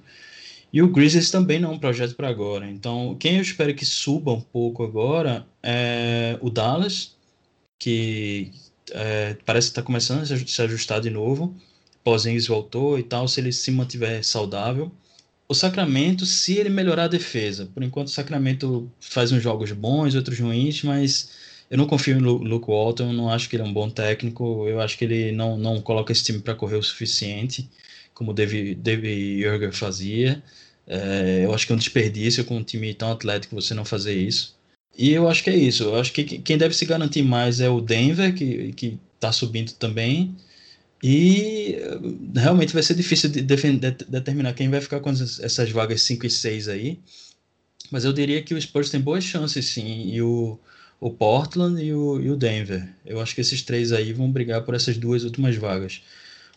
E 0.72 0.80
o 0.80 0.86
Grizzlies 0.86 1.28
também 1.28 1.58
não 1.58 1.72
é 1.72 1.74
um 1.74 1.78
projeto 1.80 2.14
para 2.14 2.28
agora. 2.28 2.70
Então, 2.70 3.16
quem 3.18 3.34
eu 3.34 3.42
espero 3.42 3.74
que 3.74 3.84
suba 3.84 4.32
um 4.32 4.40
pouco 4.40 4.84
agora 4.84 5.44
é 5.60 6.38
o 6.40 6.48
Dallas, 6.50 7.16
que 7.80 8.52
é, 8.92 9.36
parece 9.44 9.66
que 9.66 9.72
está 9.72 9.82
começando 9.82 10.22
a 10.22 10.24
se 10.24 10.62
ajustar 10.62 11.00
de 11.00 11.10
novo. 11.10 11.52
Pozinhos 12.04 12.46
voltou 12.46 12.96
e 12.96 13.02
tal, 13.02 13.26
se 13.26 13.40
ele 13.40 13.52
se 13.52 13.72
mantiver 13.72 14.24
saudável. 14.24 14.92
O 15.48 15.54
Sacramento, 15.54 16.24
se 16.24 16.54
ele 16.58 16.70
melhorar 16.70 17.04
a 17.04 17.08
defesa, 17.08 17.68
por 17.74 17.82
enquanto 17.82 18.06
o 18.06 18.10
Sacramento 18.10 18.88
faz 19.00 19.32
uns 19.32 19.42
jogos 19.42 19.72
bons, 19.72 20.14
outros 20.14 20.38
ruins, 20.38 20.84
mas 20.84 21.41
eu 21.72 21.78
não 21.78 21.86
confio 21.86 22.20
no 22.20 22.34
Luke 22.34 22.66
Walton, 22.68 23.14
não 23.14 23.30
acho 23.30 23.48
que 23.48 23.56
ele 23.56 23.62
é 23.62 23.66
um 23.66 23.72
bom 23.72 23.88
técnico, 23.88 24.68
eu 24.68 24.78
acho 24.78 24.98
que 24.98 25.06
ele 25.06 25.32
não, 25.32 25.56
não 25.56 25.80
coloca 25.80 26.12
esse 26.12 26.22
time 26.22 26.38
para 26.38 26.54
correr 26.54 26.76
o 26.76 26.82
suficiente, 26.82 27.66
como 28.12 28.30
o 28.30 28.34
David, 28.34 28.74
David 28.74 29.40
Jurger 29.40 29.72
fazia. 29.72 30.42
É, 30.86 31.40
eu 31.46 31.54
acho 31.54 31.66
que 31.66 31.72
é 31.72 31.74
um 31.74 31.78
desperdício 31.78 32.44
com 32.44 32.58
um 32.58 32.62
time 32.62 32.92
tão 32.92 33.10
atlético 33.10 33.54
você 33.54 33.72
não 33.72 33.86
fazer 33.86 34.14
isso. 34.14 34.54
E 34.98 35.12
eu 35.12 35.26
acho 35.26 35.42
que 35.42 35.48
é 35.48 35.56
isso. 35.56 35.84
Eu 35.84 35.96
acho 35.96 36.12
que 36.12 36.22
quem 36.24 36.58
deve 36.58 36.74
se 36.74 36.84
garantir 36.84 37.22
mais 37.22 37.58
é 37.58 37.70
o 37.70 37.80
Denver, 37.80 38.34
que, 38.34 38.74
que 38.74 38.98
tá 39.18 39.32
subindo 39.32 39.72
também. 39.72 40.36
E 41.02 41.78
realmente 42.34 42.74
vai 42.74 42.82
ser 42.82 42.94
difícil 42.96 43.30
de, 43.30 43.40
defender, 43.40 43.92
de 43.92 44.04
determinar 44.04 44.52
quem 44.52 44.68
vai 44.68 44.82
ficar 44.82 45.00
com 45.00 45.08
essas 45.08 45.70
vagas 45.70 46.02
5 46.02 46.26
e 46.26 46.30
6 46.30 46.68
aí. 46.68 46.98
Mas 47.90 48.04
eu 48.04 48.12
diria 48.12 48.42
que 48.42 48.52
o 48.52 48.60
Spurs 48.60 48.90
tem 48.90 49.00
boas 49.00 49.24
chances, 49.24 49.64
sim. 49.64 50.10
E 50.12 50.20
o, 50.20 50.58
o 51.02 51.10
Portland 51.10 51.82
e 51.82 51.92
o, 51.92 52.20
e 52.20 52.30
o 52.30 52.36
Denver. 52.36 52.88
Eu 53.04 53.20
acho 53.20 53.34
que 53.34 53.40
esses 53.40 53.60
três 53.60 53.90
aí 53.90 54.12
vão 54.12 54.30
brigar 54.30 54.62
por 54.62 54.72
essas 54.72 54.96
duas 54.96 55.24
últimas 55.24 55.56
vagas. 55.56 56.00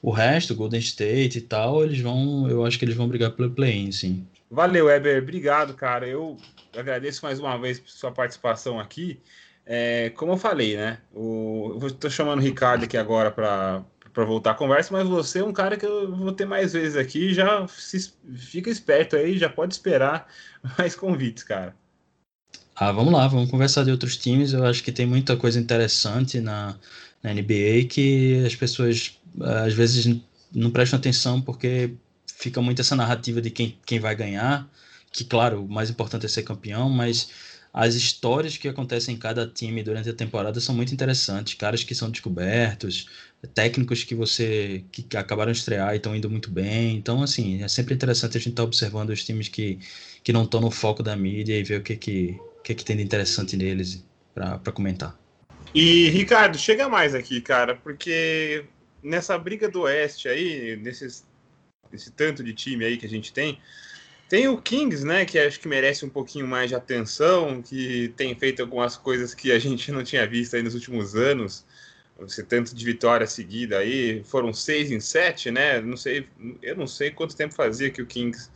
O 0.04 0.12
resto, 0.12 0.54
Golden 0.54 0.80
State 0.80 1.40
e 1.40 1.42
tal, 1.42 1.84
eles 1.84 2.00
vão, 2.00 2.48
eu 2.48 2.64
acho 2.64 2.78
que 2.78 2.86
eles 2.86 2.96
vão 2.96 3.08
brigar 3.08 3.32
pelo 3.32 3.50
play-in, 3.50 3.92
sim. 3.92 4.28
Valeu, 4.52 4.88
Eber, 4.88 5.20
obrigado, 5.20 5.74
cara. 5.74 6.08
Eu 6.08 6.38
agradeço 6.78 7.26
mais 7.26 7.40
uma 7.40 7.58
vez 7.58 7.80
por 7.80 7.90
sua 7.90 8.12
participação 8.12 8.80
aqui. 8.80 9.20
É, 9.66 10.12
como 10.12 10.34
eu 10.34 10.38
falei, 10.38 10.78
né? 10.78 11.00
O, 11.12 11.80
eu 11.82 11.88
estou 11.88 12.12
chamando 12.12 12.38
o 12.38 12.44
Ricardo 12.44 12.84
aqui 12.84 12.98
agora 12.98 13.32
para 13.32 13.84
para 14.14 14.24
voltar 14.24 14.52
a 14.52 14.56
conversa, 14.56 14.94
mas 14.94 15.06
você 15.06 15.40
é 15.40 15.44
um 15.44 15.52
cara 15.52 15.76
que 15.76 15.86
eu 15.86 16.16
vou 16.16 16.32
ter 16.32 16.46
mais 16.46 16.72
vezes 16.72 16.96
aqui. 16.96 17.34
Já 17.34 17.68
se, 17.68 18.14
fica 18.38 18.70
esperto 18.70 19.16
aí, 19.18 19.38
já 19.38 19.50
pode 19.50 19.74
esperar 19.74 20.30
mais 20.78 20.96
convites, 20.96 21.44
cara. 21.44 21.76
Ah, 22.78 22.92
vamos 22.92 23.14
lá, 23.14 23.26
vamos 23.28 23.50
conversar 23.50 23.86
de 23.86 23.92
outros 23.92 24.18
times. 24.18 24.52
Eu 24.52 24.66
acho 24.66 24.84
que 24.84 24.92
tem 24.92 25.06
muita 25.06 25.38
coisa 25.38 25.58
interessante 25.60 26.42
na, 26.42 26.78
na 27.24 27.34
NBA 27.34 27.88
que 27.90 28.44
as 28.46 28.54
pessoas 28.56 29.18
às 29.66 29.74
vezes 29.74 30.06
não 30.54 30.72
prestam 30.72 31.00
atenção 31.00 31.42
porque 31.42 31.92
fica 32.28 32.62
muito 32.62 32.82
essa 32.82 32.96
narrativa 32.96 33.42
de 33.42 33.50
quem, 33.50 33.78
quem 33.86 34.00
vai 34.00 34.14
ganhar, 34.16 34.70
que 35.12 35.24
claro, 35.24 35.64
o 35.64 35.70
mais 35.70 35.90
importante 35.90 36.26
é 36.26 36.30
ser 36.30 36.44
campeão, 36.44 36.90
mas 36.90 37.30
as 37.74 37.96
histórias 37.96 38.58
que 38.58 38.68
acontecem 38.68 39.16
em 39.16 39.18
cada 39.18 39.48
time 39.48 39.84
durante 39.84 40.10
a 40.10 40.14
temporada 40.14 40.60
são 40.60 40.76
muito 40.76 40.94
interessantes, 40.94 41.54
caras 41.54 41.84
que 41.84 41.96
são 41.96 42.10
descobertos, 42.12 43.08
técnicos 43.54 44.04
que 44.04 44.16
você 44.16 44.84
que 44.92 45.16
acabaram 45.18 45.52
de 45.52 45.60
estrear 45.60 45.94
e 45.94 45.98
estão 45.98 46.16
indo 46.16 46.30
muito 46.30 46.50
bem. 46.52 46.98
Então, 46.98 47.24
assim, 47.24 47.64
é 47.64 47.68
sempre 47.68 47.94
interessante 47.96 48.38
a 48.38 48.40
gente 48.40 48.50
estar 48.50 48.64
tá 48.64 48.68
observando 48.68 49.10
os 49.12 49.24
times 49.24 49.48
que, 49.48 49.80
que 50.24 50.34
não 50.34 50.44
estão 50.44 50.60
no 50.62 50.72
foco 50.72 51.04
da 51.04 51.16
mídia 51.16 51.58
e 51.58 51.64
ver 51.64 51.80
o 51.80 51.84
que 51.84 51.96
que 51.98 52.40
que, 52.66 52.72
é 52.72 52.76
que 52.76 52.84
tem 52.84 52.98
de 52.98 53.04
interessante 53.04 53.56
neles 53.56 54.04
para 54.34 54.72
comentar. 54.74 55.16
E, 55.74 56.10
Ricardo, 56.10 56.58
chega 56.58 56.90
mais 56.90 57.14
aqui, 57.14 57.40
cara, 57.40 57.76
porque 57.76 58.66
nessa 59.04 59.38
briga 59.38 59.70
do 59.70 59.82
Oeste 59.82 60.28
aí, 60.28 60.76
nesses, 60.78 61.24
nesse 61.92 62.12
tanto 62.12 62.44
de 62.44 62.54
time 62.54 62.84
aí 62.84 62.98
que 62.98 63.06
a 63.06 63.10
gente 63.10 63.32
tem, 63.32 63.60
tem 64.28 64.48
o 64.48 64.60
Kings, 64.60 65.06
né, 65.06 65.26
que 65.26 65.38
acho 65.38 65.60
que 65.60 65.68
merece 65.68 66.04
um 66.04 66.10
pouquinho 66.10 66.48
mais 66.48 66.70
de 66.70 66.76
atenção, 66.76 67.62
que 67.62 68.12
tem 68.18 68.34
feito 68.34 68.64
algumas 68.64 68.98
coisas 68.98 69.36
que 69.36 69.52
a 69.52 69.60
gente 69.60 69.92
não 69.92 70.04
tinha 70.04 70.26
visto 70.26 70.56
aí 70.56 70.64
nos 70.64 70.74
últimos 70.74 71.16
anos. 71.16 71.64
Esse 72.22 72.44
tanto 72.44 72.74
de 72.74 72.84
vitória 72.84 73.28
seguida 73.28 73.78
aí, 73.78 74.24
foram 74.24 74.54
seis 74.54 74.90
em 74.90 75.02
sete, 75.02 75.52
né? 75.52 75.82
Não 75.82 75.98
sei, 75.98 76.28
eu 76.64 76.76
não 76.76 76.88
sei 76.88 77.12
quanto 77.12 77.36
tempo 77.36 77.54
fazia 77.54 77.92
que 77.92 78.02
o 78.02 78.06
Kings 78.06 78.50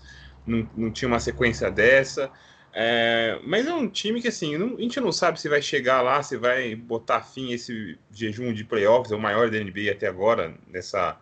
não, 0.48 0.68
não 0.76 0.90
tinha 0.90 1.10
uma 1.10 1.20
sequência 1.20 1.70
dessa. 1.70 2.32
É, 2.74 3.40
mas 3.44 3.68
é 3.68 3.74
um 3.74 3.90
time 3.90 4.22
que, 4.22 4.28
assim, 4.28 4.58
não, 4.58 4.78
a 4.78 4.82
gente 4.82 5.00
não 5.00 5.12
sabe 5.12 5.40
se 5.40 5.50
vai 5.50 5.62
chegar 5.62 6.02
lá, 6.02 6.22
se 6.22 6.38
vai 6.38 6.76
botar 6.76 7.22
fim 7.22 7.52
esse 7.52 7.98
jejum 8.12 8.54
de 8.54 8.64
playoffs, 8.64 9.12
é 9.12 9.16
o 9.16 9.20
maior 9.20 9.50
da 9.50 9.60
NBA 9.60 9.92
até 9.92 10.08
agora, 10.08 10.54
nessa, 10.68 11.18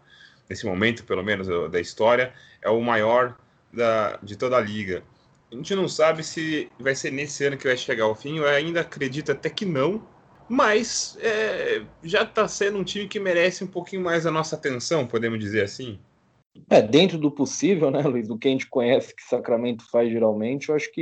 nesse 0.50 0.66
momento, 0.66 1.04
pelo 1.04 1.24
menos, 1.24 1.48
da 1.72 1.80
história, 1.80 2.34
é 2.62 2.70
o 2.70 2.82
maior 2.82 3.38
da, 3.72 4.18
de 4.22 4.36
toda 4.36 4.58
a 4.58 4.62
liga. 4.62 5.04
A 5.52 5.56
gente 5.56 5.74
não 5.76 5.88
sabe 5.88 6.24
se 6.24 6.70
vai 6.78 6.94
ser 6.94 7.12
nesse 7.12 7.46
ano 7.46 7.58
que 7.58 7.68
vai 7.68 7.78
chegar 7.78 8.04
ao 8.04 8.16
fim, 8.16 8.38
eu 8.38 8.48
ainda 8.48 8.82
acredito 8.82 9.32
até 9.32 9.50
que 9.50 9.66
não, 9.66 10.06
mas 10.50 11.18
é, 11.22 11.82
já 12.04 12.24
está 12.24 12.48
sendo 12.48 12.78
um 12.78 12.84
time 12.84 13.08
que 13.08 13.20
merece 13.20 13.64
um 13.64 13.68
pouquinho 13.68 14.04
mais 14.04 14.26
a 14.26 14.32
nossa 14.32 14.56
atenção, 14.56 15.08
podemos 15.08 15.40
dizer 15.40 15.64
assim. 15.64 16.00
É, 16.70 16.82
dentro 16.82 17.18
do 17.18 17.32
possível, 17.32 17.92
né, 17.92 18.02
Luiz, 18.02 18.28
do 18.28 18.38
que 18.38 18.48
a 18.48 18.52
gente 18.52 18.70
conhece 18.70 19.16
que 19.16 19.24
Sacramento 19.24 19.84
faz 19.90 20.12
geralmente, 20.12 20.70
eu 20.70 20.76
acho 20.76 20.92
que 20.92 21.02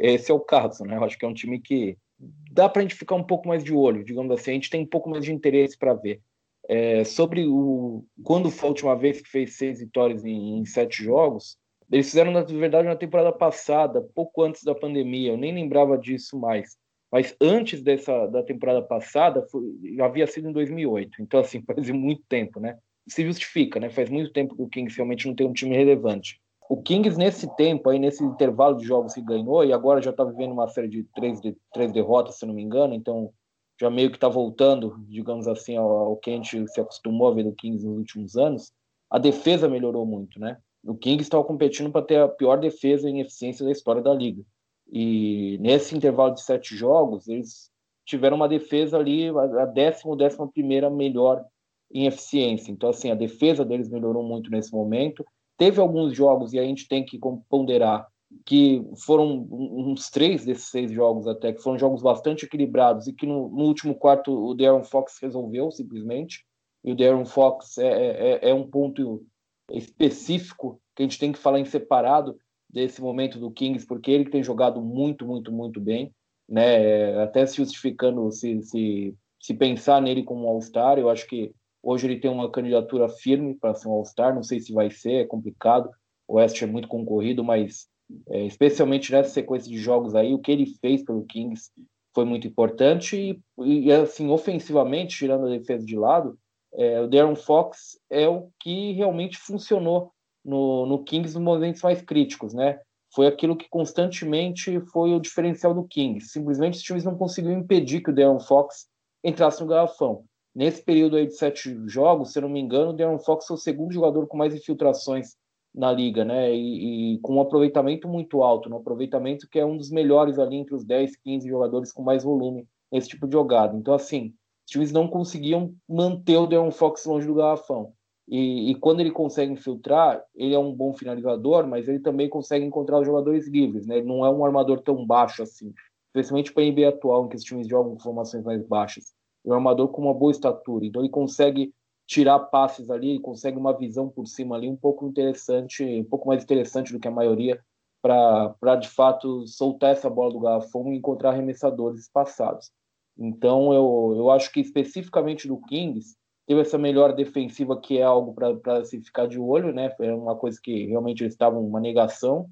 esse 0.00 0.30
é 0.30 0.34
o 0.34 0.40
caso, 0.40 0.84
né? 0.84 0.96
Eu 0.96 1.04
acho 1.04 1.18
que 1.18 1.24
é 1.24 1.28
um 1.28 1.34
time 1.34 1.60
que 1.60 1.96
dá 2.18 2.68
para 2.68 2.80
a 2.80 2.82
gente 2.82 2.94
ficar 2.94 3.14
um 3.14 3.24
pouco 3.24 3.48
mais 3.48 3.62
de 3.62 3.72
olho, 3.72 4.04
digamos 4.04 4.32
assim, 4.32 4.52
a 4.52 4.54
gente 4.54 4.70
tem 4.70 4.82
um 4.82 4.86
pouco 4.86 5.10
mais 5.10 5.24
de 5.24 5.32
interesse 5.32 5.76
para 5.78 5.94
ver. 5.94 6.20
É, 6.66 7.04
sobre 7.04 7.46
o 7.46 8.04
quando 8.22 8.50
foi 8.50 8.68
a 8.68 8.70
última 8.70 8.96
vez 8.96 9.20
que 9.20 9.28
fez 9.28 9.56
seis 9.56 9.80
vitórias 9.80 10.24
em, 10.24 10.58
em, 10.58 10.64
sete 10.64 11.02
jogos, 11.04 11.58
eles 11.92 12.06
fizeram 12.06 12.32
na 12.32 12.42
verdade 12.42 12.88
na 12.88 12.96
temporada 12.96 13.30
passada, 13.30 14.00
pouco 14.14 14.42
antes 14.42 14.62
da 14.64 14.74
pandemia. 14.74 15.32
Eu 15.32 15.36
nem 15.36 15.54
lembrava 15.54 15.98
disso 15.98 16.38
mais, 16.38 16.76
mas 17.12 17.36
antes 17.40 17.82
dessa 17.82 18.26
da 18.28 18.42
temporada 18.42 18.80
passada 18.80 19.46
foi, 19.50 19.62
havia 20.00 20.26
sido 20.26 20.48
em 20.48 20.52
2008. 20.52 21.20
Então 21.20 21.40
assim 21.40 21.62
faz 21.66 21.90
muito 21.90 22.22
tempo, 22.28 22.58
né? 22.58 22.78
Se 23.06 23.24
justifica, 23.24 23.78
né? 23.78 23.90
Faz 23.90 24.08
muito 24.08 24.32
tempo 24.32 24.54
que 24.56 24.62
o 24.62 24.68
Kings 24.68 24.96
realmente 24.96 25.26
não 25.26 25.34
tem 25.34 25.46
um 25.46 25.52
time 25.52 25.76
relevante. 25.76 26.40
O 26.68 26.82
Kings, 26.82 27.18
nesse 27.18 27.54
tempo, 27.56 27.90
aí, 27.90 27.98
nesse 27.98 28.24
intervalo 28.24 28.76
de 28.76 28.84
jogos 28.84 29.14
que 29.14 29.20
ganhou, 29.20 29.64
e 29.64 29.72
agora 29.72 30.00
já 30.00 30.10
está 30.10 30.24
vivendo 30.24 30.52
uma 30.52 30.66
série 30.68 30.88
de 30.88 31.04
três, 31.14 31.40
de 31.40 31.54
três 31.72 31.92
derrotas, 31.92 32.36
se 32.36 32.46
não 32.46 32.54
me 32.54 32.62
engano, 32.62 32.94
então 32.94 33.30
já 33.78 33.90
meio 33.90 34.10
que 34.10 34.16
está 34.16 34.28
voltando, 34.28 34.96
digamos 35.08 35.46
assim, 35.46 35.76
ao, 35.76 35.88
ao, 35.88 36.16
que 36.16 36.30
a 36.30 36.34
gente 36.34 36.66
se 36.68 36.80
acostumou 36.80 37.28
a 37.28 37.34
ver 37.34 37.44
do 37.44 37.52
Kings 37.52 37.84
nos 37.84 37.98
últimos 37.98 38.36
anos, 38.36 38.72
a 39.10 39.18
defesa 39.18 39.68
melhorou 39.68 40.06
muito, 40.06 40.40
né? 40.40 40.58
O 40.82 40.94
Kings 40.94 41.22
estava 41.22 41.44
competindo 41.44 41.90
para 41.90 42.04
ter 42.04 42.20
a 42.20 42.28
pior 42.28 42.58
defesa 42.58 43.08
em 43.08 43.20
eficiência 43.20 43.64
da 43.64 43.72
história 43.72 44.02
da 44.02 44.14
liga. 44.14 44.42
E 44.90 45.58
nesse 45.60 45.96
intervalo 45.96 46.34
de 46.34 46.42
sete 46.42 46.76
jogos, 46.76 47.28
eles 47.28 47.70
tiveram 48.04 48.36
uma 48.36 48.48
defesa 48.48 48.98
ali, 48.98 49.28
a 49.28 49.66
décima 49.66 50.10
ou 50.10 50.16
décima 50.16 50.50
primeira 50.50 50.90
melhor 50.90 51.44
em 51.92 52.06
eficiência. 52.06 52.70
Então, 52.70 52.90
assim, 52.90 53.10
a 53.10 53.14
defesa 53.14 53.64
deles 53.64 53.88
melhorou 53.88 54.22
muito 54.22 54.50
nesse 54.50 54.72
momento. 54.72 55.24
Teve 55.56 55.80
alguns 55.80 56.16
jogos, 56.16 56.52
e 56.52 56.58
a 56.58 56.64
gente 56.64 56.88
tem 56.88 57.04
que 57.04 57.18
ponderar, 57.48 58.06
que 58.44 58.84
foram 59.06 59.46
uns 59.50 60.10
três 60.10 60.44
desses 60.44 60.68
seis 60.68 60.90
jogos 60.90 61.26
até, 61.26 61.52
que 61.52 61.62
foram 61.62 61.78
jogos 61.78 62.02
bastante 62.02 62.44
equilibrados 62.44 63.06
e 63.06 63.12
que 63.12 63.26
no, 63.26 63.48
no 63.48 63.64
último 63.64 63.94
quarto 63.94 64.32
o 64.32 64.54
Darren 64.54 64.82
Fox 64.82 65.18
resolveu 65.22 65.70
simplesmente. 65.70 66.44
E 66.82 66.92
o 66.92 66.96
Darren 66.96 67.24
Fox 67.24 67.78
é, 67.78 67.86
é, 67.86 68.30
é, 68.30 68.50
é 68.50 68.54
um 68.54 68.68
ponto 68.68 69.24
específico 69.70 70.80
que 70.94 71.02
a 71.02 71.06
gente 71.06 71.18
tem 71.18 71.32
que 71.32 71.38
falar 71.38 71.60
em 71.60 71.64
separado 71.64 72.36
desse 72.68 73.00
momento 73.00 73.38
do 73.38 73.50
Kings, 73.50 73.86
porque 73.86 74.10
ele 74.10 74.28
tem 74.28 74.42
jogado 74.42 74.82
muito, 74.82 75.24
muito, 75.26 75.52
muito 75.52 75.80
bem, 75.80 76.12
né? 76.48 77.22
Até 77.22 77.46
se 77.46 77.56
justificando 77.56 78.30
se, 78.32 78.62
se, 78.62 79.14
se 79.40 79.54
pensar 79.54 80.02
nele 80.02 80.24
como 80.24 80.44
um 80.44 80.48
All-Star, 80.48 80.98
eu 80.98 81.08
acho 81.08 81.26
que 81.26 81.52
Hoje 81.84 82.06
ele 82.06 82.18
tem 82.18 82.30
uma 82.30 82.50
candidatura 82.50 83.08
firme 83.08 83.54
para 83.54 83.74
ser 83.74 83.88
um 83.88 83.92
All-Star, 83.92 84.34
não 84.34 84.42
sei 84.42 84.58
se 84.58 84.72
vai 84.72 84.90
ser, 84.90 85.12
é 85.12 85.24
complicado. 85.26 85.90
O 86.26 86.36
West 86.36 86.60
é 86.62 86.66
muito 86.66 86.88
concorrido, 86.88 87.44
mas 87.44 87.86
é, 88.30 88.46
especialmente 88.46 89.12
nessa 89.12 89.30
sequência 89.30 89.70
de 89.70 89.76
jogos 89.76 90.14
aí, 90.14 90.32
o 90.32 90.38
que 90.38 90.50
ele 90.50 90.66
fez 90.80 91.04
pelo 91.04 91.24
Kings 91.24 91.70
foi 92.14 92.24
muito 92.24 92.46
importante 92.46 93.16
e, 93.16 93.38
e 93.64 93.92
assim, 93.92 94.30
ofensivamente, 94.30 95.18
tirando 95.18 95.46
a 95.46 95.50
defesa 95.50 95.84
de 95.84 95.96
lado, 95.96 96.38
é, 96.72 97.00
o 97.02 97.06
Darren 97.06 97.36
Fox 97.36 97.98
é 98.08 98.26
o 98.26 98.48
que 98.60 98.92
realmente 98.92 99.36
funcionou 99.36 100.10
no, 100.44 100.86
no 100.86 101.04
Kings 101.04 101.34
nos 101.34 101.44
momentos 101.44 101.82
mais 101.82 102.00
críticos, 102.00 102.54
né? 102.54 102.80
Foi 103.14 103.26
aquilo 103.26 103.56
que 103.56 103.68
constantemente 103.68 104.80
foi 104.92 105.12
o 105.12 105.20
diferencial 105.20 105.74
do 105.74 105.84
Kings. 105.84 106.28
Simplesmente 106.28 106.78
os 106.78 106.82
times 106.82 107.04
não 107.04 107.16
conseguiram 107.16 107.58
impedir 107.58 108.00
que 108.00 108.10
o 108.10 108.14
Darren 108.14 108.40
Fox 108.40 108.88
entrasse 109.22 109.60
no 109.60 109.68
garrafão. 109.68 110.24
Nesse 110.54 110.82
período 110.82 111.16
aí 111.16 111.26
de 111.26 111.34
sete 111.36 111.76
jogos, 111.86 112.32
se 112.32 112.38
eu 112.38 112.42
não 112.42 112.48
me 112.48 112.60
engano, 112.60 112.90
o 112.90 112.92
Darren 112.92 113.18
Fox 113.18 113.46
foi 113.46 113.56
o 113.56 113.60
segundo 113.60 113.92
jogador 113.92 114.28
com 114.28 114.36
mais 114.36 114.54
infiltrações 114.54 115.34
na 115.74 115.90
liga, 115.90 116.24
né? 116.24 116.54
E, 116.54 117.14
e, 117.14 117.18
com 117.18 117.34
um 117.34 117.40
aproveitamento 117.40 118.06
muito 118.06 118.40
alto, 118.44 118.70
um 118.70 118.76
aproveitamento 118.76 119.48
que 119.50 119.58
é 119.58 119.66
um 119.66 119.76
dos 119.76 119.90
melhores 119.90 120.38
ali 120.38 120.54
entre 120.56 120.76
os 120.76 120.84
10, 120.84 121.16
15 121.16 121.48
jogadores 121.48 121.92
com 121.92 122.02
mais 122.02 122.22
volume 122.22 122.68
nesse 122.92 123.08
tipo 123.08 123.26
de 123.26 123.32
jogada. 123.32 123.76
Então, 123.76 123.94
assim, 123.94 124.32
os 124.64 124.70
times 124.70 124.92
não 124.92 125.08
conseguiam 125.08 125.74
manter 125.88 126.36
o 126.36 126.46
Darren 126.46 126.70
Fox 126.70 127.04
longe 127.04 127.26
do 127.26 127.34
garrafão. 127.34 127.92
E, 128.28 128.70
e, 128.70 128.74
quando 128.76 129.00
ele 129.00 129.10
consegue 129.10 129.52
infiltrar, 129.52 130.22
ele 130.36 130.54
é 130.54 130.58
um 130.58 130.72
bom 130.72 130.94
finalizador, 130.94 131.66
mas 131.66 131.88
ele 131.88 131.98
também 131.98 132.28
consegue 132.28 132.64
encontrar 132.64 133.00
os 133.00 133.06
jogadores 133.06 133.48
livres, 133.48 133.88
né? 133.88 133.96
Ele 133.96 134.06
não 134.06 134.24
é 134.24 134.30
um 134.30 134.44
armador 134.44 134.80
tão 134.82 135.04
baixo 135.04 135.42
assim, 135.42 135.74
especialmente 136.06 136.52
para 136.52 136.62
a 136.62 136.66
NBA 136.66 136.88
atual, 136.90 137.26
em 137.26 137.28
que 137.28 137.36
os 137.36 137.42
times 137.42 137.66
jogam 137.66 137.94
com 137.94 138.00
formações 138.00 138.44
mais 138.44 138.64
baixas 138.64 139.12
um 139.44 139.52
armador 139.52 139.88
com 139.88 140.02
uma 140.02 140.14
boa 140.14 140.32
estatura, 140.32 140.86
então 140.86 141.02
ele 141.02 141.10
consegue 141.10 141.72
tirar 142.06 142.38
passes 142.38 142.90
ali, 142.90 143.18
consegue 143.18 143.56
uma 143.56 143.76
visão 143.76 144.08
por 144.08 144.26
cima 144.26 144.56
ali 144.56 144.68
um 144.68 144.76
pouco 144.76 145.06
interessante, 145.06 145.84
um 145.84 146.04
pouco 146.04 146.28
mais 146.28 146.42
interessante 146.42 146.92
do 146.92 147.00
que 147.00 147.08
a 147.08 147.10
maioria, 147.10 147.60
para 148.02 148.76
de 148.76 148.88
fato 148.88 149.46
soltar 149.46 149.92
essa 149.92 150.10
bola 150.10 150.32
do 150.32 150.40
garrafão 150.40 150.92
e 150.92 150.96
encontrar 150.96 151.30
arremessadores 151.30 152.00
espaçados. 152.00 152.70
Então 153.16 153.72
eu, 153.72 154.14
eu 154.16 154.30
acho 154.30 154.52
que 154.52 154.60
especificamente 154.60 155.48
do 155.48 155.58
Kings 155.62 156.14
teve 156.46 156.60
essa 156.60 156.76
melhor 156.76 157.14
defensiva 157.14 157.80
que 157.80 157.98
é 157.98 158.02
algo 158.02 158.34
para 158.34 158.84
se 158.84 159.00
ficar 159.00 159.26
de 159.26 159.38
olho, 159.38 159.72
né? 159.72 159.94
É 160.00 160.12
uma 160.12 160.36
coisa 160.36 160.58
que 160.62 160.86
realmente 160.86 161.22
eles 161.22 161.32
estavam 161.32 161.66
uma 161.66 161.80
negação. 161.80 162.50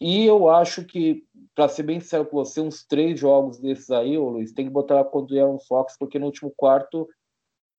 E 0.00 0.24
eu 0.24 0.48
acho 0.48 0.84
que 0.84 1.24
para 1.54 1.68
ser 1.68 1.84
bem 1.84 2.00
sincero 2.00 2.26
com 2.26 2.36
você, 2.36 2.60
uns 2.60 2.84
três 2.84 3.18
jogos 3.18 3.58
desses 3.58 3.90
aí, 3.90 4.18
ô 4.18 4.28
Luiz, 4.28 4.52
tem 4.52 4.66
que 4.66 4.72
botar 4.72 5.04
contra 5.04 5.36
o 5.36 5.40
Aaron 5.40 5.58
Fox, 5.60 5.96
porque 5.98 6.18
no 6.18 6.26
último 6.26 6.52
quarto 6.56 7.08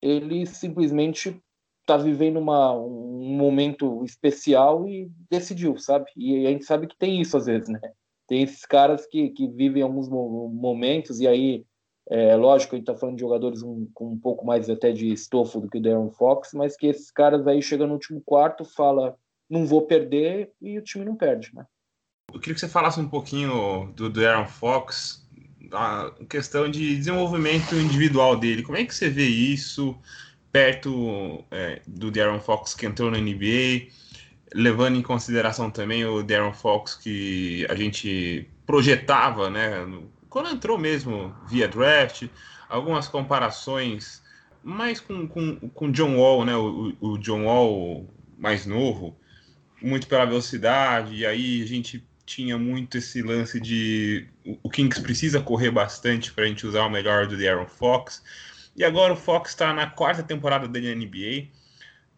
ele 0.01 0.45
simplesmente 0.45 1.41
tá 1.86 1.97
vivendo 1.97 2.38
uma, 2.38 2.73
um 2.73 3.36
momento 3.36 4.04
especial 4.04 4.88
e 4.88 5.12
decidiu, 5.30 5.78
sabe? 5.78 6.06
E 6.15 6.47
a 6.47 6.49
gente 6.49 6.65
sabe 6.65 6.88
que 6.88 6.97
tem 6.97 7.21
isso 7.21 7.38
às 7.38 7.45
vezes, 7.45 7.69
né? 7.69 7.80
Tem 8.28 8.41
esses 8.41 8.65
caras 8.65 9.06
que, 9.06 9.30
que 9.30 9.47
vivem 9.47 9.84
alguns 9.84 10.10
momentos 10.10 11.19
e 11.19 11.28
aí, 11.28 11.65
é 12.10 12.36
lógico, 12.36 12.75
a 12.75 12.78
gente 12.78 12.88
tá 12.88 12.95
falando 12.95 13.15
de 13.15 13.21
jogadores 13.21 13.62
um, 13.62 13.88
com 13.93 14.13
um 14.13 14.19
pouco 14.19 14.45
mais 14.45 14.69
até 14.69 14.91
de 14.91 15.12
estofo 15.12 15.60
do 15.60 15.69
que 15.69 15.78
o 15.78 15.82
Darren 15.82 16.10
Fox, 16.12 16.54
mas 16.54 16.75
que 16.75 16.88
esses 16.88 17.12
caras 17.12 17.45
aí 17.45 17.62
chegam 17.62 17.88
no 17.88 17.93
último 17.93 18.21
quarto, 18.25 18.65
fala 18.65 19.15
não 19.47 19.65
vou 19.65 19.86
perder 19.86 20.51
e 20.60 20.80
o 20.80 20.82
time 20.82 21.06
não 21.06 21.15
perde, 21.15 21.54
né? 21.54 21.65
Eu 22.36 22.41
queria 22.41 22.54
que 22.54 22.60
você 22.60 22.67
falasse 22.67 23.00
um 23.00 23.08
pouquinho 23.08 23.93
do, 23.95 24.10
do 24.10 24.28
Aaron 24.28 24.45
Fox, 24.45 25.26
a 25.71 26.12
questão 26.28 26.69
de 26.69 26.98
desenvolvimento 26.98 27.74
individual 27.76 28.36
dele. 28.36 28.62
Como 28.62 28.78
é 28.78 28.84
que 28.84 28.93
você 28.93 29.10
vê 29.10 29.26
isso 29.26 29.98
perto 30.52 31.45
é, 31.50 31.82
do 31.88 32.12
Darren 32.12 32.41
Fox 32.41 32.74
que 32.74 32.86
entrou 32.86 33.10
na 33.10 33.19
NBA, 33.19 33.88
levando 34.54 34.98
em 34.98 35.02
consideração 35.02 35.71
também 35.71 36.04
o 36.04 36.21
Darren 36.21 36.52
Fox 36.52 36.95
que 36.95 37.65
a 37.69 37.76
gente 37.76 38.45
projetava, 38.65 39.50
né, 39.50 39.88
quando 40.30 40.50
entrou 40.50 40.78
mesmo 40.78 41.34
via 41.48 41.69
draft, 41.69 42.28
algumas 42.67 43.08
comparações 43.08 44.21
mais 44.62 45.00
com, 45.00 45.26
com, 45.26 45.56
com 45.69 45.89
John 45.89 46.17
Wall, 46.17 46.43
né, 46.43 46.58
o, 46.58 46.93
o 47.00 47.17
John 47.17 47.45
Wall 47.45 48.13
mais 48.38 48.65
novo, 48.65 49.17
muito 49.82 50.06
pela 50.06 50.26
velocidade, 50.26 51.15
e 51.15 51.26
aí 51.26 51.63
a 51.63 51.65
gente 51.65 52.06
tinha 52.26 52.58
muito 52.58 52.98
esse 52.98 53.22
lance 53.22 53.60
de 53.60 54.28
o 54.64 54.70
Kings 54.70 55.02
precisa 55.02 55.40
correr 55.40 55.72
bastante 55.72 56.32
para 56.32 56.46
a 56.46 56.48
gente 56.48 56.66
usar 56.66 56.86
o 56.86 56.90
melhor 56.90 57.28
do 57.28 57.36
Aaron 57.48 57.68
Fox. 57.68 58.23
E 58.76 58.84
agora 58.84 59.13
o 59.13 59.15
Fox 59.15 59.52
está 59.52 59.73
na 59.73 59.88
quarta 59.88 60.23
temporada 60.23 60.67
da 60.67 60.80
NBA. 60.80 61.48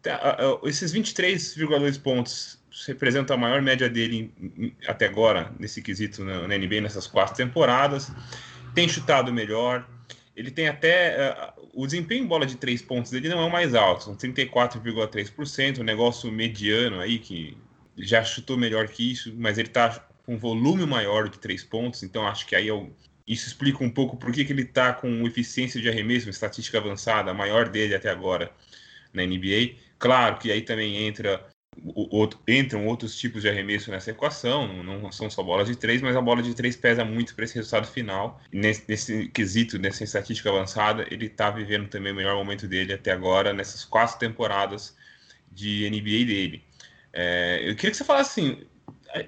Tá, 0.02 0.38
esses 0.64 0.92
23,2 0.92 2.00
pontos 2.00 2.58
representam 2.86 3.36
a 3.36 3.38
maior 3.38 3.60
média 3.60 3.88
dele 3.88 4.32
até 4.86 5.06
agora 5.06 5.52
nesse 5.58 5.82
quesito 5.82 6.24
na 6.24 6.46
NBA 6.46 6.80
nessas 6.80 7.06
quatro 7.06 7.36
temporadas. 7.36 8.10
Tem 8.74 8.88
chutado 8.88 9.32
melhor. 9.32 9.86
Ele 10.34 10.50
tem 10.50 10.68
até. 10.68 11.32
Uh, 11.32 11.68
o 11.82 11.86
desempenho 11.86 12.24
em 12.24 12.26
bola 12.26 12.46
de 12.46 12.56
três 12.56 12.80
pontos 12.80 13.10
dele 13.10 13.28
não 13.28 13.40
é 13.40 13.44
o 13.44 13.50
mais 13.50 13.74
alto, 13.74 14.04
são 14.04 14.16
34,3%, 14.16 15.78
um 15.78 15.84
negócio 15.84 16.30
mediano 16.32 16.98
aí 17.00 17.18
que 17.18 17.56
já 17.98 18.24
chutou 18.24 18.56
melhor 18.56 18.88
que 18.88 19.12
isso, 19.12 19.34
mas 19.36 19.58
ele 19.58 19.68
está 19.68 20.06
com 20.24 20.38
volume 20.38 20.84
maior 20.86 21.28
de 21.28 21.38
três 21.38 21.64
pontos, 21.64 22.02
então 22.02 22.26
acho 22.26 22.46
que 22.46 22.54
aí 22.54 22.68
eu, 22.68 22.94
isso 23.26 23.46
explica 23.46 23.82
um 23.82 23.90
pouco 23.90 24.16
por 24.16 24.32
que, 24.32 24.44
que 24.44 24.52
ele 24.52 24.62
está 24.62 24.92
com 24.92 25.26
eficiência 25.26 25.80
de 25.80 25.88
arremesso, 25.88 26.28
estatística 26.28 26.78
avançada, 26.78 27.30
a 27.30 27.34
maior 27.34 27.68
dele 27.68 27.94
até 27.94 28.10
agora 28.10 28.50
na 29.12 29.24
NBA. 29.24 29.76
Claro 29.98 30.38
que 30.38 30.52
aí 30.52 30.62
também 30.62 31.06
entra 31.06 31.44
outro, 32.10 32.40
entram 32.48 32.86
outros 32.86 33.18
tipos 33.18 33.42
de 33.42 33.48
arremesso 33.48 33.90
nessa 33.90 34.10
equação, 34.10 34.82
não 34.82 35.10
são 35.12 35.30
só 35.30 35.42
bolas 35.42 35.68
de 35.68 35.76
três, 35.76 36.02
mas 36.02 36.16
a 36.16 36.20
bola 36.20 36.42
de 36.42 36.54
três 36.54 36.76
pesa 36.76 37.04
muito 37.04 37.34
para 37.34 37.44
esse 37.44 37.54
resultado 37.54 37.86
final. 37.86 38.40
Nesse, 38.52 38.84
nesse, 38.88 39.28
quesito, 39.28 39.78
nessa 39.78 40.04
estatística 40.04 40.48
avançada, 40.48 41.06
ele 41.10 41.26
está 41.26 41.50
vivendo 41.50 41.88
também 41.88 42.12
o 42.12 42.16
melhor 42.16 42.36
momento 42.36 42.66
dele 42.66 42.92
até 42.92 43.12
agora, 43.12 43.52
nessas 43.52 43.84
quatro 43.84 44.18
temporadas 44.18 44.96
de 45.50 45.88
NBA 45.90 46.26
dele. 46.26 46.67
É, 47.20 47.68
eu 47.68 47.74
queria 47.74 47.90
que 47.90 47.96
você 47.96 48.04
falasse 48.04 48.40
assim, 48.40 48.62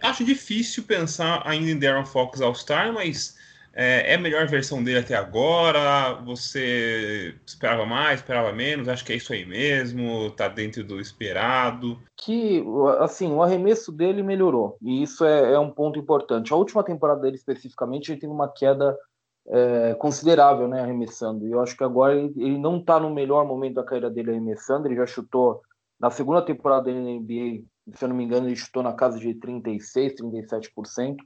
acho 0.01 0.25
difícil 0.25 0.85
pensar 0.85 1.43
ainda 1.45 1.73
em 1.73 1.79
Darren 1.79 2.07
Fox 2.07 2.41
All-Star, 2.41 2.93
mas 2.93 3.37
é, 3.73 4.13
é, 4.13 4.15
a 4.15 4.19
melhor 4.19 4.47
versão 4.47 4.81
dele 4.81 5.01
até 5.01 5.17
agora? 5.17 6.15
Você 6.25 7.35
esperava 7.45 7.85
mais, 7.85 8.21
esperava 8.21 8.53
menos? 8.53 8.87
Acho 8.87 9.05
que 9.05 9.13
é 9.13 9.17
isso 9.17 9.33
aí 9.33 9.45
mesmo? 9.45 10.31
Tá 10.31 10.47
dentro 10.47 10.85
do 10.85 11.01
esperado? 11.01 11.99
Que, 12.17 12.65
assim, 13.01 13.33
o 13.33 13.43
arremesso 13.43 13.91
dele 13.91 14.23
melhorou. 14.23 14.77
E 14.81 15.03
isso 15.03 15.25
é, 15.25 15.55
é 15.55 15.59
um 15.59 15.73
ponto 15.73 15.99
importante. 15.99 16.53
A 16.53 16.57
última 16.57 16.85
temporada 16.85 17.23
dele, 17.23 17.35
especificamente, 17.35 18.13
ele 18.13 18.21
teve 18.21 18.33
uma 18.33 18.49
queda 18.49 18.97
é, 19.49 19.95
considerável, 19.95 20.69
né, 20.69 20.81
arremessando. 20.81 21.45
E 21.45 21.51
eu 21.51 21.61
acho 21.61 21.77
que 21.77 21.83
agora 21.83 22.15
ele, 22.15 22.33
ele 22.37 22.59
não 22.59 22.79
está 22.79 23.01
no 23.01 23.13
melhor 23.13 23.45
momento 23.45 23.75
da 23.75 23.85
carreira 23.85 24.09
dele 24.09 24.31
arremessando. 24.31 24.87
Ele 24.87 24.95
já 24.95 25.07
chutou, 25.07 25.61
na 26.01 26.11
segunda 26.11 26.43
temporada 26.43 26.85
dele 26.85 27.01
na 27.01 27.21
NBA, 27.21 27.65
se 27.97 28.05
eu 28.05 28.09
não 28.09 28.17
me 28.17 28.25
engano, 28.25 28.49
ele 28.49 28.57
chutou 28.57 28.83
na 28.83 28.93
casa 28.93 29.19
de 29.19 29.35
36, 29.35 30.15
37% 30.15 31.17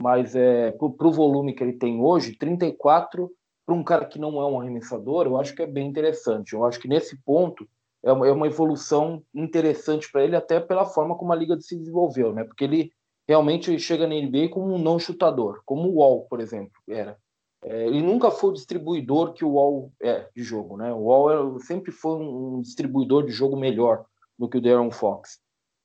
mas 0.00 0.34
é, 0.34 0.72
para 0.72 1.06
o 1.06 1.12
volume 1.12 1.54
que 1.54 1.62
ele 1.62 1.74
tem 1.74 2.00
hoje, 2.00 2.36
34 2.36 3.30
para 3.64 3.74
um 3.74 3.84
cara 3.84 4.04
que 4.04 4.18
não 4.18 4.40
é 4.40 4.46
um 4.46 4.60
arremessador, 4.60 5.26
eu 5.26 5.38
acho 5.38 5.54
que 5.54 5.62
é 5.62 5.66
bem 5.66 5.86
interessante. 5.86 6.52
Eu 6.52 6.64
acho 6.64 6.80
que 6.80 6.88
nesse 6.88 7.16
ponto 7.24 7.68
é 8.02 8.10
uma, 8.10 8.26
é 8.26 8.32
uma 8.32 8.48
evolução 8.48 9.22
interessante 9.32 10.10
para 10.10 10.24
ele, 10.24 10.34
até 10.34 10.58
pela 10.58 10.84
forma 10.84 11.16
como 11.16 11.32
a 11.32 11.36
liga 11.36 11.56
se 11.60 11.76
desenvolveu, 11.76 12.32
né? 12.32 12.42
Porque 12.42 12.64
ele 12.64 12.90
realmente 13.28 13.78
chega 13.78 14.06
na 14.06 14.16
NBA 14.16 14.48
como 14.50 14.74
um 14.74 14.78
não 14.78 14.98
chutador, 14.98 15.62
como 15.64 15.88
o 15.88 15.94
Wall, 15.98 16.26
por 16.28 16.40
exemplo, 16.40 16.72
era. 16.88 17.16
É, 17.64 17.86
ele 17.86 18.02
nunca 18.02 18.32
foi 18.32 18.50
o 18.50 18.54
distribuidor 18.54 19.32
que 19.34 19.44
o 19.44 19.52
Wall 19.52 19.92
é 20.02 20.28
de 20.34 20.42
jogo, 20.42 20.76
né? 20.76 20.92
O 20.92 21.02
Wall 21.02 21.60
sempre 21.60 21.92
foi 21.92 22.18
um 22.18 22.60
distribuidor 22.60 23.24
de 23.24 23.30
jogo 23.30 23.56
melhor 23.56 24.04
do 24.42 24.48
que 24.48 24.58
o 24.58 24.60
Darren 24.60 24.90
Fox. 24.90 25.38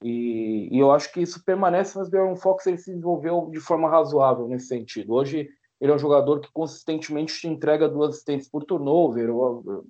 E, 0.03 0.67
e, 0.71 0.79
eu 0.79 0.91
acho 0.91 1.13
que 1.13 1.21
isso 1.21 1.43
permanece, 1.45 1.95
mas 1.95 2.11
o 2.11 2.17
Aaron 2.17 2.35
Fox 2.35 2.65
ele 2.65 2.77
se 2.77 2.89
desenvolveu 2.89 3.49
de 3.51 3.59
forma 3.59 3.87
razoável 3.87 4.47
nesse 4.47 4.67
sentido. 4.67 5.13
Hoje 5.13 5.47
ele 5.79 5.91
é 5.91 5.95
um 5.95 5.99
jogador 5.99 6.39
que 6.39 6.51
consistentemente 6.51 7.39
te 7.39 7.47
entrega 7.47 7.87
duas 7.87 8.15
assistências 8.15 8.49
por 8.49 8.63
turnover. 8.63 9.29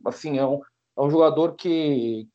Assim, 0.06 0.38
é 0.38 0.46
um, 0.46 0.60
é 0.98 1.02
um 1.02 1.10
jogador 1.10 1.56
que, 1.56 2.28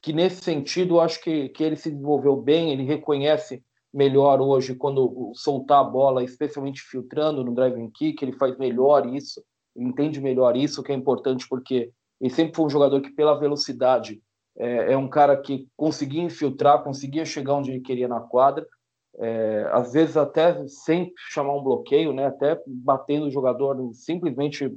que 0.00 0.14
nesse 0.14 0.42
sentido 0.42 0.94
eu 0.94 1.00
acho 1.00 1.22
que, 1.22 1.50
que 1.50 1.62
ele 1.62 1.76
se 1.76 1.90
desenvolveu 1.90 2.36
bem, 2.36 2.72
ele 2.72 2.84
reconhece 2.84 3.62
melhor 3.92 4.40
hoje 4.40 4.74
quando 4.74 5.32
soltar 5.34 5.80
a 5.80 5.84
bola, 5.84 6.24
especialmente 6.24 6.80
filtrando 6.80 7.44
no 7.44 7.54
driving 7.54 7.90
kick, 7.90 8.22
ele 8.22 8.32
faz 8.32 8.56
melhor 8.56 9.06
isso, 9.06 9.44
entende 9.76 10.22
melhor 10.22 10.56
isso, 10.56 10.82
que 10.82 10.92
é 10.92 10.94
importante 10.94 11.46
porque 11.46 11.92
ele 12.18 12.32
sempre 12.32 12.54
foi 12.54 12.64
um 12.64 12.70
jogador 12.70 13.02
que 13.02 13.10
pela 13.10 13.38
velocidade 13.38 14.22
é, 14.60 14.92
é, 14.92 14.96
um 14.96 15.08
cara 15.08 15.34
que 15.38 15.66
conseguia 15.74 16.22
infiltrar, 16.22 16.84
conseguia 16.84 17.24
chegar 17.24 17.54
onde 17.54 17.70
ele 17.70 17.80
queria 17.80 18.06
na 18.06 18.20
quadra, 18.20 18.66
é, 19.18 19.66
às 19.72 19.94
vezes 19.94 20.18
até 20.18 20.66
sem 20.68 21.12
chamar 21.30 21.54
um 21.54 21.62
bloqueio, 21.62 22.12
né, 22.12 22.26
até 22.26 22.60
batendo 22.66 23.26
o 23.26 23.30
jogador 23.30 23.90
simplesmente 23.94 24.70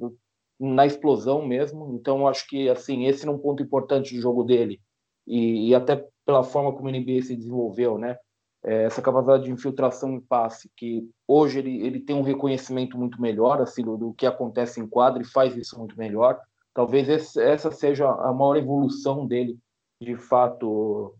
na 0.57 0.85
explosão 0.85 1.45
mesmo. 1.45 1.97
Então, 1.99 2.25
acho 2.27 2.47
que 2.47 2.69
assim 2.69 3.05
esse 3.05 3.27
é 3.27 3.31
um 3.31 3.37
ponto 3.37 3.61
importante 3.61 4.15
do 4.15 4.21
jogo 4.21 4.43
dele 4.45 4.79
e, 5.27 5.69
e 5.69 5.75
até 5.75 6.07
pela 6.25 6.43
forma 6.43 6.71
como 6.71 6.87
o 6.87 6.91
NBA 6.91 7.21
se 7.21 7.35
desenvolveu, 7.35 7.97
né? 7.97 8.17
É, 8.65 8.83
essa 8.85 9.01
capacidade 9.01 9.43
de 9.43 9.51
infiltração 9.51 10.15
e 10.15 10.21
passe, 10.21 10.71
que 10.77 11.05
hoje 11.27 11.59
ele, 11.59 11.85
ele 11.85 11.99
tem 11.99 12.15
um 12.15 12.21
reconhecimento 12.21 12.97
muito 12.97 13.21
melhor 13.21 13.61
assim, 13.61 13.83
do, 13.83 13.97
do 13.97 14.13
que 14.13 14.25
acontece 14.25 14.79
em 14.79 14.87
quadra 14.87 15.21
e 15.21 15.25
faz 15.25 15.57
isso 15.57 15.77
muito 15.77 15.97
melhor. 15.97 16.39
Talvez 16.73 17.09
esse, 17.09 17.41
essa 17.41 17.69
seja 17.71 18.09
a 18.09 18.31
maior 18.31 18.55
evolução 18.55 19.27
dele 19.27 19.57
de 20.03 20.15
fato 20.15 21.15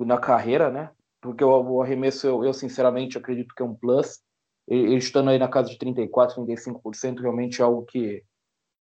na 0.00 0.18
carreira, 0.18 0.70
né? 0.70 0.90
Porque 1.20 1.44
o, 1.44 1.82
arremesso 1.82 2.26
eu, 2.26 2.44
eu, 2.44 2.52
sinceramente 2.54 3.18
acredito 3.18 3.54
que 3.54 3.62
é 3.62 3.64
um 3.64 3.74
plus. 3.74 4.20
Ele, 4.66 4.96
estando 4.96 5.30
aí 5.30 5.38
na 5.38 5.48
casa 5.48 5.68
de 5.68 5.78
34, 5.78 6.42
35%, 6.44 7.20
realmente 7.20 7.60
é 7.60 7.64
algo 7.64 7.84
que 7.84 8.24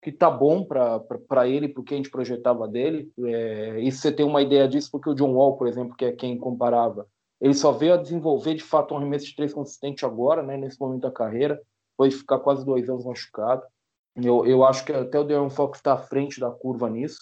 que 0.01 0.11
tá 0.11 0.29
bom 0.29 0.63
para 0.63 1.47
ele, 1.47 1.67
para 1.67 1.81
o 1.81 1.83
que 1.83 1.93
a 1.93 1.97
gente 1.97 2.09
projetava 2.09 2.67
dele. 2.67 3.11
É, 3.19 3.81
e 3.81 3.91
você 3.91 4.11
tem 4.11 4.25
uma 4.25 4.41
ideia 4.41 4.67
disso, 4.67 4.89
porque 4.91 5.09
o 5.09 5.13
John 5.13 5.33
Wall, 5.33 5.57
por 5.57 5.67
exemplo, 5.67 5.95
que 5.95 6.05
é 6.05 6.11
quem 6.11 6.37
comparava, 6.37 7.05
ele 7.41 7.53
só 7.53 7.71
veio 7.71 7.93
a 7.93 7.97
desenvolver 7.97 8.55
de 8.55 8.63
fato 8.63 8.93
um 8.93 8.97
arremesso 8.97 9.25
de 9.25 9.35
três 9.35 9.53
consistente 9.53 10.05
agora, 10.05 10.41
né, 10.43 10.57
nesse 10.57 10.79
momento 10.79 11.01
da 11.01 11.11
carreira, 11.11 11.61
foi 11.97 12.11
ficar 12.11 12.39
quase 12.39 12.65
dois 12.65 12.89
anos 12.89 13.05
machucado. 13.05 13.63
Eu, 14.15 14.45
eu 14.45 14.63
acho 14.63 14.85
que 14.85 14.91
até 14.91 15.19
o 15.19 15.23
De'Aaron 15.23 15.49
Fox 15.49 15.79
está 15.79 15.93
à 15.93 15.97
frente 15.97 16.39
da 16.39 16.49
curva 16.49 16.89
nisso. 16.89 17.19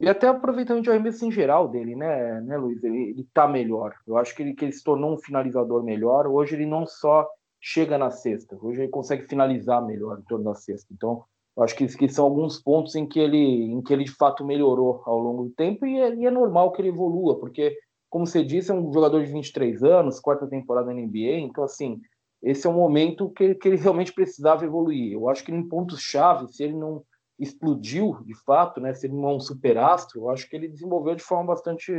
E 0.00 0.08
até 0.08 0.26
aproveitamento 0.26 0.84
de 0.84 0.90
arremesso 0.90 1.24
em 1.24 1.30
geral 1.30 1.68
dele, 1.68 1.94
né, 1.94 2.40
né 2.40 2.56
Luiz? 2.56 2.82
Ele, 2.82 3.10
ele 3.10 3.28
tá 3.32 3.46
melhor. 3.46 3.94
Eu 4.06 4.16
acho 4.16 4.34
que 4.34 4.42
ele, 4.42 4.54
que 4.54 4.64
ele 4.64 4.72
se 4.72 4.82
tornou 4.82 5.14
um 5.14 5.18
finalizador 5.18 5.82
melhor. 5.82 6.26
Hoje 6.26 6.56
ele 6.56 6.66
não 6.66 6.84
só 6.86 7.28
chega 7.60 7.96
na 7.96 8.10
cesta, 8.10 8.58
hoje 8.60 8.82
ele 8.82 8.90
consegue 8.90 9.26
finalizar 9.26 9.82
melhor 9.84 10.18
em 10.18 10.22
torno 10.24 10.44
da 10.44 10.54
cesta. 10.54 10.92
Então, 10.92 11.24
eu 11.56 11.62
acho 11.62 11.74
que, 11.74 11.86
que 11.86 12.08
são 12.08 12.26
alguns 12.26 12.60
pontos 12.60 12.94
em 12.94 13.06
que 13.06 13.18
ele, 13.18 13.38
em 13.38 13.80
que 13.80 13.90
ele 13.90 14.04
de 14.04 14.10
fato 14.10 14.44
melhorou 14.44 15.02
ao 15.06 15.18
longo 15.18 15.44
do 15.44 15.50
tempo 15.50 15.86
e 15.86 15.98
é, 15.98 16.14
e 16.14 16.26
é 16.26 16.30
normal 16.30 16.72
que 16.72 16.82
ele 16.82 16.88
evolua, 16.88 17.38
porque, 17.38 17.74
como 18.10 18.26
você 18.26 18.44
disse, 18.44 18.70
é 18.70 18.74
um 18.74 18.92
jogador 18.92 19.24
de 19.24 19.32
23 19.32 19.82
anos, 19.82 20.20
quarta 20.20 20.46
temporada 20.46 20.92
na 20.92 21.00
NBA, 21.00 21.38
então, 21.38 21.64
assim, 21.64 22.00
esse 22.42 22.66
é 22.66 22.70
um 22.70 22.74
momento 22.74 23.30
que, 23.30 23.54
que 23.54 23.68
ele 23.68 23.76
realmente 23.76 24.12
precisava 24.12 24.66
evoluir. 24.66 25.12
Eu 25.12 25.30
acho 25.30 25.42
que 25.42 25.50
em 25.50 25.66
pontos-chave, 25.66 26.52
se 26.52 26.64
ele 26.64 26.74
não 26.74 27.02
explodiu 27.38 28.22
de 28.24 28.34
fato, 28.44 28.80
né? 28.80 28.94
Se 28.94 29.06
ele 29.06 29.14
não 29.14 29.30
é 29.30 29.34
um 29.34 29.40
superastro, 29.40 30.20
eu 30.20 30.30
acho 30.30 30.48
que 30.48 30.54
ele 30.54 30.68
desenvolveu 30.68 31.14
de 31.14 31.22
forma 31.22 31.46
bastante 31.46 31.92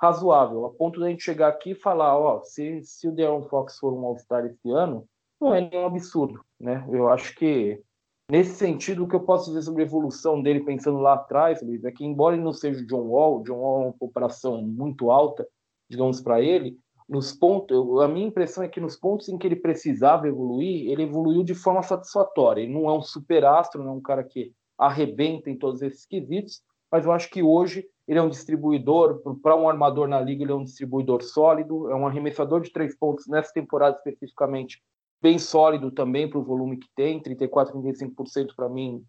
razoável, 0.00 0.66
a 0.66 0.70
ponto 0.70 1.00
de 1.00 1.06
a 1.06 1.08
gente 1.08 1.22
chegar 1.22 1.48
aqui 1.48 1.70
e 1.70 1.74
falar, 1.74 2.18
ó, 2.18 2.42
se, 2.42 2.82
se 2.82 3.08
o 3.08 3.12
De'Aaron 3.12 3.48
Fox 3.48 3.78
for 3.78 3.92
um 3.92 4.04
All-Star 4.04 4.44
esse 4.44 4.70
ano, 4.70 5.08
não 5.40 5.54
é 5.54 5.60
nenhum 5.60 5.86
absurdo, 5.86 6.44
né? 6.60 6.86
Eu 6.90 7.08
acho 7.08 7.34
que 7.34 7.82
nesse 8.30 8.54
sentido 8.54 9.04
o 9.04 9.08
que 9.08 9.14
eu 9.14 9.20
posso 9.20 9.46
dizer 9.46 9.62
sobre 9.62 9.82
a 9.82 9.86
evolução 9.86 10.42
dele 10.42 10.64
pensando 10.64 10.98
lá 10.98 11.14
atrás, 11.14 11.62
Luiz, 11.62 11.84
é 11.84 11.92
que 11.92 12.04
embora 12.04 12.34
ele 12.34 12.44
não 12.44 12.52
seja 12.52 12.82
o 12.82 12.86
John 12.86 13.08
Wall, 13.08 13.42
John 13.42 13.58
Wall 13.58 13.82
é 13.82 13.84
uma 13.86 13.92
comparação 13.94 14.62
muito 14.62 15.10
alta, 15.10 15.46
digamos 15.88 16.20
para 16.20 16.40
ele, 16.40 16.78
nos 17.08 17.32
pontos, 17.32 18.00
a 18.00 18.08
minha 18.08 18.26
impressão 18.26 18.64
é 18.64 18.68
que 18.68 18.80
nos 18.80 18.96
pontos 18.96 19.28
em 19.28 19.38
que 19.38 19.46
ele 19.46 19.56
precisava 19.56 20.26
evoluir, 20.26 20.90
ele 20.90 21.04
evoluiu 21.04 21.44
de 21.44 21.54
forma 21.54 21.82
satisfatória. 21.82 22.62
Ele 22.62 22.72
não 22.72 22.90
é 22.90 22.92
um 22.92 23.02
superastro, 23.02 23.82
não 23.82 23.92
é 23.92 23.94
um 23.94 24.02
cara 24.02 24.24
que 24.24 24.52
arrebenta 24.76 25.48
em 25.48 25.56
todos 25.56 25.82
esses 25.82 26.04
quesitos, 26.04 26.62
mas 26.90 27.04
eu 27.04 27.12
acho 27.12 27.30
que 27.30 27.42
hoje 27.42 27.86
ele 28.06 28.18
é 28.18 28.22
um 28.22 28.28
distribuidor, 28.28 29.20
para 29.42 29.56
um 29.56 29.68
armador 29.68 30.06
na 30.06 30.20
liga, 30.20 30.42
ele 30.42 30.52
é 30.52 30.54
um 30.54 30.64
distribuidor 30.64 31.22
sólido, 31.22 31.90
é 31.90 31.94
um 31.94 32.06
arremessador 32.06 32.60
de 32.60 32.72
três 32.72 32.96
pontos 32.96 33.26
nessa 33.26 33.52
temporada 33.52 33.96
especificamente, 33.96 34.80
bem 35.20 35.38
sólido 35.38 35.90
também 35.90 36.28
para 36.28 36.38
o 36.38 36.44
volume 36.44 36.76
que 36.76 36.88
tem, 36.94 37.20
34, 37.20 37.76
35% 37.80 38.54
para 38.54 38.68
mim, 38.68 39.04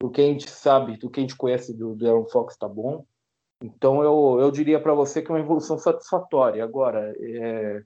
do 0.00 0.10
que 0.10 0.20
a 0.20 0.24
gente 0.24 0.50
sabe, 0.50 0.96
do 0.98 1.08
que 1.08 1.20
a 1.20 1.22
gente 1.22 1.36
conhece 1.36 1.72
do, 1.76 1.94
do 1.94 2.06
Aaron 2.06 2.26
Fox 2.26 2.54
está 2.54 2.68
bom. 2.68 3.06
Então 3.62 4.02
eu, 4.02 4.38
eu 4.40 4.50
diria 4.50 4.80
para 4.80 4.94
você 4.94 5.22
que 5.22 5.30
é 5.30 5.34
uma 5.34 5.40
evolução 5.40 5.78
satisfatória. 5.78 6.64
Agora, 6.64 7.14
é, 7.18 7.82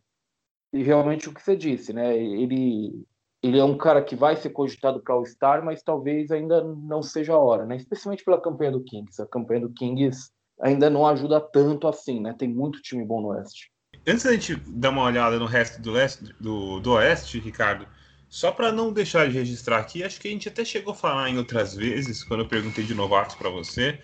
e 0.73 0.83
realmente 0.83 1.29
o 1.29 1.35
que 1.35 1.43
você 1.43 1.57
disse, 1.57 1.93
né? 1.93 2.17
Ele, 2.17 3.05
ele 3.43 3.59
é 3.59 3.65
um 3.65 3.77
cara 3.77 4.03
que 4.03 4.17
vai 4.17 4.37
ser 4.37 4.51
cogitado 4.51 5.01
para 5.01 5.17
o 5.17 5.25
Star, 5.25 5.65
mas 5.65 5.83
talvez 5.83 6.31
ainda 6.31 6.63
não 6.65 7.03
seja 7.03 7.35
a 7.35 7.39
hora, 7.39 7.67
né? 7.67 7.77
Especialmente 7.77 8.25
pela 8.25 8.41
campanha 8.41 8.73
do 8.73 8.83
Kings. 8.83 9.21
A 9.21 9.27
campanha 9.27 9.61
do 9.61 9.73
Kings 9.73 10.31
ainda 10.61 10.89
não 10.89 11.07
ajuda 11.07 11.41
tanto 11.41 11.87
assim, 11.87 12.21
né? 12.21 12.35
Tem 12.37 12.49
muito 12.49 12.81
time 12.81 13.05
bom 13.05 13.21
no 13.21 13.29
Oeste. 13.29 13.71
Antes 14.07 14.25
da 14.25 14.33
gente 14.33 14.57
dar 14.69 14.91
uma 14.91 15.03
olhada 15.03 15.39
no 15.39 15.47
resto 15.47 15.81
do, 15.81 15.93
leste, 15.93 16.25
do, 16.41 16.81
do 16.81 16.93
Oeste, 16.93 17.39
Ricardo, 17.39 17.87
só 18.29 18.51
para 18.51 18.73
não 18.73 18.93
deixar 18.93 19.29
de 19.29 19.35
registrar 19.37 19.79
aqui, 19.79 20.03
acho 20.03 20.21
que 20.21 20.29
a 20.29 20.31
gente 20.31 20.49
até 20.49 20.65
chegou 20.65 20.93
a 20.93 20.97
falar 20.97 21.31
em 21.31 21.39
outras 21.39 21.75
vezes, 21.75 22.25
quando 22.25 22.41
eu 22.41 22.49
perguntei 22.49 22.85
de 22.85 22.95
novatos 22.95 23.35
para 23.35 23.51
você, 23.51 23.99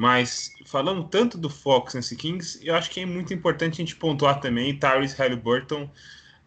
mas 0.00 0.54
falando 0.64 1.04
tanto 1.04 1.36
do 1.36 1.50
Fox 1.50 1.92
nesse 1.92 2.16
Kings, 2.16 2.58
eu 2.66 2.74
acho 2.74 2.88
que 2.88 3.00
é 3.00 3.04
muito 3.04 3.34
importante 3.34 3.74
a 3.74 3.84
gente 3.84 3.94
pontuar 3.94 4.40
também 4.40 4.74
Tyrese 4.74 5.14
Halliburton. 5.14 5.90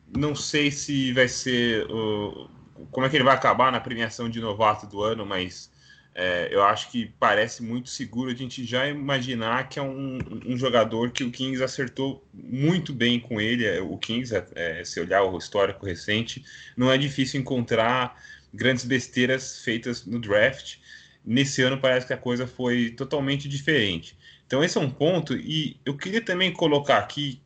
Não 0.08 0.34
sei 0.34 0.72
se 0.72 1.14
vai 1.14 1.28
ser 1.28 1.86
uh, 1.86 2.50
como 2.90 3.06
é 3.06 3.10
que 3.12 3.16
ele 3.16 3.24
vai 3.24 3.36
acabar 3.36 3.72
na 3.72 3.80
premiação 3.80 4.28
de 4.28 4.42
novato 4.42 4.88
do 4.88 5.04
ano, 5.04 5.24
mas 5.24 5.72
é, 6.16 6.50
eu 6.50 6.64
acho 6.64 6.90
que 6.90 7.14
parece 7.20 7.62
muito 7.62 7.92
seguro 7.92 8.32
a 8.32 8.34
gente 8.34 8.66
já 8.66 8.88
imaginar 8.88 9.70
que 9.70 9.78
é 9.78 9.84
um, 9.84 10.18
um 10.48 10.58
jogador 10.58 11.12
que 11.12 11.24
o 11.24 11.30
Kings 11.30 11.64
acertou 11.64 12.28
muito 12.34 12.92
bem 12.92 13.20
com 13.20 13.40
ele. 13.40 13.68
É, 13.68 13.80
o 13.80 14.00
Kings, 14.00 14.36
é, 14.36 14.48
é, 14.56 14.84
se 14.84 15.00
olhar 15.00 15.22
o 15.26 15.38
histórico 15.38 15.86
recente, 15.86 16.44
não 16.76 16.92
é 16.92 16.98
difícil 16.98 17.40
encontrar 17.40 18.20
grandes 18.52 18.84
besteiras 18.84 19.60
feitas 19.60 20.08
no 20.08 20.20
draft. 20.20 20.78
Nesse 21.26 21.62
ano 21.62 21.80
parece 21.80 22.06
que 22.06 22.14
a 22.14 22.18
coisa 22.18 22.46
foi 22.46 22.92
totalmente 22.92 23.48
diferente. 23.48 24.18
Então 24.46 24.64
esse 24.64 24.78
é 24.78 24.82
um 24.82 24.90
ponto 24.90 25.36
e 25.36 25.80
eu 25.86 25.96
queria 25.96 26.22
também 26.22 26.52
colocar 26.52 26.98
aqui 26.98 27.42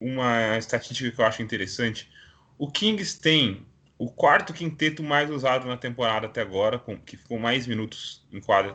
uma 0.00 0.56
estatística 0.56 1.10
que 1.10 1.20
eu 1.20 1.24
acho 1.24 1.42
interessante. 1.42 2.08
O 2.58 2.70
Kings 2.70 3.20
tem 3.20 3.66
o 3.98 4.10
quarto 4.10 4.54
quinteto 4.54 5.02
mais 5.02 5.30
usado 5.30 5.68
na 5.68 5.76
temporada 5.76 6.26
até 6.26 6.40
agora, 6.40 6.78
com, 6.78 6.96
que 6.96 7.18
ficou 7.18 7.38
mais 7.38 7.66
minutos 7.66 8.26
em 8.32 8.40
quadra 8.40 8.74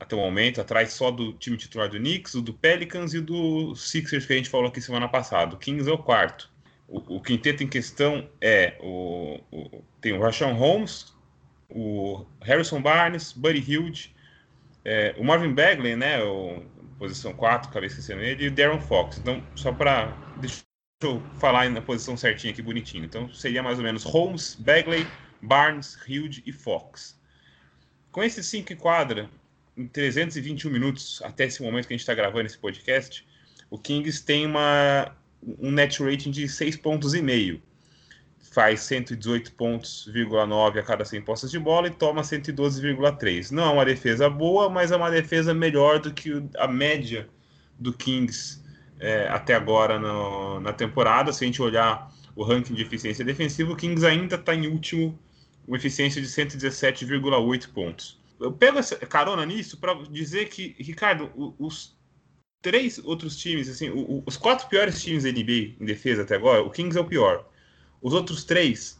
até 0.00 0.16
o 0.16 0.18
momento, 0.18 0.60
atrás 0.60 0.92
só 0.92 1.10
do 1.10 1.32
time 1.34 1.56
titular 1.56 1.88
do 1.88 1.98
Knicks, 1.98 2.34
do 2.34 2.54
Pelicans 2.54 3.14
e 3.14 3.20
do 3.20 3.74
Sixers 3.74 4.26
que 4.26 4.32
a 4.32 4.36
gente 4.36 4.48
falou 4.48 4.68
aqui 4.68 4.80
semana 4.80 5.08
passada. 5.08 5.54
O 5.54 5.58
Kings 5.58 5.88
é 5.88 5.92
o 5.92 5.98
quarto. 5.98 6.50
O, 6.88 7.16
o 7.16 7.20
quinteto 7.20 7.62
em 7.62 7.66
questão 7.66 8.28
é 8.40 8.76
o, 8.80 9.40
o, 9.50 9.84
tem 10.00 10.12
o 10.12 10.20
Rashawn 10.20 10.54
Holmes, 10.54 11.12
o 11.68 12.24
Harrison 12.42 12.80
Barnes, 12.80 13.32
Buddy 13.32 13.60
Hilde, 13.60 14.14
é, 14.84 15.14
o 15.18 15.24
Marvin 15.24 15.52
Bagley, 15.52 15.96
né, 15.96 16.22
o, 16.22 16.62
posição 16.98 17.32
4, 17.32 17.70
acabei 17.70 17.88
esquecendo 17.88 18.22
ele, 18.22 18.44
e 18.44 18.48
o 18.48 18.50
Darren 18.50 18.80
Fox. 18.80 19.18
Então, 19.18 19.42
só 19.54 19.72
para 19.72 20.16
deixa 20.40 20.62
eu 21.02 21.22
falar 21.38 21.68
na 21.70 21.80
posição 21.80 22.16
certinha 22.16 22.52
aqui, 22.52 22.62
bonitinho. 22.62 23.04
Então, 23.04 23.32
seria 23.32 23.62
mais 23.62 23.78
ou 23.78 23.84
menos 23.84 24.02
Holmes, 24.04 24.56
Bagley, 24.58 25.06
Barnes, 25.42 25.98
Hilde 26.06 26.42
e 26.46 26.52
Fox. 26.52 27.18
Com 28.10 28.22
esses 28.22 28.46
cinco 28.46 28.72
em 28.72 28.76
quadra, 28.76 29.28
em 29.76 29.86
321 29.86 30.70
minutos, 30.70 31.20
até 31.22 31.44
esse 31.44 31.62
momento 31.62 31.86
que 31.86 31.92
a 31.92 31.96
gente 31.96 32.00
está 32.00 32.14
gravando 32.14 32.46
esse 32.46 32.58
podcast, 32.58 33.26
o 33.68 33.78
Kings 33.78 34.24
tem 34.24 34.46
uma, 34.46 35.14
um 35.58 35.70
net 35.70 36.02
rating 36.02 36.30
de 36.30 36.48
6 36.48 36.76
pontos 36.78 37.12
e 37.12 37.20
meio. 37.20 37.62
Faz 38.56 38.80
118 38.80 39.52
pontos, 39.52 40.08
a 40.78 40.82
cada 40.82 41.04
100 41.04 41.20
postas 41.20 41.50
de 41.50 41.58
bola 41.58 41.88
e 41.88 41.90
toma 41.90 42.22
112,3. 42.22 43.50
Não 43.50 43.64
é 43.64 43.70
uma 43.70 43.84
defesa 43.84 44.30
boa, 44.30 44.70
mas 44.70 44.90
é 44.90 44.96
uma 44.96 45.10
defesa 45.10 45.52
melhor 45.52 45.98
do 45.98 46.10
que 46.10 46.42
a 46.56 46.66
média 46.66 47.28
do 47.78 47.92
Kings 47.92 48.64
é, 48.98 49.28
até 49.28 49.54
agora 49.54 49.98
no, 49.98 50.58
na 50.60 50.72
temporada. 50.72 51.34
Se 51.34 51.44
a 51.44 51.46
gente 51.46 51.60
olhar 51.60 52.10
o 52.34 52.42
ranking 52.42 52.72
de 52.72 52.80
eficiência 52.80 53.22
defensiva, 53.22 53.72
o 53.72 53.76
Kings 53.76 54.06
ainda 54.06 54.36
está 54.36 54.54
em 54.54 54.66
último, 54.68 55.18
com 55.66 55.76
eficiência 55.76 56.22
de 56.22 56.26
117,8 56.26 57.72
pontos 57.74 58.18
eu 58.40 58.52
pego 58.52 58.78
essa 58.78 58.96
carona 58.96 59.44
nisso 59.46 59.78
para 59.78 59.94
dizer 60.10 60.48
que, 60.48 60.76
Ricardo, 60.78 61.30
os 61.58 61.96
três 62.60 62.98
outros 62.98 63.36
times, 63.36 63.68
assim, 63.68 63.90
os 64.26 64.36
quatro 64.36 64.68
piores 64.68 65.02
times 65.02 65.24
da 65.24 65.30
NBA 65.30 65.76
em 65.80 65.84
defesa 65.84 66.22
até 66.22 66.36
agora, 66.36 66.62
o 66.62 66.70
Kings 66.70 66.98
é 66.98 67.00
o 67.00 67.04
pior. 67.04 67.48
Os 68.06 68.14
outros 68.14 68.44
três 68.44 68.96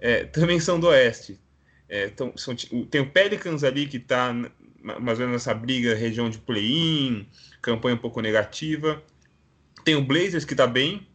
é, 0.00 0.24
também 0.24 0.58
são 0.58 0.80
do 0.80 0.86
Oeste. 0.86 1.38
É, 1.86 2.08
tão, 2.08 2.34
são, 2.34 2.56
tem 2.90 3.02
o 3.02 3.10
Pelicans 3.10 3.62
ali 3.62 3.86
que 3.86 3.98
está 3.98 4.32
mais 4.82 5.20
ou 5.20 5.26
menos 5.26 5.32
nessa 5.32 5.52
briga, 5.52 5.94
região 5.94 6.30
de 6.30 6.38
play-in, 6.38 7.28
campanha 7.60 7.94
um 7.94 7.98
pouco 7.98 8.22
negativa. 8.22 9.02
Tem 9.84 9.96
o 9.96 10.02
Blazers 10.02 10.46
que 10.46 10.54
está 10.54 10.66
bem, 10.66 11.06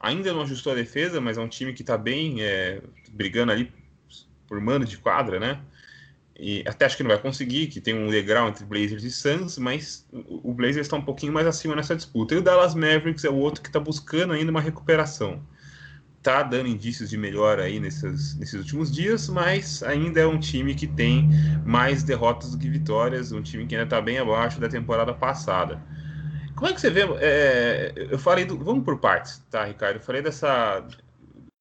ainda 0.00 0.32
não 0.32 0.40
ajustou 0.40 0.72
a 0.72 0.74
defesa, 0.74 1.20
mas 1.20 1.36
é 1.36 1.40
um 1.42 1.48
time 1.48 1.74
que 1.74 1.82
está 1.82 1.98
bem, 1.98 2.40
é, 2.40 2.80
brigando 3.10 3.52
ali 3.52 3.70
por 4.48 4.58
mano 4.58 4.86
de 4.86 4.96
quadra, 4.96 5.38
né? 5.38 5.60
E 6.34 6.64
até 6.66 6.86
acho 6.86 6.96
que 6.96 7.02
não 7.02 7.10
vai 7.10 7.20
conseguir, 7.20 7.66
que 7.66 7.78
tem 7.78 7.92
um 7.92 8.08
degrau 8.08 8.48
entre 8.48 8.64
Blazers 8.64 9.04
e 9.04 9.10
Suns, 9.10 9.58
mas 9.58 10.08
o 10.10 10.54
Blazers 10.54 10.86
está 10.86 10.96
um 10.96 11.04
pouquinho 11.04 11.34
mais 11.34 11.46
acima 11.46 11.76
nessa 11.76 11.94
disputa. 11.94 12.34
E 12.34 12.38
o 12.38 12.42
Dallas 12.42 12.74
Mavericks 12.74 13.22
é 13.22 13.28
o 13.28 13.36
outro 13.36 13.60
que 13.60 13.68
está 13.68 13.78
buscando 13.78 14.32
ainda 14.32 14.50
uma 14.50 14.62
recuperação. 14.62 15.46
Tá 16.22 16.42
dando 16.42 16.68
indícios 16.68 17.10
de 17.10 17.18
melhora 17.18 17.64
aí 17.64 17.80
nesses, 17.80 18.36
nesses 18.36 18.54
últimos 18.54 18.92
dias, 18.92 19.28
mas 19.28 19.82
ainda 19.82 20.20
é 20.20 20.26
um 20.26 20.38
time 20.38 20.74
que 20.74 20.86
tem 20.86 21.28
mais 21.66 22.04
derrotas 22.04 22.52
do 22.52 22.58
que 22.58 22.68
vitórias, 22.68 23.32
um 23.32 23.42
time 23.42 23.66
que 23.66 23.74
ainda 23.74 23.84
está 23.84 24.00
bem 24.00 24.18
abaixo 24.18 24.60
da 24.60 24.68
temporada 24.68 25.12
passada. 25.12 25.82
Como 26.54 26.70
é 26.70 26.74
que 26.74 26.80
você 26.80 26.90
vê? 26.90 27.00
É, 27.20 27.92
eu 27.96 28.18
falei 28.18 28.44
do. 28.44 28.56
Vamos 28.56 28.84
por 28.84 28.98
partes, 28.98 29.44
tá, 29.50 29.64
Ricardo? 29.64 29.96
Eu 29.96 30.02
falei 30.02 30.22
dessa. 30.22 30.86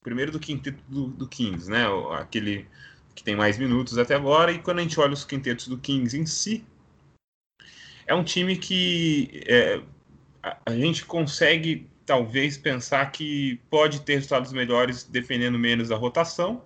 Primeiro 0.04 0.32
do 0.32 0.40
quinteto 0.40 0.84
do, 0.88 1.08
do 1.08 1.28
Kings, 1.28 1.70
né? 1.70 1.86
Aquele 2.20 2.68
que 3.16 3.24
tem 3.24 3.36
mais 3.36 3.58
minutos 3.58 3.98
até 3.98 4.16
agora, 4.16 4.52
e 4.52 4.60
quando 4.60 4.80
a 4.80 4.82
gente 4.82 5.00
olha 5.00 5.14
os 5.14 5.26
quintetos 5.26 5.68
do 5.68 5.78
Kings 5.78 6.18
em 6.18 6.26
si, 6.26 6.66
é 8.06 8.14
um 8.14 8.24
time 8.24 8.56
que 8.58 9.44
é, 9.46 9.82
a, 10.42 10.58
a, 10.66 10.72
gente 10.72 11.06
consegue 11.06 11.90
talvez 12.12 12.58
pensar 12.58 13.10
que 13.10 13.58
pode 13.70 14.02
ter 14.02 14.16
resultados 14.16 14.52
melhores 14.52 15.06
defendendo 15.06 15.58
menos 15.58 15.94
a 15.94 15.96
rotação. 15.96 16.62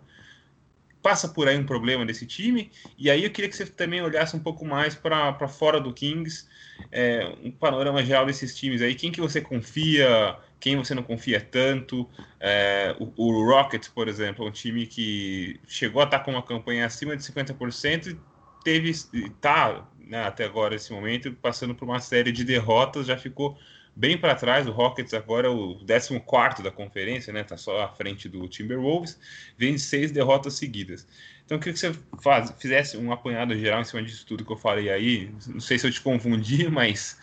Passa 1.04 1.28
por 1.28 1.48
aí 1.48 1.56
um 1.56 1.68
problema 1.68 2.04
desse 2.04 2.26
time, 2.26 2.72
e 2.98 3.12
aí 3.12 3.24
eu 3.24 3.30
queria 3.30 3.48
que 3.48 3.56
você 3.56 3.68
também 3.68 4.02
olhasse 4.02 4.36
um 4.36 4.40
pouco 4.40 4.66
mais 4.66 4.96
para 4.96 5.48
fora 5.48 5.80
do 5.80 5.94
Kings, 5.94 6.48
é, 6.92 7.32
um 7.44 7.52
panorama 7.52 8.04
geral 8.04 8.26
desses 8.26 8.58
times 8.58 8.82
aí. 8.82 8.96
Quem 8.96 9.12
que 9.12 9.22
você 9.22 9.40
confia? 9.40 10.36
quem 10.60 10.76
você 10.78 10.96
não 10.96 11.04
confia 11.04 11.40
tanto. 11.40 12.10
É, 12.40 12.96
o, 13.00 13.12
o 13.16 13.46
Rockets, 13.46 13.88
por 13.88 14.08
exemplo, 14.08 14.44
é 14.44 14.50
um 14.50 14.52
time 14.52 14.88
que 14.88 15.60
chegou 15.68 16.02
a 16.02 16.06
estar 16.06 16.22
com 16.22 16.32
uma 16.32 16.42
campanha 16.42 16.88
acima 16.88 17.16
de 17.16 17.22
50% 17.22 18.08
e 18.08 18.20
teve, 18.64 18.90
está 18.90 19.88
né, 20.08 20.24
até 20.24 20.46
agora, 20.46 20.76
esse 20.76 20.92
momento, 20.92 21.32
passando 21.34 21.76
por 21.76 21.86
uma 21.86 22.00
série 22.00 22.32
de 22.32 22.44
derrotas, 22.44 23.08
já 23.08 23.18
ficou 23.18 23.58
bem 23.96 24.18
para 24.18 24.36
trás. 24.36 24.68
O 24.68 24.72
Rockets 24.72 25.14
agora 25.14 25.48
é 25.48 25.50
o 25.50 25.78
14 25.86 26.62
da 26.62 26.72
conferência, 26.72 27.32
né? 27.32 27.44
Tá 27.44 27.58
só 27.58 27.82
à 27.82 27.90
frente 27.90 28.28
do 28.28 28.48
Timberwolves, 28.48 29.20
vem 29.58 29.78
seis 29.78 30.12
derrotas 30.12 30.54
seguidas. 30.54 31.08
Então, 31.46 31.58
eu 31.58 31.60
queria 31.60 31.74
que 31.74 31.80
você 31.80 31.94
faz, 32.22 32.52
fizesse 32.60 32.98
um 32.98 33.12
apanhado 33.12 33.56
geral 33.56 33.82
em 33.82 33.86
cima 33.86 34.02
disso 34.02 34.26
tudo 34.26 34.44
que 34.44 34.52
eu 34.52 34.58
falei 34.58 34.90
aí. 34.90 35.32
Não 35.48 35.60
sei 35.60 35.78
se 35.78 35.88
eu 35.88 35.92
te 35.92 36.02
confundi, 36.02 36.68
mas 36.70 37.20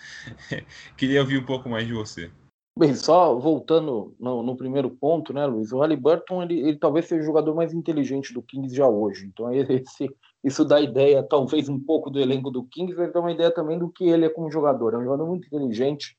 queria 0.96 1.20
ouvir 1.20 1.38
um 1.38 1.44
pouco 1.44 1.68
mais 1.68 1.86
de 1.86 1.92
você. 1.92 2.30
Bem, 2.78 2.94
só 2.94 3.38
voltando 3.38 4.14
no, 4.18 4.42
no, 4.42 4.56
primeiro 4.56 4.88
ponto, 4.88 5.34
né, 5.34 5.44
Luiz? 5.44 5.72
O 5.72 5.80
Halliburton, 5.80 6.42
ele, 6.42 6.60
ele 6.60 6.78
talvez 6.78 7.04
seja 7.04 7.20
o 7.20 7.26
jogador 7.26 7.54
mais 7.54 7.74
inteligente 7.74 8.32
do 8.32 8.40
Kings 8.40 8.74
já 8.74 8.86
hoje. 8.88 9.26
Então, 9.26 9.52
esse, 9.52 10.08
isso 10.42 10.64
dá 10.64 10.80
ideia, 10.80 11.22
talvez, 11.22 11.68
um 11.68 11.78
pouco 11.78 12.10
do 12.10 12.18
elenco 12.18 12.50
do 12.50 12.64
Kings, 12.64 12.96
mas 12.96 13.12
dá 13.12 13.20
uma 13.20 13.32
ideia 13.32 13.50
também 13.50 13.78
do 13.78 13.90
que 13.90 14.04
ele 14.04 14.26
é 14.26 14.28
como 14.28 14.50
jogador. 14.50 14.94
É 14.94 14.98
um 14.98 15.04
jogador 15.04 15.26
muito 15.26 15.46
inteligente, 15.46 16.16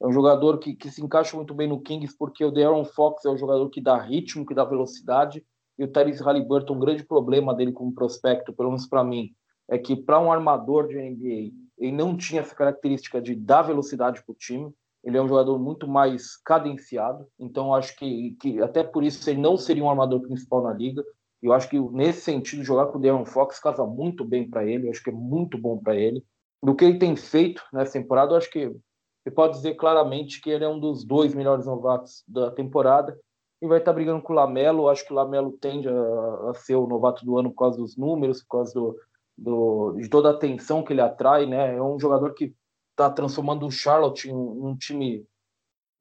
é 0.00 0.06
um 0.06 0.12
jogador 0.12 0.58
que, 0.58 0.74
que 0.74 0.90
se 0.90 1.02
encaixa 1.02 1.36
muito 1.36 1.54
bem 1.54 1.68
no 1.68 1.80
Kings, 1.80 2.16
porque 2.18 2.44
o 2.44 2.50
De'Aaron 2.50 2.84
Fox 2.84 3.24
é 3.24 3.28
o 3.28 3.36
jogador 3.36 3.68
que 3.70 3.80
dá 3.80 4.00
ritmo, 4.00 4.46
que 4.46 4.54
dá 4.54 4.64
velocidade, 4.64 5.44
e 5.78 5.84
o 5.84 5.88
Tyrese 5.88 6.22
Halliburton, 6.22 6.74
um 6.74 6.80
grande 6.80 7.04
problema 7.04 7.54
dele 7.54 7.72
como 7.72 7.92
prospecto, 7.92 8.52
pelo 8.52 8.70
menos 8.70 8.86
para 8.86 9.04
mim, 9.04 9.30
é 9.68 9.76
que 9.78 9.94
para 9.94 10.20
um 10.20 10.32
armador 10.32 10.88
de 10.88 10.96
NBA, 10.96 11.52
ele 11.78 11.92
não 11.92 12.16
tinha 12.16 12.40
essa 12.40 12.54
característica 12.54 13.20
de 13.20 13.34
dar 13.34 13.62
velocidade 13.62 14.24
para 14.24 14.32
o 14.32 14.36
time 14.36 14.72
ele 15.06 15.16
é 15.16 15.22
um 15.22 15.28
jogador 15.28 15.56
muito 15.56 15.86
mais 15.86 16.36
cadenciado, 16.36 17.28
então 17.38 17.72
acho 17.72 17.94
que, 17.96 18.36
que 18.40 18.60
até 18.60 18.82
por 18.82 19.04
isso 19.04 19.30
ele 19.30 19.40
não 19.40 19.56
seria 19.56 19.84
um 19.84 19.88
armador 19.88 20.20
principal 20.20 20.64
na 20.64 20.72
liga. 20.72 21.04
Eu 21.42 21.52
acho 21.52 21.68
que 21.68 21.78
nesse 21.78 22.22
sentido 22.22 22.64
jogar 22.64 22.86
com 22.86 22.98
o 22.98 23.00
Darren 23.00 23.24
Fox 23.24 23.58
casa 23.58 23.84
muito 23.84 24.24
bem 24.24 24.48
para 24.48 24.64
ele, 24.64 24.86
eu 24.86 24.90
acho 24.90 25.02
que 25.02 25.10
é 25.10 25.12
muito 25.12 25.58
bom 25.58 25.78
para 25.78 25.94
ele. 25.94 26.24
Do 26.62 26.74
que 26.74 26.84
ele 26.84 26.98
tem 26.98 27.14
feito 27.14 27.62
nessa 27.72 27.92
temporada, 27.92 28.32
eu 28.32 28.36
acho 28.36 28.50
que 28.50 28.74
você 29.22 29.30
pode 29.30 29.54
dizer 29.54 29.74
claramente 29.74 30.40
que 30.40 30.50
ele 30.50 30.64
é 30.64 30.68
um 30.68 30.78
dos 30.78 31.04
dois 31.04 31.34
melhores 31.34 31.66
novatos 31.66 32.22
da 32.28 32.50
temporada 32.50 33.18
e 33.60 33.66
vai 33.66 33.78
estar 33.78 33.92
brigando 33.92 34.22
com 34.22 34.32
o 34.32 34.36
Lamelo. 34.36 34.88
Acho 34.88 35.04
que 35.04 35.12
o 35.12 35.16
Lamelo 35.16 35.52
tende 35.60 35.88
a, 35.88 36.50
a, 36.50 36.54
ser 36.54 36.76
o 36.76 36.86
novato 36.86 37.24
do 37.24 37.36
ano 37.36 37.50
por 37.50 37.58
causa 37.58 37.76
dos 37.76 37.96
números, 37.96 38.42
por 38.42 38.58
causa 38.58 38.72
do, 38.72 38.96
do, 39.36 39.96
de 40.00 40.08
toda 40.08 40.28
a 40.28 40.32
atenção 40.32 40.82
que 40.82 40.92
ele 40.92 41.00
atrai, 41.00 41.44
né? 41.44 41.76
É 41.76 41.82
um 41.82 41.98
jogador 41.98 42.34
que 42.34 42.54
está 42.92 43.10
transformando 43.10 43.66
o 43.66 43.70
Charlotte 43.70 44.28
em 44.28 44.32
um, 44.32 44.68
um, 44.68 44.76
time 44.76 45.26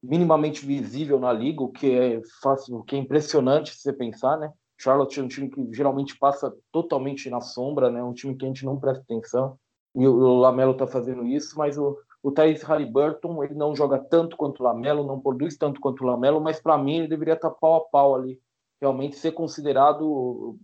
minimamente 0.03 0.63
visível 0.65 1.19
na 1.19 1.33
liga, 1.33 1.63
o 1.63 1.71
que 1.71 1.91
é 1.91 2.21
fácil, 2.43 2.77
o 2.77 2.83
que 2.83 2.95
é 2.95 2.99
impressionante 2.99 3.73
se 3.73 3.81
você 3.81 3.93
pensar, 3.93 4.37
né? 4.37 4.53
Charlotte 4.77 5.19
é 5.19 5.23
um 5.23 5.27
time 5.27 5.49
que 5.49 5.73
geralmente 5.73 6.17
passa 6.17 6.53
totalmente 6.71 7.29
na 7.29 7.41
sombra, 7.41 7.89
né? 7.89 8.03
Um 8.03 8.13
time 8.13 8.35
que 8.35 8.45
a 8.45 8.47
gente 8.47 8.65
não 8.65 8.79
presta 8.79 9.03
atenção. 9.03 9.57
E 9.95 10.05
o, 10.07 10.35
Lamelo 10.39 10.73
está 10.73 10.85
fazendo 10.85 11.25
isso, 11.25 11.57
mas 11.57 11.77
o, 11.77 11.97
o 12.21 12.31
Tyrese 12.31 12.65
Halliburton, 12.65 13.43
ele 13.43 13.53
não 13.53 13.75
joga 13.75 13.97
tanto 13.97 14.35
quanto 14.35 14.59
o 14.59 14.63
Lamelo, 14.63 15.07
não 15.07 15.19
produz 15.19 15.57
tanto 15.57 15.79
quanto 15.79 16.03
o 16.03 16.07
Lamelo, 16.07 16.41
mas 16.41 16.59
para 16.59 16.77
mim 16.77 16.97
ele 16.97 17.07
deveria 17.07 17.35
estar 17.35 17.49
tá 17.49 17.55
pau 17.55 17.75
a 17.75 17.81
pau 17.81 18.15
ali, 18.15 18.39
realmente 18.81 19.15
ser 19.15 19.31
considerado 19.31 20.57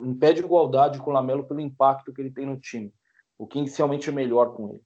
em 0.00 0.14
pé 0.14 0.32
de 0.32 0.40
igualdade 0.40 0.98
com 1.00 1.10
o 1.10 1.14
Lamelo 1.14 1.44
pelo 1.44 1.60
impacto 1.60 2.12
que 2.12 2.20
ele 2.20 2.30
tem 2.30 2.46
no 2.46 2.58
time. 2.58 2.92
O 3.36 3.46
que 3.46 3.58
inicialmente 3.58 4.08
é 4.08 4.12
melhor 4.12 4.54
com 4.54 4.70
ele 4.70 4.82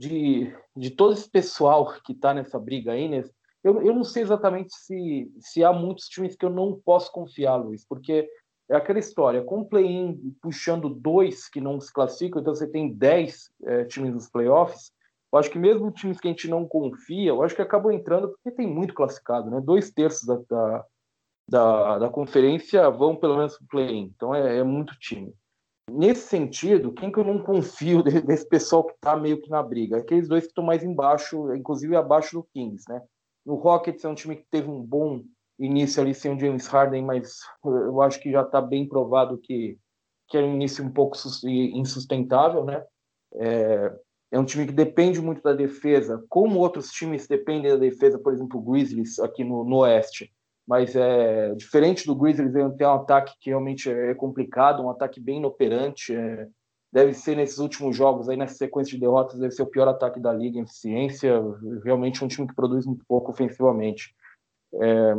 de, 0.00 0.50
de 0.74 0.90
todo 0.90 1.12
esse 1.12 1.28
pessoal 1.28 1.92
que 2.02 2.12
está 2.12 2.32
nessa 2.32 2.58
briga 2.58 2.92
aí, 2.92 3.06
né? 3.06 3.22
Eu, 3.62 3.82
eu 3.82 3.94
não 3.94 4.04
sei 4.04 4.22
exatamente 4.22 4.74
se, 4.74 5.30
se 5.38 5.62
há 5.62 5.72
muitos 5.72 6.06
times 6.06 6.34
que 6.34 6.44
eu 6.44 6.50
não 6.50 6.80
posso 6.84 7.12
confiar, 7.12 7.56
Luiz, 7.56 7.84
porque 7.84 8.28
é 8.68 8.76
aquela 8.76 8.98
história, 8.98 9.42
com 9.42 9.64
play-in 9.64 10.34
puxando 10.40 10.88
dois 10.88 11.48
que 11.48 11.60
não 11.60 11.80
se 11.80 11.92
classificam, 11.92 12.40
então 12.40 12.54
você 12.54 12.66
tem 12.66 12.92
dez 12.92 13.50
é, 13.64 13.84
times 13.84 14.14
nos 14.14 14.30
playoffs, 14.30 14.92
eu 15.32 15.38
acho 15.38 15.50
que 15.50 15.58
mesmo 15.58 15.90
times 15.90 16.20
que 16.20 16.28
a 16.28 16.30
gente 16.30 16.48
não 16.48 16.66
confia, 16.66 17.30
eu 17.30 17.42
acho 17.42 17.54
que 17.54 17.62
acabam 17.62 17.92
entrando 17.92 18.28
porque 18.28 18.50
tem 18.50 18.66
muito 18.66 18.94
classificado, 18.94 19.50
né? 19.50 19.60
Dois 19.60 19.90
terços 19.90 20.26
da, 20.26 20.40
da, 20.48 20.84
da, 21.48 21.98
da 21.98 22.08
conferência 22.08 22.88
vão 22.90 23.16
pelo 23.16 23.36
menos 23.36 23.56
para 23.56 23.64
o 23.64 23.68
play-in, 23.68 24.12
então 24.14 24.34
é, 24.34 24.58
é 24.58 24.62
muito 24.64 24.96
time 24.98 25.34
nesse 25.90 26.28
sentido, 26.28 26.92
quem 26.92 27.10
que 27.10 27.18
eu 27.18 27.24
não 27.24 27.42
confio 27.42 28.02
desse 28.02 28.48
pessoal 28.48 28.84
que 28.84 28.92
está 28.92 29.16
meio 29.16 29.40
que 29.40 29.50
na 29.50 29.62
briga? 29.62 29.98
Aqueles 29.98 30.28
dois 30.28 30.44
que 30.44 30.50
estão 30.50 30.64
mais 30.64 30.84
embaixo, 30.84 31.52
inclusive 31.54 31.96
abaixo 31.96 32.36
do 32.36 32.44
Kings, 32.44 32.84
né? 32.88 33.02
No 33.44 33.54
Rockets 33.54 34.04
é 34.04 34.08
um 34.08 34.14
time 34.14 34.36
que 34.36 34.46
teve 34.50 34.68
um 34.68 34.82
bom 34.82 35.22
início 35.58 36.02
ali 36.02 36.14
sem 36.14 36.34
o 36.34 36.38
James 36.38 36.66
Harden, 36.66 37.04
mas 37.04 37.40
eu 37.64 38.00
acho 38.00 38.20
que 38.20 38.32
já 38.32 38.42
está 38.42 38.60
bem 38.60 38.88
provado 38.88 39.38
que, 39.38 39.78
que 40.28 40.38
é 40.38 40.40
um 40.40 40.54
início 40.54 40.84
um 40.84 40.90
pouco 40.90 41.16
insustentável, 41.44 42.64
né? 42.64 42.82
É, 43.34 43.92
é 44.32 44.38
um 44.38 44.44
time 44.44 44.66
que 44.66 44.72
depende 44.72 45.20
muito 45.20 45.42
da 45.42 45.52
defesa, 45.52 46.24
como 46.28 46.60
outros 46.60 46.90
times 46.90 47.26
dependem 47.26 47.72
da 47.72 47.76
defesa, 47.76 48.18
por 48.18 48.32
exemplo, 48.32 48.60
o 48.60 48.62
Grizzlies 48.62 49.18
aqui 49.18 49.42
no, 49.42 49.64
no 49.64 49.78
Oeste. 49.78 50.32
Mas 50.66 50.94
é 50.94 51.52
diferente 51.54 52.06
do 52.06 52.14
Grizzlies, 52.14 52.54
ele 52.54 52.70
tem 52.76 52.86
um 52.86 52.94
ataque 52.94 53.34
que 53.40 53.50
realmente 53.50 53.90
é 53.90 54.14
complicado, 54.14 54.82
um 54.82 54.90
ataque 54.90 55.20
bem 55.20 55.38
inoperante. 55.38 56.14
É, 56.14 56.46
deve 56.92 57.14
ser 57.14 57.36
nesses 57.36 57.58
últimos 57.58 57.96
jogos, 57.96 58.28
aí 58.28 58.36
nessa 58.36 58.54
sequência 58.54 58.92
de 58.94 59.00
derrotas, 59.00 59.38
deve 59.38 59.52
ser 59.52 59.62
o 59.62 59.66
pior 59.66 59.88
ataque 59.88 60.18
da 60.18 60.32
liga 60.32 60.58
em 60.58 60.62
eficiência. 60.62 61.40
Realmente 61.84 62.24
um 62.24 62.28
time 62.28 62.48
que 62.48 62.54
produz 62.54 62.86
muito 62.86 63.04
pouco 63.06 63.30
ofensivamente. 63.30 64.14
É, 64.74 65.14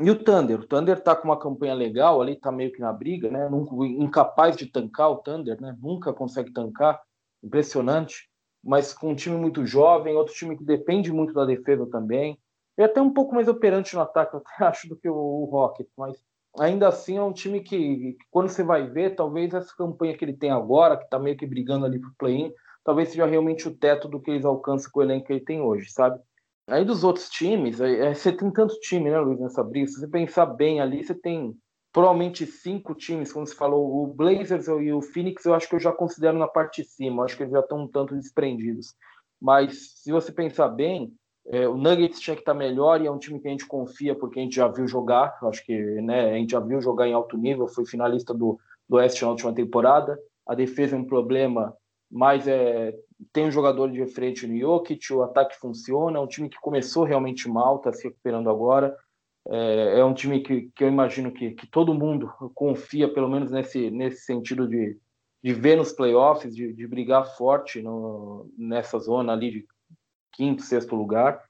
e 0.00 0.10
o 0.10 0.18
Thunder, 0.18 0.60
o 0.60 0.66
Thunder 0.66 1.00
tá 1.00 1.14
com 1.14 1.28
uma 1.28 1.38
campanha 1.38 1.74
legal 1.74 2.20
ali, 2.20 2.36
tá 2.36 2.50
meio 2.50 2.72
que 2.72 2.80
na 2.80 2.92
briga, 2.92 3.30
né? 3.30 3.48
Incapaz 3.98 4.56
de 4.56 4.66
tancar 4.66 5.10
o 5.10 5.18
Thunder, 5.18 5.60
né? 5.60 5.76
Nunca 5.80 6.12
consegue 6.12 6.50
tancar, 6.50 7.00
impressionante. 7.42 8.28
Mas 8.64 8.94
com 8.94 9.10
um 9.10 9.14
time 9.14 9.36
muito 9.36 9.66
jovem, 9.66 10.14
outro 10.16 10.34
time 10.34 10.56
que 10.56 10.64
depende 10.64 11.12
muito 11.12 11.34
da 11.34 11.44
defesa 11.44 11.86
também. 11.86 12.38
E 12.78 12.82
até 12.82 13.02
um 13.02 13.12
pouco 13.12 13.34
mais 13.34 13.48
operante 13.48 13.94
no 13.94 14.00
ataque, 14.00 14.34
eu 14.34 14.40
até 14.40 14.64
acho, 14.64 14.88
do 14.88 14.96
que 14.96 15.08
o 15.08 15.44
Rocket, 15.44 15.88
mas 15.96 16.16
ainda 16.58 16.88
assim 16.88 17.16
é 17.16 17.22
um 17.22 17.32
time 17.32 17.60
que, 17.60 18.16
quando 18.30 18.48
você 18.48 18.62
vai 18.62 18.88
ver, 18.88 19.14
talvez 19.14 19.52
essa 19.54 19.74
campanha 19.76 20.16
que 20.16 20.24
ele 20.24 20.36
tem 20.36 20.50
agora, 20.50 20.96
que 20.96 21.08
tá 21.08 21.18
meio 21.18 21.36
que 21.36 21.46
brigando 21.46 21.86
ali 21.86 21.98
pro 21.98 22.14
play-in, 22.18 22.52
talvez 22.84 23.10
seja 23.10 23.26
realmente 23.26 23.68
o 23.68 23.76
teto 23.76 24.08
do 24.08 24.20
que 24.20 24.30
eles 24.30 24.44
alcançam 24.44 24.90
com 24.90 25.00
o 25.00 25.02
elenco 25.02 25.26
que 25.26 25.32
ele 25.32 25.44
tem 25.44 25.60
hoje, 25.60 25.90
sabe? 25.90 26.20
Aí 26.68 26.84
dos 26.84 27.04
outros 27.04 27.28
times, 27.28 27.80
aí, 27.80 28.14
você 28.14 28.32
tem 28.32 28.50
tanto 28.50 28.78
time, 28.80 29.10
né, 29.10 29.18
Luiz, 29.18 29.40
nessa 29.40 29.64
briga. 29.64 29.86
Se 29.88 29.98
você 29.98 30.08
pensar 30.08 30.46
bem 30.46 30.80
ali, 30.80 31.02
você 31.04 31.14
tem 31.14 31.54
provavelmente 31.92 32.46
cinco 32.46 32.94
times, 32.94 33.32
como 33.32 33.46
você 33.46 33.54
falou, 33.54 34.02
o 34.02 34.06
Blazers 34.06 34.66
e 34.66 34.92
o 34.92 35.02
Phoenix, 35.02 35.44
eu 35.44 35.54
acho 35.54 35.68
que 35.68 35.74
eu 35.74 35.80
já 35.80 35.92
considero 35.92 36.38
na 36.38 36.48
parte 36.48 36.82
de 36.82 36.88
cima, 36.88 37.24
acho 37.24 37.36
que 37.36 37.42
eles 37.42 37.52
já 37.52 37.60
estão 37.60 37.82
um 37.82 37.88
tanto 37.88 38.16
desprendidos. 38.16 38.94
Mas 39.40 40.00
se 40.00 40.12
você 40.12 40.32
pensar 40.32 40.68
bem, 40.68 41.12
é, 41.46 41.66
o 41.66 41.76
Nuggets 41.76 42.20
tinha 42.20 42.36
que 42.36 42.42
estar 42.42 42.54
melhor 42.54 43.00
e 43.00 43.06
é 43.06 43.10
um 43.10 43.18
time 43.18 43.40
que 43.40 43.48
a 43.48 43.50
gente 43.50 43.66
confia 43.66 44.14
porque 44.14 44.38
a 44.38 44.42
gente 44.42 44.56
já 44.56 44.68
viu 44.68 44.86
jogar. 44.86 45.36
Acho 45.42 45.64
que 45.64 45.76
né, 46.00 46.30
a 46.30 46.34
gente 46.34 46.52
já 46.52 46.60
viu 46.60 46.80
jogar 46.80 47.08
em 47.08 47.12
alto 47.12 47.36
nível, 47.36 47.66
foi 47.66 47.84
finalista 47.84 48.32
do, 48.32 48.58
do 48.88 48.96
Oeste 48.96 49.22
na 49.22 49.30
última 49.30 49.52
temporada. 49.52 50.18
A 50.46 50.54
defesa 50.54 50.94
é 50.94 50.98
um 50.98 51.04
problema, 51.04 51.76
mas 52.10 52.46
é, 52.46 52.94
tem 53.32 53.46
um 53.46 53.50
jogador 53.50 53.90
de 53.90 54.06
frente 54.06 54.46
no 54.46 54.58
Jokic, 54.58 55.12
o 55.12 55.22
ataque 55.22 55.58
funciona, 55.58 56.18
é 56.18 56.20
um 56.20 56.26
time 56.26 56.48
que 56.48 56.60
começou 56.60 57.04
realmente 57.04 57.48
mal, 57.48 57.76
está 57.76 57.92
se 57.92 58.04
recuperando 58.04 58.48
agora. 58.48 58.96
É, 59.48 59.98
é, 59.98 60.04
um 60.04 60.14
time 60.14 60.40
que, 60.40 60.70
que 60.74 60.84
eu 60.84 60.88
imagino 60.88 61.32
que, 61.32 61.50
que 61.50 61.66
todo 61.66 61.94
mundo 61.94 62.32
confia, 62.54 63.12
pelo 63.12 63.28
menos 63.28 63.50
nesse, 63.50 63.90
nesse 63.90 64.24
sentido 64.24 64.68
de, 64.68 64.96
de 65.42 65.52
ver 65.52 65.76
nos 65.76 65.90
playoffs, 65.90 66.54
de, 66.54 66.72
de 66.72 66.86
brigar 66.86 67.36
forte 67.36 67.82
no, 67.82 68.48
nessa 68.56 69.00
zona 69.00 69.32
ali 69.32 69.50
de 69.50 69.66
quinto, 70.32 70.62
sexto 70.62 70.96
lugar. 70.96 71.42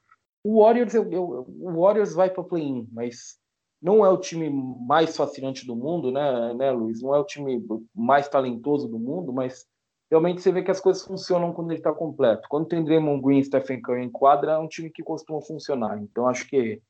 O 0.44 0.62
Warriors, 0.62 0.94
eu, 0.94 1.10
eu, 1.12 1.46
o 1.48 1.80
Warriors 1.80 2.14
vai 2.14 2.28
para 2.28 2.42
play-in, 2.42 2.88
mas 2.92 3.38
não 3.80 4.04
é 4.04 4.08
o 4.08 4.18
time 4.18 4.50
mais 4.50 5.16
fascinante 5.16 5.66
do 5.66 5.74
mundo, 5.74 6.10
né, 6.10 6.54
né, 6.54 6.70
Luiz? 6.70 7.00
Não 7.02 7.14
é 7.14 7.18
o 7.18 7.24
time 7.24 7.64
mais 7.94 8.28
talentoso 8.28 8.88
do 8.88 8.98
mundo, 8.98 9.32
mas 9.32 9.66
realmente 10.10 10.40
você 10.40 10.52
vê 10.52 10.62
que 10.62 10.70
as 10.70 10.80
coisas 10.80 11.04
funcionam 11.04 11.52
quando 11.52 11.70
ele 11.70 11.80
está 11.80 11.92
completo. 11.92 12.46
Quando 12.48 12.66
tem 12.66 12.84
Draymond 12.84 13.22
Green 13.22 13.38
e 13.38 13.44
Stephen 13.44 13.80
Curry 13.80 14.04
em 14.04 14.10
quadra, 14.10 14.52
é 14.52 14.58
um 14.58 14.68
time 14.68 14.90
que 14.90 15.02
costuma 15.02 15.40
funcionar. 15.40 15.98
Então 15.98 16.28
acho 16.28 16.46
que 16.48 16.80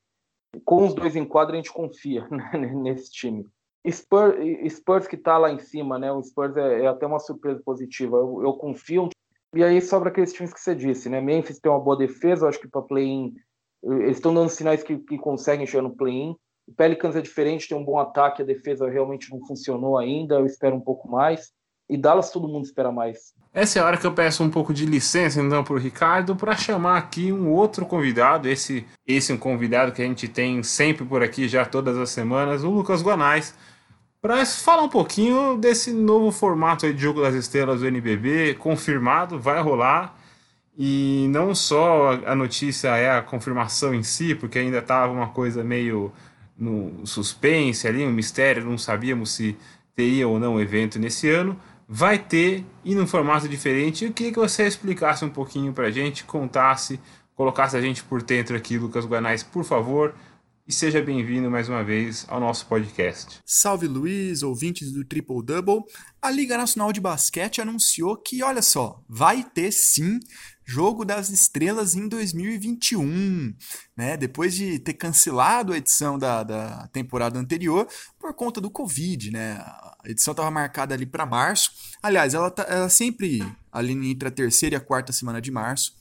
com 0.65 0.85
os 0.85 0.93
dois 0.93 1.15
em 1.15 1.25
quadra 1.25 1.53
a 1.53 1.57
gente 1.57 1.71
confia 1.71 2.27
né, 2.29 2.51
nesse 2.75 3.11
time. 3.11 3.47
Spurs, 3.89 4.35
Spurs 4.75 5.07
que 5.07 5.15
está 5.15 5.37
lá 5.37 5.51
em 5.51 5.59
cima, 5.59 5.99
né? 5.99 6.11
O 6.11 6.21
Spurs 6.23 6.55
é, 6.55 6.83
é 6.83 6.87
até 6.87 7.05
uma 7.05 7.19
surpresa 7.19 7.61
positiva. 7.63 8.17
Eu, 8.17 8.41
eu, 8.43 8.53
confio. 8.53 9.09
E 9.53 9.63
aí 9.63 9.81
sobra 9.81 10.09
aqueles 10.09 10.33
times 10.33 10.53
que 10.53 10.59
você 10.59 10.73
disse, 10.73 11.09
né? 11.09 11.21
Memphis 11.21 11.59
tem 11.59 11.71
uma 11.71 11.79
boa 11.79 11.97
defesa, 11.97 12.45
eu 12.45 12.49
acho 12.49 12.59
que 12.59 12.67
para 12.67 12.81
play-in 12.81 13.33
eles 13.83 14.17
estão 14.17 14.33
dando 14.33 14.49
sinais 14.49 14.81
que, 14.81 14.97
que 14.97 15.17
conseguem 15.17 15.67
chegar 15.67 15.83
no 15.83 15.95
play-in. 15.95 16.35
O 16.65 16.73
Pelicans 16.73 17.15
é 17.15 17.21
diferente, 17.21 17.67
tem 17.67 17.77
um 17.77 17.83
bom 17.83 17.99
ataque, 17.99 18.41
a 18.41 18.45
defesa 18.45 18.89
realmente 18.89 19.29
não 19.29 19.45
funcionou 19.45 19.97
ainda. 19.97 20.35
Eu 20.35 20.45
espero 20.45 20.75
um 20.75 20.81
pouco 20.81 21.09
mais. 21.09 21.51
E 21.89 21.97
Dallas 21.97 22.31
todo 22.31 22.47
mundo 22.47 22.63
espera 22.63 22.91
mais. 22.91 23.33
Essa 23.53 23.77
é 23.77 23.81
a 23.81 23.85
hora 23.85 23.97
que 23.97 24.07
eu 24.07 24.13
peço 24.13 24.41
um 24.41 24.49
pouco 24.49 24.73
de 24.73 24.85
licença 24.85 25.41
então 25.41 25.63
para 25.63 25.73
o 25.73 25.77
Ricardo 25.77 26.35
para 26.35 26.55
chamar 26.55 26.97
aqui 26.97 27.31
um 27.31 27.51
outro 27.51 27.85
convidado, 27.85 28.47
esse 28.47 28.87
esse 29.05 29.31
é 29.31 29.35
um 29.35 29.37
convidado 29.37 29.91
que 29.91 30.01
a 30.01 30.05
gente 30.05 30.27
tem 30.27 30.63
sempre 30.63 31.05
por 31.05 31.21
aqui 31.21 31.47
já 31.47 31.65
todas 31.65 31.97
as 31.97 32.09
semanas, 32.09 32.63
o 32.63 32.69
Lucas 32.69 33.03
Guanais, 33.03 33.53
para 34.23 34.45
falar 34.45 34.83
um 34.83 34.89
pouquinho 34.89 35.57
desse 35.57 35.91
novo 35.91 36.31
formato 36.31 36.91
de 36.93 37.01
jogo 37.01 37.21
das 37.21 37.35
estrelas 37.35 37.81
do 37.81 37.87
NBB, 37.87 38.53
confirmado, 38.53 39.37
vai 39.37 39.61
rolar. 39.61 40.17
E 40.77 41.27
não 41.29 41.53
só 41.53 42.13
a 42.25 42.33
notícia 42.33 42.95
é 42.95 43.11
a 43.11 43.21
confirmação 43.21 43.93
em 43.93 44.01
si, 44.01 44.33
porque 44.33 44.57
ainda 44.57 44.77
estava 44.77 45.11
uma 45.11 45.27
coisa 45.27 45.61
meio 45.61 46.09
no 46.57 47.05
suspense 47.05 47.85
ali, 47.85 48.05
um 48.05 48.13
mistério, 48.13 48.63
não 48.63 48.77
sabíamos 48.77 49.31
se 49.31 49.57
teria 49.93 50.25
ou 50.25 50.39
não 50.39 50.57
evento 50.57 50.97
nesse 50.97 51.29
ano 51.29 51.59
vai 51.85 52.17
ter 52.17 52.65
e 52.83 52.95
num 52.95 53.05
formato 53.05 53.49
diferente. 53.49 54.05
Eu 54.05 54.13
queria 54.13 54.31
que 54.31 54.39
você 54.39 54.65
explicasse 54.65 55.25
um 55.25 55.29
pouquinho 55.29 55.73
para 55.73 55.87
a 55.87 55.91
gente, 55.91 56.23
contasse, 56.23 56.97
colocasse 57.35 57.75
a 57.75 57.81
gente 57.81 58.01
por 58.01 58.23
dentro 58.23 58.55
aqui, 58.55 58.77
Lucas 58.77 59.05
Guanais, 59.05 59.43
por 59.43 59.65
favor. 59.65 60.15
E 60.65 60.71
seja 60.71 61.01
bem-vindo 61.01 61.51
mais 61.51 61.67
uma 61.67 61.83
vez 61.83 62.25
ao 62.29 62.39
nosso 62.39 62.65
podcast. 62.67 63.41
Salve 63.45 63.85
Luiz, 63.85 64.43
ouvintes 64.43 64.93
do 64.93 65.03
Triple 65.03 65.43
Double. 65.43 65.83
A 66.21 66.31
Liga 66.31 66.57
Nacional 66.57 66.93
de 66.93 67.01
Basquete 67.01 67.59
anunciou 67.59 68.15
que, 68.15 68.41
olha 68.41 68.61
só, 68.61 69.03
vai 69.09 69.43
ter 69.43 69.73
sim 69.73 70.21
Jogo 70.65 71.03
das 71.03 71.29
Estrelas 71.29 71.95
em 71.95 72.07
2021, 72.07 73.53
né? 73.97 74.15
Depois 74.15 74.55
de 74.55 74.79
ter 74.79 74.93
cancelado 74.93 75.73
a 75.73 75.77
edição 75.77 76.17
da, 76.17 76.43
da 76.43 76.87
temporada 76.93 77.37
anterior 77.37 77.85
por 78.17 78.33
conta 78.33 78.61
do 78.61 78.71
Covid, 78.71 79.31
né? 79.31 79.55
A 79.57 79.97
edição 80.05 80.31
estava 80.31 80.49
marcada 80.49 80.95
ali 80.95 81.05
para 81.05 81.25
março. 81.25 81.71
Aliás, 82.01 82.33
ela, 82.33 82.49
tá, 82.49 82.63
ela 82.69 82.87
sempre 82.87 83.45
ali 83.69 83.91
entre 84.09 84.29
a 84.29 84.31
terceira 84.31 84.75
e 84.75 84.77
a 84.77 84.81
quarta 84.81 85.11
semana 85.11 85.41
de 85.41 85.51
março. 85.51 85.93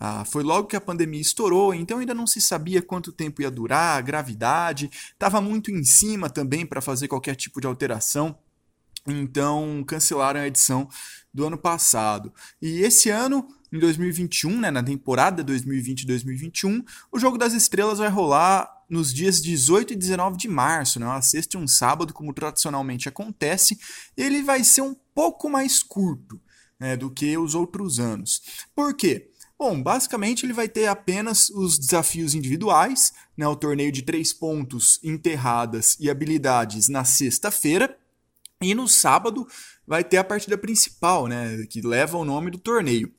Ah, 0.00 0.24
foi 0.24 0.44
logo 0.44 0.68
que 0.68 0.76
a 0.76 0.80
pandemia 0.80 1.20
estourou, 1.20 1.74
então 1.74 1.98
ainda 1.98 2.14
não 2.14 2.24
se 2.24 2.40
sabia 2.40 2.80
quanto 2.80 3.10
tempo 3.10 3.42
ia 3.42 3.50
durar, 3.50 3.98
a 3.98 4.00
gravidade, 4.00 4.88
estava 5.12 5.40
muito 5.40 5.72
em 5.72 5.82
cima 5.82 6.30
também 6.30 6.64
para 6.64 6.80
fazer 6.80 7.08
qualquer 7.08 7.34
tipo 7.34 7.60
de 7.60 7.66
alteração. 7.66 8.38
Então 9.04 9.82
cancelaram 9.84 10.38
a 10.38 10.46
edição 10.46 10.88
do 11.34 11.46
ano 11.46 11.58
passado. 11.58 12.32
E 12.62 12.80
esse 12.82 13.10
ano 13.10 13.48
em 13.72 13.78
2021, 13.78 14.60
né, 14.60 14.70
na 14.70 14.82
temporada 14.82 15.44
2020-2021, 15.44 16.84
o 17.10 17.18
Jogo 17.18 17.36
das 17.36 17.52
Estrelas 17.52 17.98
vai 17.98 18.08
rolar 18.08 18.70
nos 18.88 19.12
dias 19.12 19.42
18 19.42 19.92
e 19.92 19.96
19 19.96 20.36
de 20.36 20.48
março, 20.48 20.98
né, 20.98 21.06
uma 21.06 21.20
sexta 21.20 21.56
e 21.56 21.60
um 21.60 21.66
sábado, 21.66 22.14
como 22.14 22.32
tradicionalmente 22.32 23.08
acontece. 23.08 23.78
Ele 24.16 24.42
vai 24.42 24.62
ser 24.62 24.82
um 24.82 24.94
pouco 25.14 25.50
mais 25.50 25.82
curto 25.82 26.40
né, 26.78 26.96
do 26.96 27.10
que 27.10 27.36
os 27.36 27.54
outros 27.54 27.98
anos. 27.98 28.42
Por 28.74 28.94
quê? 28.94 29.30
Bom, 29.58 29.82
basicamente 29.82 30.46
ele 30.46 30.52
vai 30.52 30.68
ter 30.68 30.86
apenas 30.86 31.50
os 31.50 31.78
desafios 31.78 32.32
individuais, 32.32 33.12
né, 33.36 33.46
o 33.48 33.56
torneio 33.56 33.90
de 33.90 34.02
três 34.02 34.32
pontos, 34.32 35.00
enterradas 35.02 35.96
e 35.98 36.08
habilidades 36.08 36.88
na 36.88 37.04
sexta-feira, 37.04 37.98
e 38.62 38.72
no 38.74 38.86
sábado 38.86 39.46
vai 39.86 40.04
ter 40.04 40.18
a 40.18 40.24
partida 40.24 40.56
principal, 40.56 41.26
né, 41.26 41.66
que 41.68 41.80
leva 41.80 42.16
o 42.16 42.24
nome 42.24 42.52
do 42.52 42.58
torneio. 42.58 43.12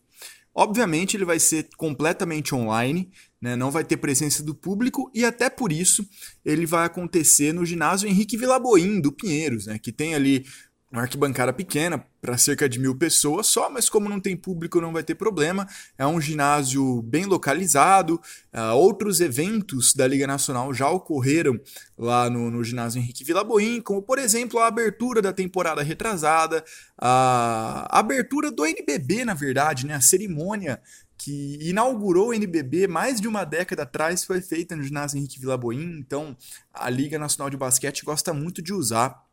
Obviamente, 0.54 1.16
ele 1.16 1.26
vai 1.26 1.40
ser 1.40 1.70
completamente 1.78 2.56
online, 2.56 3.12
né? 3.42 3.56
não 3.56 3.72
vai 3.72 3.84
ter 3.84 3.98
presença 3.98 4.44
do 4.44 4.54
público 4.54 5.10
e 5.14 5.24
até 5.24 5.50
por 5.50 5.72
isso 5.72 6.06
ele 6.44 6.66
vai 6.66 6.86
acontecer 6.86 7.54
no 7.54 7.66
ginásio 7.66 8.10
Henrique 8.10 8.36
Vilaboim 8.36 9.00
do 9.00 9.12
Pinheiros, 9.12 9.68
né? 9.68 9.80
que 9.80 9.92
tem 9.92 10.16
ali 10.16 10.46
uma 10.92 11.04
arquibancada 11.04 11.54
pequena 11.54 12.04
para 12.20 12.38
cerca 12.38 12.68
de 12.68 12.80
mil 12.80 12.96
pessoas 12.96 13.48
só, 13.48 13.70
mas 13.70 13.88
como 13.88 14.10
não 14.10 14.20
tem 14.20 14.36
público 14.36 14.82
não 14.82 14.92
vai 14.92 15.04
ter 15.04 15.14
problema. 15.14 15.68
É 15.98 16.06
um 16.06 16.20
ginásio 16.20 17.02
bem 17.04 17.26
localizado. 17.26 18.20
Uh, 18.52 18.74
outros 18.76 19.22
eventos 19.22 19.94
da 19.94 20.08
Liga 20.08 20.26
Nacional 20.26 20.74
já 20.74 20.90
ocorreram 20.90 21.60
lá 21.98 22.30
no, 22.30 22.50
no 22.50 22.64
ginásio 22.64 23.00
Henrique 23.00 23.24
Vilaboim, 23.24 23.82
como 23.82 24.02
por 24.02 24.18
exemplo 24.18 24.60
a 24.60 24.68
abertura 24.68 25.22
da 25.22 25.32
temporada 25.32 25.84
retrasada, 25.84 26.64
a 26.98 27.88
abertura 28.00 28.52
do 28.52 28.66
NBB, 28.66 29.26
na 29.26 29.36
verdade, 29.36 29.86
né? 29.86 29.94
a 29.94 30.02
cerimônia 30.02 30.82
que 31.20 31.60
inaugurou 31.62 32.30
o 32.30 32.34
NBB 32.34 32.88
mais 32.88 33.20
de 33.20 33.28
uma 33.28 33.44
década 33.44 33.84
atrás 33.84 34.24
foi 34.24 34.42
feita 34.42 34.76
no 34.76 34.82
ginásio 34.82 35.18
Henrique 35.18 35.40
Vilaboim. 35.40 36.00
Então 36.00 36.36
a 36.74 36.90
Liga 36.90 37.20
Nacional 37.20 37.50
de 37.50 37.58
Basquete 37.58 38.04
gosta 38.04 38.34
muito 38.34 38.62
de 38.62 38.74
usar 38.74 39.29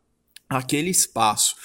aquele 0.49 0.89
espaço. 0.89 1.55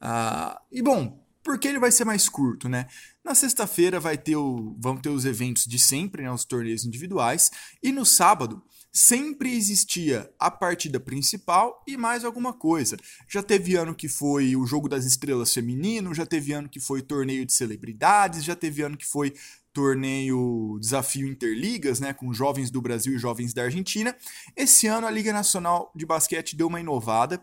Ah, 0.00 0.60
e 0.72 0.82
bom, 0.82 1.20
Por 1.42 1.58
que 1.58 1.68
ele 1.68 1.78
vai 1.78 1.90
ser 1.90 2.04
mais 2.04 2.28
curto, 2.28 2.68
né? 2.68 2.86
Na 3.24 3.34
sexta-feira 3.34 3.98
vai 3.98 4.18
ter 4.18 4.36
o, 4.36 4.76
vão 4.78 4.96
ter 4.96 5.08
os 5.08 5.24
eventos 5.24 5.64
de 5.64 5.78
sempre, 5.78 6.22
né, 6.22 6.30
os 6.30 6.44
torneios 6.44 6.84
individuais, 6.84 7.50
e 7.82 7.92
no 7.92 8.04
sábado 8.04 8.62
sempre 8.92 9.54
existia 9.54 10.30
a 10.38 10.50
partida 10.50 10.98
principal 10.98 11.82
e 11.86 11.96
mais 11.96 12.24
alguma 12.24 12.52
coisa. 12.52 12.96
Já 13.28 13.42
teve 13.42 13.76
ano 13.76 13.94
que 13.94 14.08
foi 14.08 14.56
o 14.56 14.66
Jogo 14.66 14.88
das 14.88 15.04
Estrelas 15.04 15.52
feminino, 15.52 16.14
já 16.14 16.26
teve 16.26 16.52
ano 16.52 16.68
que 16.68 16.80
foi 16.80 17.00
torneio 17.00 17.46
de 17.46 17.52
celebridades, 17.52 18.44
já 18.44 18.56
teve 18.56 18.82
ano 18.82 18.96
que 18.96 19.06
foi 19.06 19.34
torneio 19.72 20.78
Desafio 20.80 21.26
Interligas, 21.26 22.00
né, 22.00 22.12
com 22.12 22.32
jovens 22.32 22.70
do 22.70 22.82
Brasil 22.82 23.14
e 23.14 23.18
jovens 23.18 23.54
da 23.54 23.62
Argentina. 23.62 24.14
Esse 24.56 24.86
ano 24.88 25.06
a 25.06 25.10
Liga 25.10 25.32
Nacional 25.32 25.92
de 25.94 26.04
Basquete 26.04 26.56
deu 26.56 26.66
uma 26.66 26.80
inovada. 26.80 27.42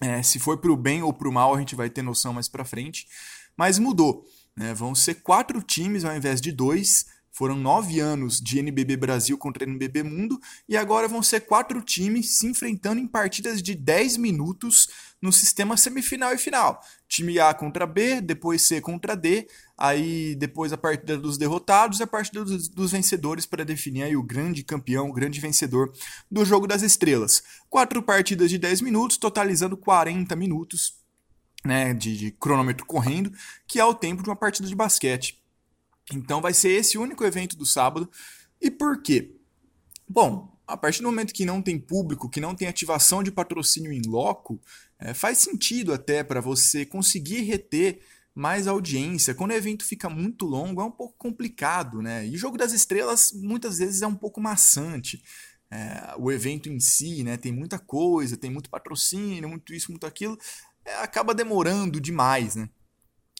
É, 0.00 0.22
se 0.22 0.38
foi 0.38 0.56
para 0.56 0.72
o 0.72 0.76
bem 0.76 1.02
ou 1.02 1.12
para 1.12 1.28
o 1.28 1.32
mal, 1.32 1.54
a 1.54 1.58
gente 1.58 1.74
vai 1.74 1.88
ter 1.88 2.02
noção 2.02 2.32
mais 2.32 2.48
para 2.48 2.64
frente. 2.64 3.06
Mas 3.56 3.78
mudou. 3.78 4.24
Né? 4.56 4.74
Vão 4.74 4.94
ser 4.94 5.16
quatro 5.16 5.62
times 5.62 6.04
ao 6.04 6.16
invés 6.16 6.40
de 6.40 6.52
dois. 6.52 7.06
Foram 7.36 7.56
nove 7.56 7.98
anos 7.98 8.40
de 8.40 8.60
NBB 8.60 8.96
Brasil 8.96 9.36
contra 9.36 9.64
NBB 9.64 10.04
Mundo 10.04 10.38
e 10.68 10.76
agora 10.76 11.08
vão 11.08 11.20
ser 11.20 11.40
quatro 11.40 11.82
times 11.82 12.38
se 12.38 12.46
enfrentando 12.46 13.00
em 13.00 13.08
partidas 13.08 13.60
de 13.60 13.74
10 13.74 14.18
minutos 14.18 14.88
no 15.20 15.32
sistema 15.32 15.76
semifinal 15.76 16.32
e 16.32 16.38
final. 16.38 16.80
Time 17.08 17.40
A 17.40 17.52
contra 17.52 17.88
B, 17.88 18.20
depois 18.20 18.62
C 18.62 18.80
contra 18.80 19.16
D, 19.16 19.48
aí 19.76 20.34
depois 20.36 20.72
a 20.72 20.78
partida 20.78 21.18
dos 21.18 21.36
derrotados 21.36 22.00
e 22.00 22.02
a 22.02 22.06
partida 22.06 22.44
dos, 22.44 22.68
dos 22.68 22.92
vencedores 22.92 23.44
para 23.46 23.64
definir 23.64 24.02
aí 24.04 24.16
o 24.16 24.22
grande 24.22 24.62
campeão, 24.62 25.08
o 25.08 25.12
grande 25.12 25.40
vencedor 25.40 25.92
do 26.30 26.44
Jogo 26.44 26.66
das 26.66 26.82
Estrelas. 26.82 27.42
Quatro 27.68 28.02
partidas 28.02 28.50
de 28.50 28.58
10 28.58 28.80
minutos, 28.80 29.16
totalizando 29.16 29.76
40 29.76 30.34
minutos 30.36 30.94
né, 31.64 31.94
de, 31.94 32.16
de 32.16 32.30
cronômetro 32.30 32.86
correndo, 32.86 33.32
que 33.66 33.80
é 33.80 33.84
o 33.84 33.94
tempo 33.94 34.22
de 34.22 34.28
uma 34.28 34.36
partida 34.36 34.68
de 34.68 34.74
basquete. 34.74 35.42
Então 36.12 36.40
vai 36.40 36.52
ser 36.52 36.70
esse 36.70 36.98
único 36.98 37.24
evento 37.24 37.56
do 37.56 37.64
sábado. 37.64 38.10
E 38.60 38.70
por 38.70 39.00
quê? 39.02 39.34
Bom, 40.08 40.54
a 40.66 40.76
partir 40.76 41.00
do 41.00 41.08
momento 41.08 41.32
que 41.32 41.44
não 41.44 41.62
tem 41.62 41.78
público, 41.78 42.28
que 42.28 42.40
não 42.40 42.54
tem 42.54 42.68
ativação 42.68 43.22
de 43.22 43.32
patrocínio 43.32 43.92
em 43.92 44.02
loco, 44.06 44.60
é, 44.98 45.12
faz 45.14 45.38
sentido 45.38 45.92
até 45.92 46.22
para 46.22 46.40
você 46.40 46.84
conseguir 46.84 47.42
reter 47.42 48.00
mais 48.34 48.66
audiência. 48.66 49.34
Quando 49.34 49.52
o 49.52 49.54
evento 49.54 49.84
fica 49.84 50.10
muito 50.10 50.44
longo, 50.44 50.80
é 50.80 50.84
um 50.84 50.90
pouco 50.90 51.14
complicado, 51.16 52.02
né? 52.02 52.26
E 52.26 52.36
Jogo 52.36 52.58
das 52.58 52.72
Estrelas 52.72 53.30
muitas 53.32 53.78
vezes 53.78 54.02
é 54.02 54.06
um 54.06 54.14
pouco 54.14 54.40
maçante. 54.40 55.22
É, 55.70 56.14
o 56.18 56.30
evento 56.30 56.68
em 56.68 56.80
si, 56.80 57.22
né? 57.22 57.36
Tem 57.36 57.52
muita 57.52 57.78
coisa, 57.78 58.36
tem 58.36 58.50
muito 58.50 58.68
patrocínio, 58.68 59.48
muito 59.48 59.72
isso, 59.72 59.90
muito 59.90 60.06
aquilo. 60.06 60.36
É, 60.84 60.96
acaba 60.96 61.34
demorando 61.34 62.00
demais, 62.00 62.56
né? 62.56 62.68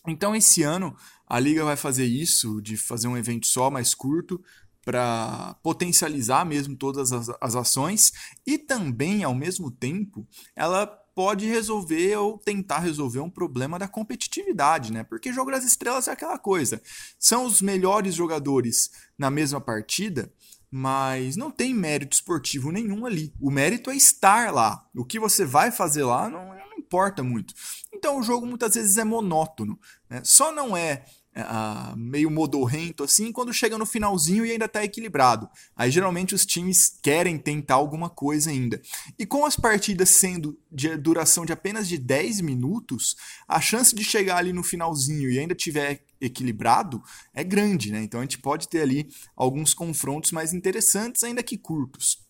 Então, 0.06 0.34
esse 0.36 0.62
ano, 0.62 0.94
a 1.26 1.40
Liga 1.40 1.64
vai 1.64 1.76
fazer 1.76 2.04
isso, 2.04 2.60
de 2.60 2.76
fazer 2.76 3.08
um 3.08 3.16
evento 3.16 3.46
só, 3.46 3.70
mais 3.70 3.94
curto, 3.94 4.42
para 4.84 5.54
potencializar 5.62 6.44
mesmo 6.44 6.76
todas 6.76 7.10
as, 7.10 7.30
as 7.40 7.56
ações 7.56 8.12
e 8.46 8.58
também, 8.58 9.24
ao 9.24 9.34
mesmo 9.34 9.70
tempo, 9.70 10.28
ela 10.54 10.86
pode 11.14 11.46
resolver 11.46 12.16
ou 12.16 12.38
tentar 12.38 12.80
resolver 12.80 13.20
um 13.20 13.30
problema 13.30 13.78
da 13.78 13.86
competitividade, 13.86 14.92
né? 14.92 15.04
Porque 15.04 15.32
jogo 15.32 15.50
das 15.50 15.64
estrelas 15.64 16.08
é 16.08 16.12
aquela 16.12 16.38
coisa. 16.38 16.82
São 17.18 17.44
os 17.44 17.62
melhores 17.62 18.14
jogadores 18.14 18.90
na 19.16 19.30
mesma 19.30 19.60
partida, 19.60 20.32
mas 20.70 21.36
não 21.36 21.50
tem 21.50 21.72
mérito 21.72 22.14
esportivo 22.14 22.72
nenhum 22.72 23.06
ali. 23.06 23.32
O 23.40 23.50
mérito 23.50 23.90
é 23.90 23.96
estar 23.96 24.52
lá. 24.52 24.84
O 24.94 25.04
que 25.04 25.20
você 25.20 25.44
vai 25.44 25.70
fazer 25.70 26.02
lá 26.02 26.28
não, 26.28 26.48
não 26.48 26.78
importa 26.78 27.22
muito. 27.22 27.54
Então 27.92 28.18
o 28.18 28.22
jogo 28.22 28.44
muitas 28.44 28.74
vezes 28.74 28.98
é 28.98 29.04
monótono. 29.04 29.78
Né? 30.10 30.20
Só 30.24 30.50
não 30.50 30.76
é 30.76 31.04
uh, 31.36 31.96
meio 31.96 32.30
modorrento 32.30 33.02
assim 33.02 33.32
quando 33.32 33.52
chega 33.52 33.76
no 33.76 33.86
finalzinho 33.86 34.46
e 34.46 34.52
ainda 34.52 34.66
está 34.66 34.84
equilibrado. 34.84 35.48
Aí 35.76 35.90
geralmente 35.90 36.34
os 36.34 36.46
times 36.46 36.98
querem 37.02 37.38
tentar 37.38 37.74
alguma 37.74 38.08
coisa 38.08 38.50
ainda. 38.50 38.80
E 39.18 39.26
com 39.26 39.44
as 39.44 39.56
partidas 39.56 40.10
sendo 40.10 40.58
de 40.70 40.96
duração 40.96 41.44
de 41.44 41.52
apenas 41.52 41.88
de 41.88 41.98
10 41.98 42.40
minutos, 42.40 43.16
a 43.48 43.60
chance 43.60 43.94
de 43.94 44.04
chegar 44.04 44.36
ali 44.36 44.52
no 44.52 44.62
finalzinho 44.62 45.30
e 45.30 45.38
ainda 45.38 45.54
tiver 45.54 46.04
equilibrado 46.20 47.02
é 47.32 47.42
grande, 47.42 47.92
né? 47.92 48.02
Então 48.02 48.20
a 48.20 48.22
gente 48.22 48.38
pode 48.38 48.68
ter 48.68 48.80
ali 48.80 49.08
alguns 49.36 49.74
confrontos 49.74 50.32
mais 50.32 50.52
interessantes, 50.52 51.22
ainda 51.24 51.42
que 51.42 51.58
curtos. 51.58 52.24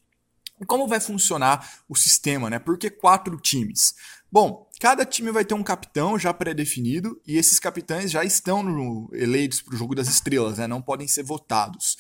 E 0.61 0.65
como 0.65 0.87
vai 0.87 1.01
funcionar 1.01 1.83
o 1.89 1.97
sistema, 1.97 2.49
né? 2.49 2.59
Por 2.59 2.79
que 2.79 2.89
quatro 2.89 3.37
times? 3.39 3.95
Bom, 4.31 4.64
cada 4.81 5.05
time 5.05 5.31
vai 5.31 5.45
ter 5.45 5.55
um 5.55 5.63
capitão 5.63 6.19
já 6.19 6.33
pré-definido 6.33 7.21
e 7.27 7.37
esses 7.37 7.59
capitães 7.59 8.11
já 8.11 8.25
estão 8.25 8.63
no, 8.63 9.09
eleitos 9.13 9.63
para 9.63 9.75
o 9.75 9.79
jogo 9.79 9.95
das 9.95 10.09
estrelas, 10.09 10.59
né? 10.59 10.67
não 10.67 10.83
podem 10.83 11.09
ser 11.09 11.23
votados. 11.23 11.97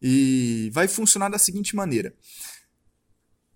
E 0.00 0.70
vai 0.72 0.86
funcionar 0.86 1.30
da 1.30 1.38
seguinte 1.38 1.74
maneira: 1.74 2.14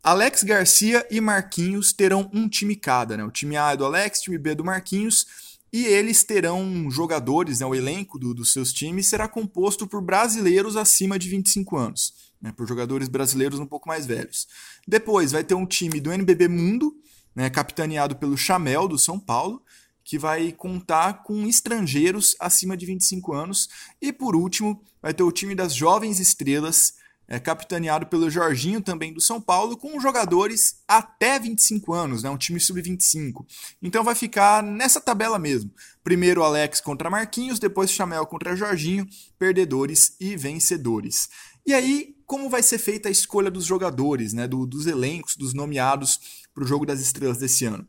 Alex 0.02 0.42
Garcia 0.42 1.06
e 1.10 1.20
Marquinhos 1.20 1.92
terão 1.92 2.30
um 2.32 2.48
time 2.48 2.74
cada, 2.74 3.16
né? 3.16 3.24
O 3.24 3.30
time 3.30 3.56
A 3.56 3.72
é 3.72 3.76
do 3.76 3.84
Alex, 3.84 4.20
o 4.20 4.22
time 4.22 4.38
B 4.38 4.50
é 4.50 4.54
do 4.54 4.64
Marquinhos, 4.64 5.26
e 5.70 5.84
eles 5.84 6.24
terão 6.24 6.90
jogadores, 6.90 7.60
né? 7.60 7.66
O 7.66 7.74
elenco 7.74 8.18
do, 8.18 8.32
dos 8.32 8.52
seus 8.52 8.72
times 8.72 9.06
será 9.06 9.28
composto 9.28 9.86
por 9.86 10.00
brasileiros 10.00 10.76
acima 10.76 11.18
de 11.18 11.28
25 11.28 11.76
anos, 11.76 12.14
né? 12.40 12.52
Por 12.52 12.66
jogadores 12.66 13.08
brasileiros 13.08 13.60
um 13.60 13.66
pouco 13.66 13.88
mais 13.88 14.06
velhos. 14.06 14.48
Depois 14.88 15.32
vai 15.32 15.44
ter 15.44 15.54
um 15.54 15.66
time 15.66 16.00
do 16.00 16.10
NBB 16.10 16.48
Mundo, 16.48 16.96
né, 17.40 17.48
capitaneado 17.48 18.16
pelo 18.16 18.36
Chamel 18.36 18.86
do 18.86 18.98
São 18.98 19.18
Paulo, 19.18 19.62
que 20.04 20.18
vai 20.18 20.52
contar 20.52 21.22
com 21.22 21.46
estrangeiros 21.46 22.36
acima 22.38 22.76
de 22.76 22.84
25 22.84 23.32
anos. 23.32 23.68
E 24.00 24.12
por 24.12 24.36
último, 24.36 24.82
vai 25.00 25.14
ter 25.14 25.22
o 25.22 25.32
time 25.32 25.54
das 25.54 25.74
Jovens 25.74 26.20
Estrelas, 26.20 26.94
é, 27.26 27.38
capitaneado 27.38 28.06
pelo 28.06 28.28
Jorginho, 28.28 28.82
também 28.82 29.10
do 29.10 29.22
São 29.22 29.40
Paulo, 29.40 29.74
com 29.74 29.98
jogadores 29.98 30.82
até 30.86 31.38
25 31.38 31.94
anos, 31.94 32.22
né, 32.22 32.28
um 32.28 32.36
time 32.36 32.60
sub-25. 32.60 33.46
Então 33.80 34.04
vai 34.04 34.14
ficar 34.14 34.62
nessa 34.62 35.00
tabela 35.00 35.38
mesmo. 35.38 35.70
Primeiro 36.04 36.42
Alex 36.42 36.78
contra 36.78 37.08
Marquinhos, 37.08 37.58
depois 37.58 37.90
Chamel 37.90 38.26
contra 38.26 38.54
Jorginho, 38.54 39.08
perdedores 39.38 40.14
e 40.20 40.36
vencedores. 40.36 41.30
E 41.64 41.72
aí, 41.72 42.16
como 42.26 42.50
vai 42.50 42.62
ser 42.62 42.78
feita 42.78 43.08
a 43.08 43.12
escolha 43.12 43.50
dos 43.50 43.64
jogadores, 43.64 44.32
né, 44.32 44.46
do, 44.46 44.66
dos 44.66 44.86
elencos, 44.86 45.36
dos 45.36 45.54
nomeados 45.54 46.39
para 46.54 46.64
o 46.64 46.66
jogo 46.66 46.86
das 46.86 47.00
estrelas 47.00 47.38
desse 47.38 47.64
ano? 47.64 47.86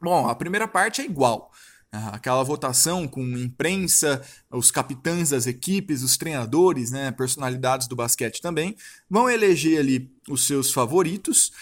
Bom, 0.00 0.28
a 0.28 0.34
primeira 0.34 0.68
parte 0.68 1.00
é 1.00 1.04
igual. 1.04 1.50
Ah, 1.90 2.10
aquela 2.10 2.42
votação 2.42 3.08
com 3.08 3.22
imprensa, 3.22 4.22
os 4.50 4.70
capitães 4.70 5.30
das 5.30 5.46
equipes, 5.46 6.02
os 6.02 6.16
treinadores, 6.16 6.90
né, 6.90 7.10
personalidades 7.10 7.86
do 7.86 7.96
basquete 7.96 8.40
também, 8.40 8.76
vão 9.08 9.30
eleger 9.30 9.78
ali 9.78 10.12
os 10.28 10.46
seus 10.46 10.72
favoritos 10.72 11.52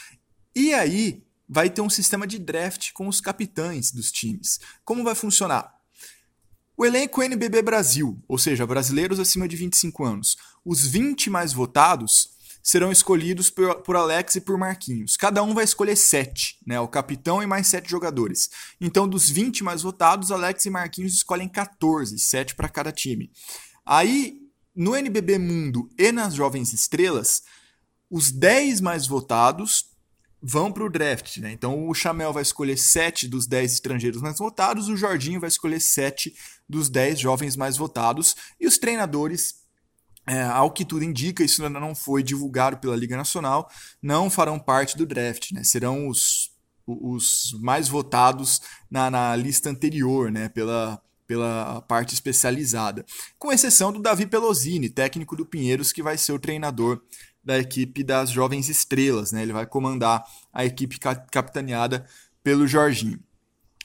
e 0.56 0.72
aí 0.72 1.22
vai 1.48 1.68
ter 1.68 1.82
um 1.82 1.90
sistema 1.90 2.26
de 2.26 2.38
draft 2.38 2.92
com 2.92 3.06
os 3.06 3.20
capitães 3.20 3.92
dos 3.92 4.10
times. 4.10 4.58
Como 4.84 5.04
vai 5.04 5.14
funcionar? 5.14 5.74
O 6.76 6.84
elenco 6.84 7.22
NBB 7.22 7.62
Brasil, 7.62 8.20
ou 8.26 8.36
seja, 8.36 8.66
brasileiros 8.66 9.20
acima 9.20 9.46
de 9.46 9.54
25 9.54 10.04
anos, 10.04 10.36
os 10.64 10.84
20 10.84 11.30
mais 11.30 11.52
votados 11.52 12.30
serão 12.64 12.90
escolhidos 12.90 13.50
por, 13.50 13.82
por 13.82 13.94
Alex 13.94 14.36
e 14.36 14.40
por 14.40 14.56
Marquinhos. 14.56 15.18
Cada 15.18 15.42
um 15.42 15.52
vai 15.52 15.64
escolher 15.64 15.96
sete, 15.96 16.56
né? 16.66 16.80
O 16.80 16.88
capitão 16.88 17.42
e 17.42 17.46
mais 17.46 17.66
sete 17.66 17.90
jogadores. 17.90 18.48
Então, 18.80 19.06
dos 19.06 19.28
20 19.28 19.62
mais 19.62 19.82
votados, 19.82 20.32
Alex 20.32 20.64
e 20.64 20.70
Marquinhos 20.70 21.12
escolhem 21.12 21.46
14, 21.46 22.18
sete 22.18 22.54
para 22.54 22.70
cada 22.70 22.90
time. 22.90 23.30
Aí, 23.84 24.40
no 24.74 24.96
NBB 24.96 25.38
Mundo 25.38 25.90
e 25.98 26.10
nas 26.10 26.32
Jovens 26.32 26.72
Estrelas, 26.72 27.42
os 28.10 28.32
10 28.32 28.80
mais 28.80 29.06
votados 29.06 29.90
vão 30.42 30.72
para 30.72 30.84
o 30.84 30.90
draft. 30.90 31.36
Né? 31.38 31.52
Então 31.52 31.86
o 31.88 31.94
Chamel 31.94 32.32
vai 32.32 32.42
escolher 32.42 32.78
7 32.78 33.28
dos 33.28 33.46
10 33.46 33.72
estrangeiros 33.74 34.22
mais 34.22 34.38
votados, 34.38 34.88
o 34.88 34.96
Jorginho 34.96 35.40
vai 35.40 35.48
escolher 35.48 35.80
7 35.80 36.34
dos 36.68 36.88
10 36.88 37.18
jovens 37.18 37.56
mais 37.56 37.76
votados, 37.76 38.34
e 38.58 38.66
os 38.66 38.78
treinadores 38.78 39.63
é, 40.26 40.42
ao 40.42 40.70
que 40.70 40.84
tudo 40.84 41.04
indica, 41.04 41.44
isso 41.44 41.64
ainda 41.64 41.78
não 41.78 41.94
foi 41.94 42.22
divulgado 42.22 42.78
pela 42.78 42.96
Liga 42.96 43.16
Nacional, 43.16 43.70
não 44.02 44.30
farão 44.30 44.58
parte 44.58 44.96
do 44.96 45.04
draft, 45.06 45.52
né? 45.52 45.62
Serão 45.62 46.08
os, 46.08 46.50
os 46.86 47.52
mais 47.60 47.88
votados 47.88 48.62
na, 48.90 49.10
na 49.10 49.36
lista 49.36 49.68
anterior, 49.68 50.30
né? 50.30 50.48
Pela, 50.48 51.00
pela 51.26 51.82
parte 51.82 52.14
especializada. 52.14 53.04
Com 53.38 53.52
exceção 53.52 53.92
do 53.92 54.00
Davi 54.00 54.26
Pelosini, 54.26 54.88
técnico 54.88 55.36
do 55.36 55.44
Pinheiros, 55.44 55.92
que 55.92 56.02
vai 56.02 56.16
ser 56.16 56.32
o 56.32 56.38
treinador 56.38 57.02
da 57.42 57.58
equipe 57.58 58.02
das 58.02 58.30
Jovens 58.30 58.70
Estrelas, 58.70 59.30
né? 59.30 59.42
Ele 59.42 59.52
vai 59.52 59.66
comandar 59.66 60.24
a 60.52 60.64
equipe 60.64 60.98
capitaneada 60.98 62.06
pelo 62.42 62.66
Jorginho. 62.66 63.20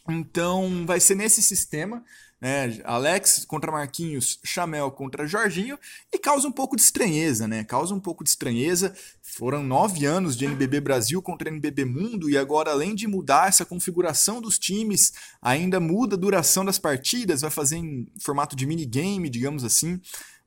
Então, 0.07 0.85
vai 0.85 0.99
ser 0.99 1.15
nesse 1.15 1.41
sistema. 1.41 2.03
Né? 2.39 2.79
Alex 2.83 3.45
contra 3.45 3.71
Marquinhos, 3.71 4.39
Chamel 4.43 4.89
contra 4.91 5.27
Jorginho, 5.27 5.77
e 6.11 6.17
causa 6.17 6.47
um 6.47 6.51
pouco 6.51 6.75
de 6.75 6.81
estranheza, 6.81 7.47
né? 7.47 7.63
Causa 7.63 7.93
um 7.93 7.99
pouco 7.99 8.23
de 8.23 8.29
estranheza. 8.29 8.93
Foram 9.21 9.63
nove 9.63 10.05
anos 10.05 10.37
de 10.37 10.45
NBB 10.45 10.79
Brasil 10.81 11.21
contra 11.21 11.49
NBB 11.49 11.85
Mundo, 11.85 12.29
e 12.29 12.37
agora, 12.37 12.71
além 12.71 12.95
de 12.95 13.07
mudar 13.07 13.49
essa 13.49 13.65
configuração 13.65 14.41
dos 14.41 14.57
times, 14.57 15.13
ainda 15.41 15.79
muda 15.79 16.15
a 16.15 16.19
duração 16.19 16.63
das 16.63 16.79
partidas, 16.79 17.41
vai 17.41 17.51
fazer 17.51 17.77
em 17.77 18.07
formato 18.21 18.55
de 18.55 18.65
minigame, 18.65 19.29
digamos 19.29 19.63
assim. 19.63 19.99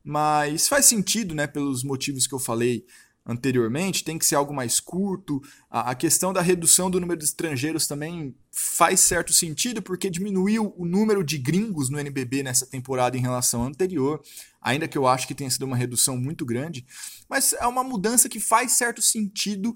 Mas 0.03 0.67
faz 0.67 0.85
sentido, 0.85 1.33
né? 1.33 1.47
Pelos 1.47 1.83
motivos 1.83 2.27
que 2.27 2.33
eu 2.33 2.39
falei 2.39 2.85
anteriormente, 3.25 4.03
tem 4.03 4.17
que 4.17 4.25
ser 4.25 4.35
algo 4.35 4.53
mais 4.53 4.79
curto. 4.79 5.41
A, 5.69 5.91
a, 5.91 5.95
questão 5.95 6.33
da 6.33 6.41
redução 6.41 6.91
do 6.91 6.99
número 6.99 7.17
de 7.17 7.25
estrangeiros 7.25 7.87
também 7.87 8.35
faz 8.51 8.99
certo 8.99 9.31
sentido, 9.31 9.81
porque 9.81 10.09
diminuiu 10.09 10.73
o 10.77 10.85
número 10.85 11.23
de 11.23 11.37
gringos 11.37 11.89
no 11.89 11.99
NBB 11.99 12.43
nessa 12.43 12.65
temporada 12.65 13.17
em 13.17 13.21
relação 13.21 13.63
à 13.63 13.67
anterior, 13.67 14.21
ainda 14.61 14.87
que 14.87 14.97
eu 14.97 15.07
acho 15.07 15.27
que 15.27 15.35
tenha 15.35 15.49
sido 15.49 15.65
uma 15.65 15.77
redução 15.77 16.17
muito 16.17 16.45
grande. 16.45 16.85
Mas 17.29 17.53
é 17.53 17.65
uma 17.65 17.83
mudança 17.83 18.27
que 18.27 18.39
faz 18.39 18.73
certo 18.73 19.01
sentido 19.01 19.73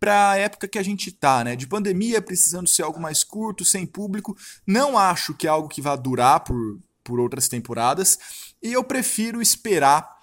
para 0.00 0.30
a 0.30 0.36
época 0.36 0.68
que 0.68 0.78
a 0.78 0.82
gente 0.82 1.08
está, 1.08 1.42
né? 1.44 1.56
De 1.56 1.66
pandemia, 1.66 2.20
precisando 2.20 2.68
ser 2.68 2.82
algo 2.82 3.00
mais 3.00 3.24
curto, 3.24 3.64
sem 3.64 3.86
público. 3.86 4.36
Não 4.66 4.96
acho 4.96 5.34
que 5.34 5.46
é 5.46 5.50
algo 5.50 5.68
que 5.68 5.80
vá 5.80 5.96
durar 5.96 6.40
por, 6.40 6.78
por 7.02 7.20
outras 7.20 7.48
temporadas, 7.48 8.18
e 8.62 8.72
eu 8.72 8.82
prefiro 8.82 9.40
esperar 9.40 10.16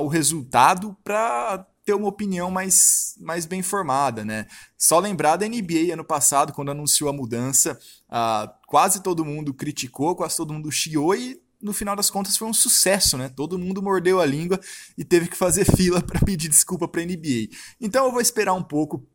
o 0.00 0.06
resultado 0.06 0.96
para 1.02 1.66
ter 1.84 1.94
uma 1.94 2.08
opinião 2.08 2.50
mais, 2.50 3.14
mais 3.20 3.44
bem 3.44 3.62
formada, 3.62 4.24
né? 4.24 4.46
Só 4.76 4.98
lembrar 4.98 5.36
da 5.36 5.46
NBA 5.46 5.92
ano 5.92 6.04
passado, 6.04 6.52
quando 6.52 6.70
anunciou 6.70 7.10
a 7.10 7.12
mudança, 7.12 7.78
uh, 8.08 8.50
quase 8.66 9.02
todo 9.02 9.24
mundo 9.24 9.52
criticou, 9.52 10.16
quase 10.16 10.36
todo 10.36 10.52
mundo 10.52 10.70
chiou 10.72 11.14
e 11.14 11.40
no 11.60 11.72
final 11.72 11.96
das 11.96 12.10
contas 12.10 12.36
foi 12.36 12.46
um 12.46 12.54
sucesso, 12.54 13.16
né? 13.16 13.28
Todo 13.28 13.58
mundo 13.58 13.82
mordeu 13.82 14.20
a 14.20 14.26
língua 14.26 14.60
e 14.96 15.04
teve 15.04 15.28
que 15.28 15.36
fazer 15.36 15.64
fila 15.76 16.02
para 16.02 16.20
pedir 16.20 16.48
desculpa 16.48 16.86
para 16.86 17.00
a 17.00 17.04
NBA. 17.04 17.48
Então 17.80 18.06
eu 18.06 18.12
vou 18.12 18.20
esperar 18.20 18.52
um 18.54 18.62
pouco 18.62 19.06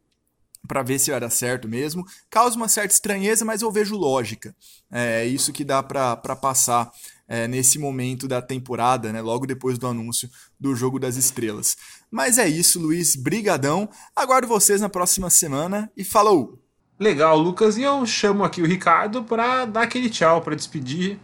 para 0.67 0.83
ver 0.83 0.99
se 0.99 1.17
dar 1.17 1.29
certo 1.29 1.67
mesmo. 1.67 2.05
Causa 2.29 2.55
uma 2.55 2.67
certa 2.67 2.93
estranheza, 2.93 3.45
mas 3.45 3.61
eu 3.61 3.71
vejo 3.71 3.95
lógica. 3.95 4.55
É 4.91 5.25
isso 5.25 5.53
que 5.53 5.63
dá 5.63 5.81
para 5.81 6.35
passar 6.35 6.91
é, 7.29 7.47
nesse 7.47 7.77
momento 7.77 8.27
da 8.27 8.41
temporada, 8.41 9.13
né, 9.13 9.21
logo 9.21 9.45
depois 9.45 9.77
do 9.77 9.85
anúncio 9.85 10.27
do 10.59 10.75
Jogo 10.75 10.99
das 10.99 11.15
Estrelas. 11.15 11.77
Mas 12.09 12.39
é 12.39 12.49
isso, 12.49 12.79
Luiz, 12.79 13.15
brigadão. 13.15 13.87
Aguardo 14.15 14.47
vocês 14.47 14.81
na 14.81 14.89
próxima 14.89 15.29
semana 15.29 15.91
e 15.95 16.03
falou! 16.03 16.59
Legal, 16.99 17.37
Lucas, 17.37 17.77
e 17.77 17.83
eu 17.83 18.05
chamo 18.05 18.43
aqui 18.43 18.61
o 18.61 18.65
Ricardo 18.65 19.23
para 19.23 19.63
dar 19.63 19.83
aquele 19.83 20.09
tchau, 20.09 20.41
para 20.41 20.55
despedir. 20.55 21.17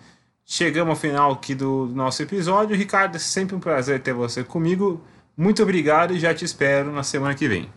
Chegamos 0.46 0.92
ao 0.92 0.96
final 0.96 1.32
aqui 1.34 1.56
do 1.56 1.88
nosso 1.88 2.22
episódio. 2.22 2.78
Ricardo, 2.78 3.16
é 3.16 3.20
sempre 3.20 3.56
um 3.56 3.60
prazer 3.60 4.02
ter 4.02 4.14
você 4.14 4.44
comigo. 4.44 5.02
Muito 5.36 5.64
obrigado 5.64 6.14
e 6.14 6.20
já 6.20 6.34
te 6.34 6.46
espero 6.46 6.94
na 6.94 7.04
semana 7.04 7.36
que 7.36 7.48
vem. 7.48 7.70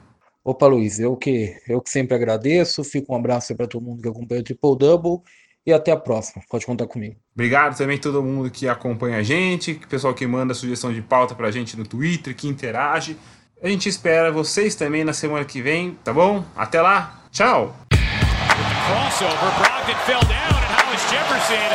Opa, 0.44 0.66
Luiz, 0.68 1.00
eu 1.00 1.16
que, 1.16 1.56
eu 1.66 1.80
que 1.80 1.90
sempre 1.90 2.14
agradeço. 2.14 2.84
Fico 2.84 3.12
um 3.12 3.16
abraço 3.16 3.56
para 3.56 3.66
todo 3.66 3.82
mundo 3.82 4.00
que 4.00 4.08
acompanha 4.08 4.42
o 4.42 4.44
Triple 4.44 4.78
Double 4.78 5.22
e 5.68 5.72
até 5.72 5.92
a 5.92 5.96
próxima. 5.96 6.42
Pode 6.48 6.64
contar 6.64 6.86
comigo. 6.86 7.16
Obrigado 7.34 7.76
também 7.76 7.98
a 7.98 8.00
todo 8.00 8.22
mundo 8.22 8.50
que 8.50 8.66
acompanha 8.66 9.18
a 9.18 9.22
gente, 9.22 9.74
pessoal 9.74 10.14
que 10.14 10.26
manda 10.26 10.54
sugestão 10.54 10.90
de 10.90 11.02
pauta 11.02 11.34
pra 11.34 11.50
gente 11.50 11.76
no 11.76 11.86
Twitter, 11.86 12.34
que 12.34 12.48
interage. 12.48 13.18
A 13.62 13.68
gente 13.68 13.86
espera 13.86 14.32
vocês 14.32 14.74
também 14.74 15.04
na 15.04 15.12
semana 15.12 15.44
que 15.44 15.60
vem, 15.60 15.98
tá 16.02 16.10
bom? 16.10 16.42
Até 16.56 16.80
lá, 16.80 17.20
tchau! 17.30 17.76
Crossover, 17.90 19.36
Brogdon 19.58 19.98
fell 20.06 20.20
down 20.20 20.56
and 20.56 20.72
Hollis 20.80 21.02
Jefferson. 21.10 21.68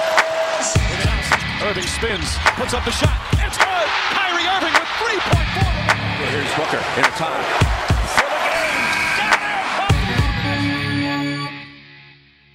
Irving 1.61 1.87
spins, 1.87 2.37
puts 2.57 2.73
up 2.73 2.83
the 2.83 2.91
shot. 2.91 3.13
It's 3.33 3.59
good. 3.59 3.87
Kyrie 4.09 4.47
Irving 4.47 4.73
with 4.73 4.89
3.4. 5.05 6.31
Here's 6.31 6.55
Booker 6.55 6.83
in 6.97 7.03
time. 7.13 7.92